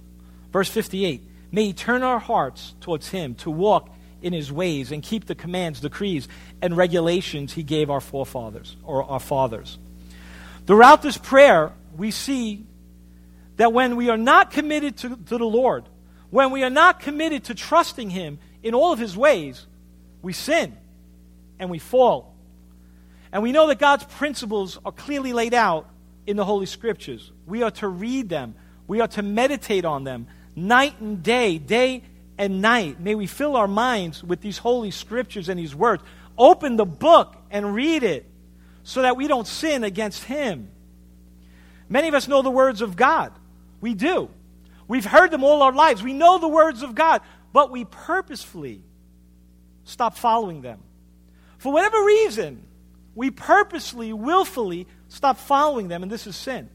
Verse 0.51 0.69
58 0.69 1.21
May 1.51 1.65
He 1.65 1.73
turn 1.73 2.03
our 2.03 2.19
hearts 2.19 2.73
towards 2.79 3.09
Him 3.09 3.35
to 3.35 3.51
walk 3.51 3.89
in 4.21 4.33
His 4.33 4.51
ways 4.51 4.91
and 4.91 5.01
keep 5.01 5.25
the 5.25 5.35
commands, 5.35 5.79
decrees, 5.79 6.27
and 6.61 6.75
regulations 6.75 7.53
He 7.53 7.63
gave 7.63 7.89
our 7.89 8.01
forefathers 8.01 8.75
or 8.83 9.03
our 9.03 9.19
fathers. 9.19 9.77
Throughout 10.67 11.01
this 11.01 11.17
prayer, 11.17 11.73
we 11.97 12.11
see 12.11 12.65
that 13.57 13.73
when 13.73 13.95
we 13.95 14.09
are 14.09 14.17
not 14.17 14.51
committed 14.51 14.97
to, 14.97 15.09
to 15.09 15.37
the 15.37 15.45
Lord, 15.45 15.85
when 16.29 16.51
we 16.51 16.63
are 16.63 16.69
not 16.69 16.99
committed 16.99 17.45
to 17.45 17.55
trusting 17.55 18.09
Him 18.09 18.39
in 18.61 18.73
all 18.73 18.93
of 18.93 18.99
His 18.99 19.17
ways, 19.17 19.65
we 20.21 20.33
sin 20.33 20.77
and 21.59 21.69
we 21.69 21.79
fall. 21.79 22.35
And 23.31 23.43
we 23.43 23.51
know 23.51 23.67
that 23.67 23.79
God's 23.79 24.05
principles 24.05 24.79
are 24.85 24.91
clearly 24.91 25.33
laid 25.33 25.53
out 25.53 25.87
in 26.25 26.37
the 26.37 26.45
Holy 26.45 26.65
Scriptures. 26.65 27.31
We 27.45 27.63
are 27.63 27.71
to 27.71 27.87
read 27.87 28.29
them, 28.29 28.55
we 28.87 29.01
are 29.01 29.07
to 29.09 29.21
meditate 29.21 29.85
on 29.85 30.03
them 30.03 30.27
night 30.55 30.99
and 30.99 31.23
day, 31.23 31.57
day 31.57 32.03
and 32.39 32.61
night. 32.61 32.99
May 32.99 33.13
we 33.13 33.27
fill 33.27 33.55
our 33.55 33.67
minds 33.67 34.23
with 34.23 34.41
these 34.41 34.57
Holy 34.57 34.89
Scriptures 34.89 35.49
and 35.49 35.59
these 35.59 35.75
words. 35.75 36.01
Open 36.37 36.77
the 36.77 36.85
book 36.85 37.35
and 37.51 37.75
read 37.75 38.01
it 38.01 38.25
so 38.83 39.03
that 39.03 39.17
we 39.17 39.27
don't 39.27 39.45
sin 39.45 39.83
against 39.83 40.23
Him. 40.23 40.71
Many 41.89 42.07
of 42.07 42.13
us 42.13 42.27
know 42.27 42.41
the 42.41 42.49
words 42.49 42.81
of 42.81 42.95
God. 42.95 43.33
We 43.81 43.93
do. 43.93 44.29
We've 44.87 45.05
heard 45.05 45.31
them 45.31 45.43
all 45.43 45.61
our 45.61 45.73
lives. 45.73 46.01
We 46.01 46.13
know 46.13 46.39
the 46.39 46.47
words 46.47 46.81
of 46.81 46.95
God, 46.95 47.21
but 47.51 47.71
we 47.71 47.83
purposefully 47.83 48.81
stop 49.83 50.17
following 50.17 50.61
them. 50.61 50.79
For 51.57 51.73
whatever 51.73 52.01
reason, 52.03 52.63
we 53.15 53.31
purposely, 53.31 54.13
willfully 54.13 54.87
stop 55.09 55.37
following 55.37 55.89
them, 55.89 56.03
and 56.03 56.11
this 56.11 56.25
is 56.25 56.37
sin. 56.37 56.69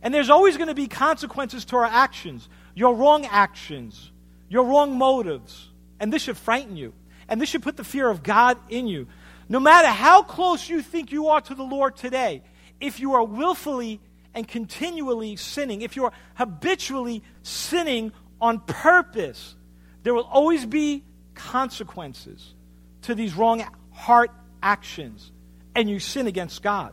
And 0.00 0.14
there's 0.14 0.30
always 0.30 0.56
going 0.56 0.68
to 0.68 0.76
be 0.76 0.86
consequences 0.86 1.64
to 1.66 1.76
our 1.76 1.84
actions, 1.84 2.48
your 2.76 2.94
wrong 2.94 3.26
actions, 3.26 4.12
your 4.48 4.64
wrong 4.64 4.96
motives. 4.96 5.68
And 6.00 6.12
this 6.12 6.22
should 6.22 6.36
frighten 6.36 6.76
you. 6.76 6.92
And 7.28 7.40
this 7.40 7.48
should 7.48 7.62
put 7.62 7.76
the 7.76 7.84
fear 7.84 8.08
of 8.08 8.22
God 8.22 8.58
in 8.68 8.86
you. 8.86 9.06
No 9.48 9.60
matter 9.60 9.88
how 9.88 10.22
close 10.22 10.68
you 10.68 10.82
think 10.82 11.12
you 11.12 11.28
are 11.28 11.40
to 11.40 11.54
the 11.54 11.62
Lord 11.62 11.96
today, 11.96 12.42
if 12.80 13.00
you 13.00 13.14
are 13.14 13.24
willfully 13.24 14.00
and 14.34 14.46
continually 14.46 15.36
sinning, 15.36 15.82
if 15.82 15.96
you're 15.96 16.12
habitually 16.34 17.22
sinning 17.42 18.12
on 18.40 18.60
purpose, 18.60 19.56
there 20.02 20.14
will 20.14 20.28
always 20.30 20.64
be 20.64 21.02
consequences 21.34 22.54
to 23.02 23.14
these 23.14 23.34
wrong 23.34 23.64
heart 23.90 24.30
actions. 24.62 25.32
And 25.74 25.88
you 25.88 25.98
sin 25.98 26.26
against 26.26 26.62
God. 26.62 26.92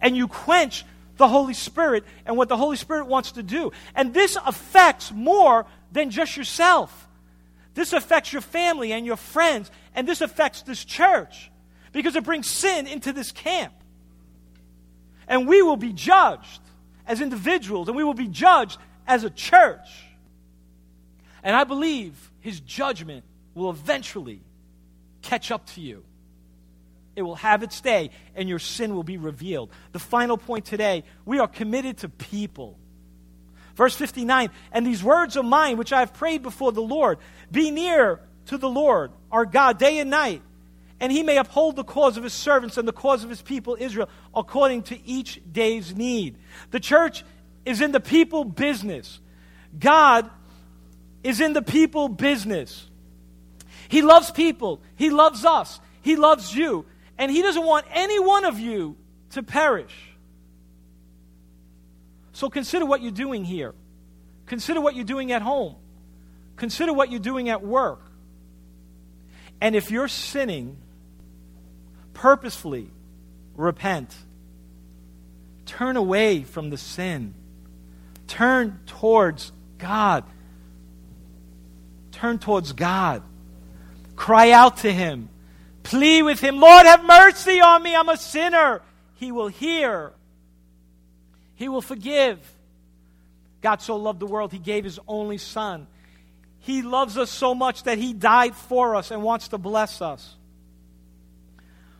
And 0.00 0.16
you 0.16 0.26
quench 0.26 0.84
the 1.16 1.28
Holy 1.28 1.54
Spirit 1.54 2.04
and 2.26 2.36
what 2.36 2.48
the 2.48 2.56
Holy 2.56 2.76
Spirit 2.76 3.06
wants 3.06 3.32
to 3.32 3.42
do. 3.42 3.72
And 3.94 4.14
this 4.14 4.36
affects 4.44 5.12
more 5.12 5.66
than 5.92 6.10
just 6.10 6.36
yourself. 6.36 7.08
This 7.74 7.92
affects 7.92 8.32
your 8.32 8.42
family 8.42 8.92
and 8.92 9.06
your 9.06 9.16
friends, 9.16 9.70
and 9.94 10.06
this 10.06 10.20
affects 10.20 10.62
this 10.62 10.84
church 10.84 11.50
because 11.92 12.16
it 12.16 12.24
brings 12.24 12.48
sin 12.48 12.86
into 12.86 13.12
this 13.12 13.32
camp. 13.32 13.72
And 15.28 15.46
we 15.46 15.62
will 15.62 15.76
be 15.76 15.92
judged 15.92 16.60
as 17.06 17.20
individuals, 17.20 17.88
and 17.88 17.96
we 17.96 18.04
will 18.04 18.14
be 18.14 18.28
judged 18.28 18.78
as 19.06 19.24
a 19.24 19.30
church. 19.30 19.88
And 21.42 21.56
I 21.56 21.64
believe 21.64 22.30
his 22.40 22.60
judgment 22.60 23.24
will 23.54 23.70
eventually 23.70 24.42
catch 25.22 25.50
up 25.50 25.66
to 25.66 25.80
you. 25.80 26.04
It 27.14 27.22
will 27.22 27.36
have 27.36 27.62
its 27.62 27.80
day, 27.80 28.10
and 28.34 28.48
your 28.48 28.58
sin 28.58 28.94
will 28.94 29.02
be 29.02 29.18
revealed. 29.18 29.70
The 29.92 29.98
final 29.98 30.38
point 30.38 30.64
today 30.64 31.04
we 31.24 31.38
are 31.38 31.48
committed 31.48 31.98
to 31.98 32.08
people. 32.08 32.78
Verse 33.74 33.94
59 33.94 34.50
And 34.72 34.86
these 34.86 35.02
words 35.02 35.36
of 35.36 35.44
mine, 35.44 35.76
which 35.76 35.92
I 35.92 36.00
have 36.00 36.14
prayed 36.14 36.42
before 36.42 36.72
the 36.72 36.82
Lord, 36.82 37.18
be 37.50 37.70
near 37.70 38.20
to 38.46 38.58
the 38.58 38.68
Lord, 38.68 39.12
our 39.30 39.44
God, 39.44 39.78
day 39.78 39.98
and 39.98 40.10
night, 40.10 40.42
and 41.00 41.12
he 41.12 41.22
may 41.22 41.36
uphold 41.36 41.76
the 41.76 41.84
cause 41.84 42.16
of 42.16 42.24
his 42.24 42.32
servants 42.32 42.76
and 42.76 42.86
the 42.86 42.92
cause 42.92 43.24
of 43.24 43.30
his 43.30 43.42
people 43.42 43.76
Israel 43.78 44.08
according 44.34 44.84
to 44.84 45.06
each 45.06 45.40
day's 45.50 45.94
need. 45.94 46.38
The 46.70 46.80
church 46.80 47.24
is 47.64 47.80
in 47.80 47.92
the 47.92 48.00
people 48.00 48.44
business. 48.44 49.20
God 49.78 50.30
is 51.22 51.40
in 51.40 51.52
the 51.52 51.62
people 51.62 52.08
business. 52.08 52.88
He 53.88 54.02
loves 54.02 54.30
people. 54.30 54.80
He 54.96 55.10
loves 55.10 55.44
us. 55.44 55.80
He 56.02 56.16
loves 56.16 56.54
you. 56.54 56.86
And 57.22 57.30
He 57.30 57.40
doesn't 57.40 57.64
want 57.64 57.86
any 57.92 58.18
one 58.18 58.44
of 58.44 58.58
you 58.58 58.96
to 59.30 59.44
perish. 59.44 59.94
So 62.32 62.50
consider 62.50 62.84
what 62.84 63.00
you're 63.00 63.12
doing 63.12 63.44
here. 63.44 63.76
Consider 64.46 64.80
what 64.80 64.96
you're 64.96 65.04
doing 65.04 65.30
at 65.30 65.40
home. 65.40 65.76
Consider 66.56 66.92
what 66.92 67.12
you're 67.12 67.20
doing 67.20 67.48
at 67.48 67.62
work. 67.62 68.00
And 69.60 69.76
if 69.76 69.92
you're 69.92 70.08
sinning, 70.08 70.78
purposefully 72.12 72.90
repent. 73.54 74.12
Turn 75.64 75.96
away 75.96 76.42
from 76.42 76.70
the 76.70 76.76
sin. 76.76 77.34
Turn 78.26 78.80
towards 78.86 79.52
God. 79.78 80.24
Turn 82.10 82.40
towards 82.40 82.72
God. 82.72 83.22
Cry 84.16 84.50
out 84.50 84.78
to 84.78 84.92
Him. 84.92 85.28
Plead 85.82 86.22
with 86.22 86.40
Him, 86.40 86.58
Lord, 86.58 86.86
have 86.86 87.04
mercy 87.04 87.60
on 87.60 87.82
me. 87.82 87.94
I'm 87.94 88.08
a 88.08 88.16
sinner. 88.16 88.82
He 89.14 89.32
will 89.32 89.48
hear, 89.48 90.12
He 91.54 91.68
will 91.68 91.82
forgive. 91.82 92.38
God 93.60 93.80
so 93.80 93.96
loved 93.96 94.20
the 94.20 94.26
world, 94.26 94.52
He 94.52 94.58
gave 94.58 94.84
His 94.84 94.98
only 95.06 95.38
Son. 95.38 95.86
He 96.58 96.82
loves 96.82 97.18
us 97.18 97.30
so 97.30 97.54
much 97.54 97.84
that 97.84 97.98
He 97.98 98.12
died 98.12 98.54
for 98.54 98.96
us 98.96 99.10
and 99.10 99.22
wants 99.22 99.48
to 99.48 99.58
bless 99.58 100.02
us. 100.02 100.36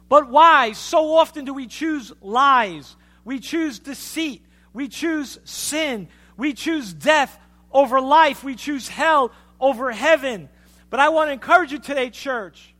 But 0.08 0.28
why? 0.28 0.72
So 0.72 1.14
often 1.14 1.44
do 1.44 1.54
we 1.54 1.66
choose 1.66 2.12
lies, 2.20 2.96
we 3.24 3.40
choose 3.40 3.78
deceit, 3.78 4.44
we 4.72 4.88
choose 4.88 5.38
sin, 5.44 6.08
we 6.36 6.52
choose 6.52 6.92
death 6.92 7.38
over 7.72 8.00
life, 8.00 8.44
we 8.44 8.54
choose 8.54 8.88
hell 8.88 9.32
over 9.58 9.90
heaven. 9.90 10.48
But 10.90 11.00
I 11.00 11.08
want 11.08 11.28
to 11.28 11.32
encourage 11.32 11.72
you 11.72 11.78
today, 11.78 12.10
church. 12.10 12.71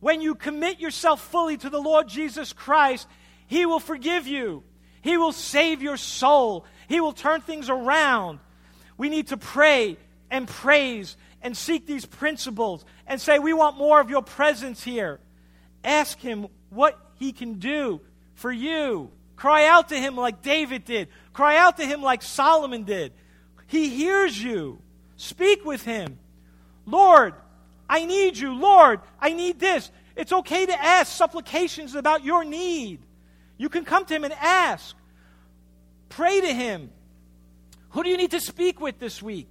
When 0.00 0.20
you 0.20 0.34
commit 0.34 0.80
yourself 0.80 1.20
fully 1.20 1.56
to 1.56 1.70
the 1.70 1.80
Lord 1.80 2.08
Jesus 2.08 2.52
Christ, 2.52 3.08
He 3.46 3.66
will 3.66 3.80
forgive 3.80 4.26
you. 4.26 4.62
He 5.02 5.16
will 5.16 5.32
save 5.32 5.82
your 5.82 5.96
soul. 5.96 6.64
He 6.88 7.00
will 7.00 7.12
turn 7.12 7.40
things 7.40 7.68
around. 7.68 8.40
We 8.96 9.08
need 9.08 9.28
to 9.28 9.36
pray 9.36 9.96
and 10.30 10.46
praise 10.46 11.16
and 11.42 11.56
seek 11.56 11.86
these 11.86 12.04
principles 12.04 12.84
and 13.06 13.20
say, 13.20 13.38
We 13.38 13.52
want 13.52 13.76
more 13.76 14.00
of 14.00 14.10
your 14.10 14.22
presence 14.22 14.82
here. 14.82 15.20
Ask 15.84 16.18
Him 16.18 16.48
what 16.70 16.98
He 17.14 17.32
can 17.32 17.54
do 17.54 18.00
for 18.34 18.52
you. 18.52 19.10
Cry 19.36 19.66
out 19.66 19.90
to 19.90 19.96
Him 19.96 20.16
like 20.16 20.42
David 20.42 20.84
did, 20.84 21.08
cry 21.32 21.56
out 21.56 21.76
to 21.78 21.86
Him 21.86 22.02
like 22.02 22.22
Solomon 22.22 22.84
did. 22.84 23.12
He 23.66 23.88
hears 23.88 24.40
you. 24.42 24.80
Speak 25.16 25.64
with 25.64 25.84
Him. 25.84 26.18
Lord, 26.86 27.34
I 27.88 28.04
need 28.04 28.36
you. 28.36 28.54
Lord, 28.54 29.00
I 29.20 29.32
need 29.32 29.58
this. 29.58 29.90
It's 30.16 30.32
okay 30.32 30.66
to 30.66 30.84
ask 30.84 31.12
supplications 31.12 31.94
about 31.94 32.24
your 32.24 32.44
need. 32.44 33.00
You 33.56 33.68
can 33.68 33.84
come 33.84 34.04
to 34.04 34.14
Him 34.14 34.24
and 34.24 34.32
ask. 34.34 34.96
Pray 36.08 36.40
to 36.40 36.52
Him. 36.52 36.90
Who 37.90 38.02
do 38.02 38.10
you 38.10 38.16
need 38.16 38.32
to 38.32 38.40
speak 38.40 38.80
with 38.80 38.98
this 38.98 39.22
week? 39.22 39.48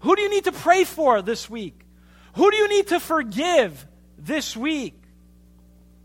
Who 0.00 0.16
do 0.16 0.22
you 0.22 0.30
need 0.30 0.44
to 0.44 0.52
pray 0.52 0.84
for 0.84 1.22
this 1.22 1.48
week? 1.48 1.78
Who 2.34 2.50
do 2.50 2.56
you 2.56 2.68
need 2.68 2.88
to 2.88 3.00
forgive 3.00 3.86
this 4.18 4.56
week? 4.56 5.00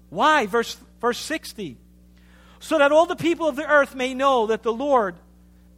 Why? 0.10 0.46
Verse, 0.46 0.78
verse 1.02 1.20
60. 1.20 1.78
So 2.60 2.78
that 2.78 2.92
all 2.92 3.06
the 3.06 3.16
people 3.16 3.48
of 3.48 3.56
the 3.56 3.68
earth 3.68 3.96
may 3.96 4.14
know 4.14 4.48
that 4.48 4.64
the 4.64 4.74
Lord 4.74 5.16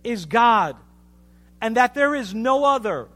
is 0.03 0.25
God 0.25 0.75
and 1.61 1.77
that 1.77 1.93
there 1.93 2.15
is 2.15 2.33
no 2.33 2.63
other 2.63 3.07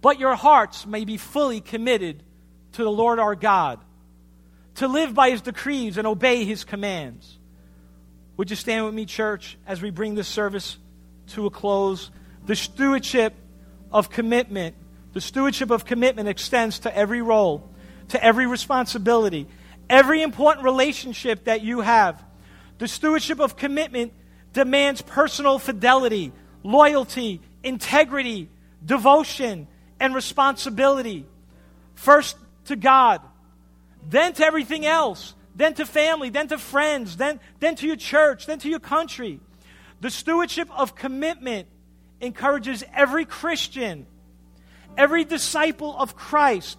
but 0.00 0.18
your 0.18 0.34
hearts 0.34 0.86
may 0.86 1.04
be 1.04 1.16
fully 1.16 1.60
committed 1.60 2.22
to 2.72 2.84
the 2.84 2.90
Lord 2.90 3.18
our 3.18 3.34
God, 3.34 3.80
to 4.76 4.88
live 4.88 5.14
by 5.14 5.30
his 5.30 5.42
decrees 5.42 5.98
and 5.98 6.06
obey 6.06 6.44
his 6.44 6.64
commands. 6.64 7.38
Would 8.36 8.50
you 8.50 8.56
stand 8.56 8.86
with 8.86 8.94
me, 8.94 9.04
church, 9.04 9.58
as 9.66 9.82
we 9.82 9.90
bring 9.90 10.14
this 10.14 10.28
service 10.28 10.78
to 11.28 11.46
a 11.46 11.50
close? 11.50 12.10
The 12.46 12.56
stewardship 12.56 13.34
of 13.92 14.08
commitment, 14.08 14.76
the 15.12 15.20
stewardship 15.20 15.70
of 15.70 15.84
commitment 15.84 16.28
extends 16.28 16.78
to 16.80 16.96
every 16.96 17.20
role, 17.20 17.68
to 18.08 18.24
every 18.24 18.46
responsibility, 18.46 19.46
every 19.90 20.22
important 20.22 20.64
relationship 20.64 21.44
that 21.44 21.62
you 21.62 21.80
have. 21.80 22.22
The 22.78 22.88
stewardship 22.88 23.40
of 23.40 23.56
commitment 23.56 24.12
demands 24.52 25.02
personal 25.02 25.58
fidelity, 25.58 26.32
loyalty, 26.62 27.42
integrity, 27.62 28.48
devotion, 28.84 29.66
and 30.00 30.14
responsibility. 30.14 31.26
First 31.94 32.36
to 32.64 32.76
God, 32.76 33.20
then 34.08 34.32
to 34.32 34.44
everything 34.44 34.86
else, 34.86 35.34
then 35.54 35.74
to 35.74 35.84
family, 35.86 36.30
then 36.30 36.48
to 36.48 36.58
friends, 36.58 37.18
then, 37.18 37.38
then 37.60 37.76
to 37.76 37.86
your 37.86 37.96
church, 37.96 38.46
then 38.46 38.58
to 38.60 38.68
your 38.68 38.80
country. 38.80 39.40
The 40.00 40.10
stewardship 40.10 40.68
of 40.74 40.94
commitment 40.94 41.68
encourages 42.20 42.82
every 42.94 43.26
Christian, 43.26 44.06
every 44.96 45.24
disciple 45.24 45.94
of 45.96 46.16
Christ 46.16 46.78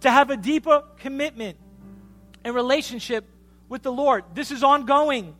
to 0.00 0.10
have 0.10 0.30
a 0.30 0.36
deeper 0.36 0.84
commitment 0.98 1.58
and 2.44 2.54
relationship 2.54 3.24
with 3.68 3.82
the 3.82 3.92
Lord. 3.92 4.24
This 4.34 4.50
is 4.50 4.62
ongoing. 4.62 5.34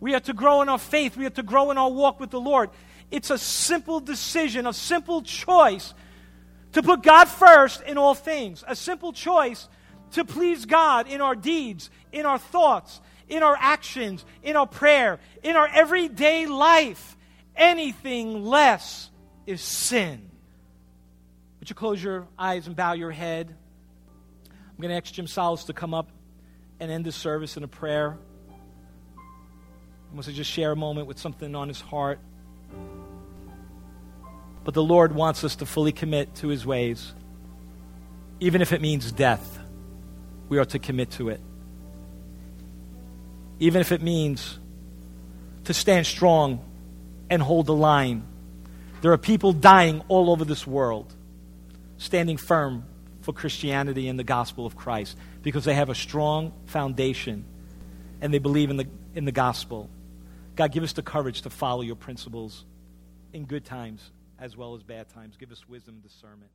We 0.00 0.14
are 0.14 0.20
to 0.20 0.32
grow 0.32 0.62
in 0.62 0.68
our 0.68 0.78
faith, 0.78 1.16
we 1.16 1.26
are 1.26 1.30
to 1.30 1.42
grow 1.42 1.70
in 1.70 1.78
our 1.78 1.90
walk 1.90 2.20
with 2.20 2.30
the 2.30 2.40
Lord. 2.40 2.70
It's 3.10 3.30
a 3.30 3.38
simple 3.38 4.00
decision, 4.00 4.66
a 4.66 4.72
simple 4.72 5.22
choice 5.22 5.94
to 6.74 6.82
put 6.82 7.02
God 7.02 7.26
first 7.26 7.82
in 7.82 7.98
all 7.98 8.14
things. 8.14 8.62
A 8.66 8.76
simple 8.76 9.12
choice 9.12 9.68
to 10.12 10.24
please 10.24 10.66
God 10.66 11.08
in 11.08 11.20
our 11.20 11.34
deeds, 11.34 11.90
in 12.12 12.26
our 12.26 12.38
thoughts, 12.38 13.00
in 13.28 13.42
our 13.42 13.56
actions, 13.58 14.24
in 14.42 14.56
our 14.56 14.66
prayer, 14.66 15.18
in 15.42 15.56
our 15.56 15.68
everyday 15.68 16.46
life. 16.46 17.16
Anything 17.56 18.44
less 18.44 19.10
is 19.46 19.60
sin. 19.60 20.30
Would 21.60 21.70
you 21.70 21.74
close 21.74 22.02
your 22.02 22.26
eyes 22.38 22.66
and 22.66 22.76
bow 22.76 22.92
your 22.92 23.10
head? 23.10 23.54
I'm 24.48 24.80
going 24.80 24.90
to 24.90 24.96
ask 24.96 25.12
Jim 25.12 25.26
Salas 25.26 25.64
to 25.64 25.72
come 25.72 25.94
up 25.94 26.10
and 26.80 26.90
end 26.90 27.04
the 27.04 27.12
service 27.12 27.56
in 27.56 27.62
a 27.62 27.68
prayer. 27.68 28.18
I 29.16 30.14
want 30.14 30.26
to 30.26 30.32
just 30.32 30.50
share 30.50 30.72
a 30.72 30.76
moment 30.76 31.06
with 31.06 31.18
something 31.18 31.54
on 31.54 31.68
his 31.68 31.80
heart. 31.80 32.18
But 34.64 34.74
the 34.74 34.82
Lord 34.82 35.14
wants 35.14 35.44
us 35.44 35.56
to 35.56 35.66
fully 35.66 35.92
commit 35.92 36.34
to 36.36 36.48
his 36.48 36.64
ways. 36.64 37.12
Even 38.40 38.62
if 38.62 38.72
it 38.72 38.80
means 38.80 39.12
death, 39.12 39.58
we 40.48 40.58
are 40.58 40.64
to 40.64 40.78
commit 40.78 41.10
to 41.12 41.28
it. 41.28 41.40
Even 43.58 43.80
if 43.80 43.92
it 43.92 44.02
means 44.02 44.58
to 45.64 45.74
stand 45.74 46.06
strong 46.06 46.64
and 47.30 47.42
hold 47.42 47.66
the 47.66 47.74
line. 47.74 48.22
There 49.00 49.12
are 49.12 49.18
people 49.18 49.52
dying 49.52 50.02
all 50.08 50.30
over 50.30 50.44
this 50.44 50.66
world, 50.66 51.14
standing 51.96 52.36
firm 52.36 52.84
for 53.22 53.32
Christianity 53.32 54.08
and 54.08 54.18
the 54.18 54.24
gospel 54.24 54.66
of 54.66 54.76
Christ 54.76 55.16
because 55.42 55.64
they 55.64 55.74
have 55.74 55.88
a 55.88 55.94
strong 55.94 56.52
foundation 56.66 57.44
and 58.20 58.32
they 58.32 58.38
believe 58.38 58.70
in 58.70 58.76
the, 58.76 58.86
in 59.14 59.24
the 59.24 59.32
gospel. 59.32 59.88
God, 60.56 60.72
give 60.72 60.82
us 60.82 60.92
the 60.92 61.02
courage 61.02 61.42
to 61.42 61.50
follow 61.50 61.82
your 61.82 61.96
principles 61.96 62.64
in 63.32 63.44
good 63.44 63.64
times 63.64 64.10
as 64.38 64.56
well 64.56 64.74
as 64.74 64.82
bad 64.82 65.08
times. 65.08 65.36
Give 65.36 65.52
us 65.52 65.68
wisdom 65.68 65.94
and 65.94 66.02
discernment. 66.02 66.50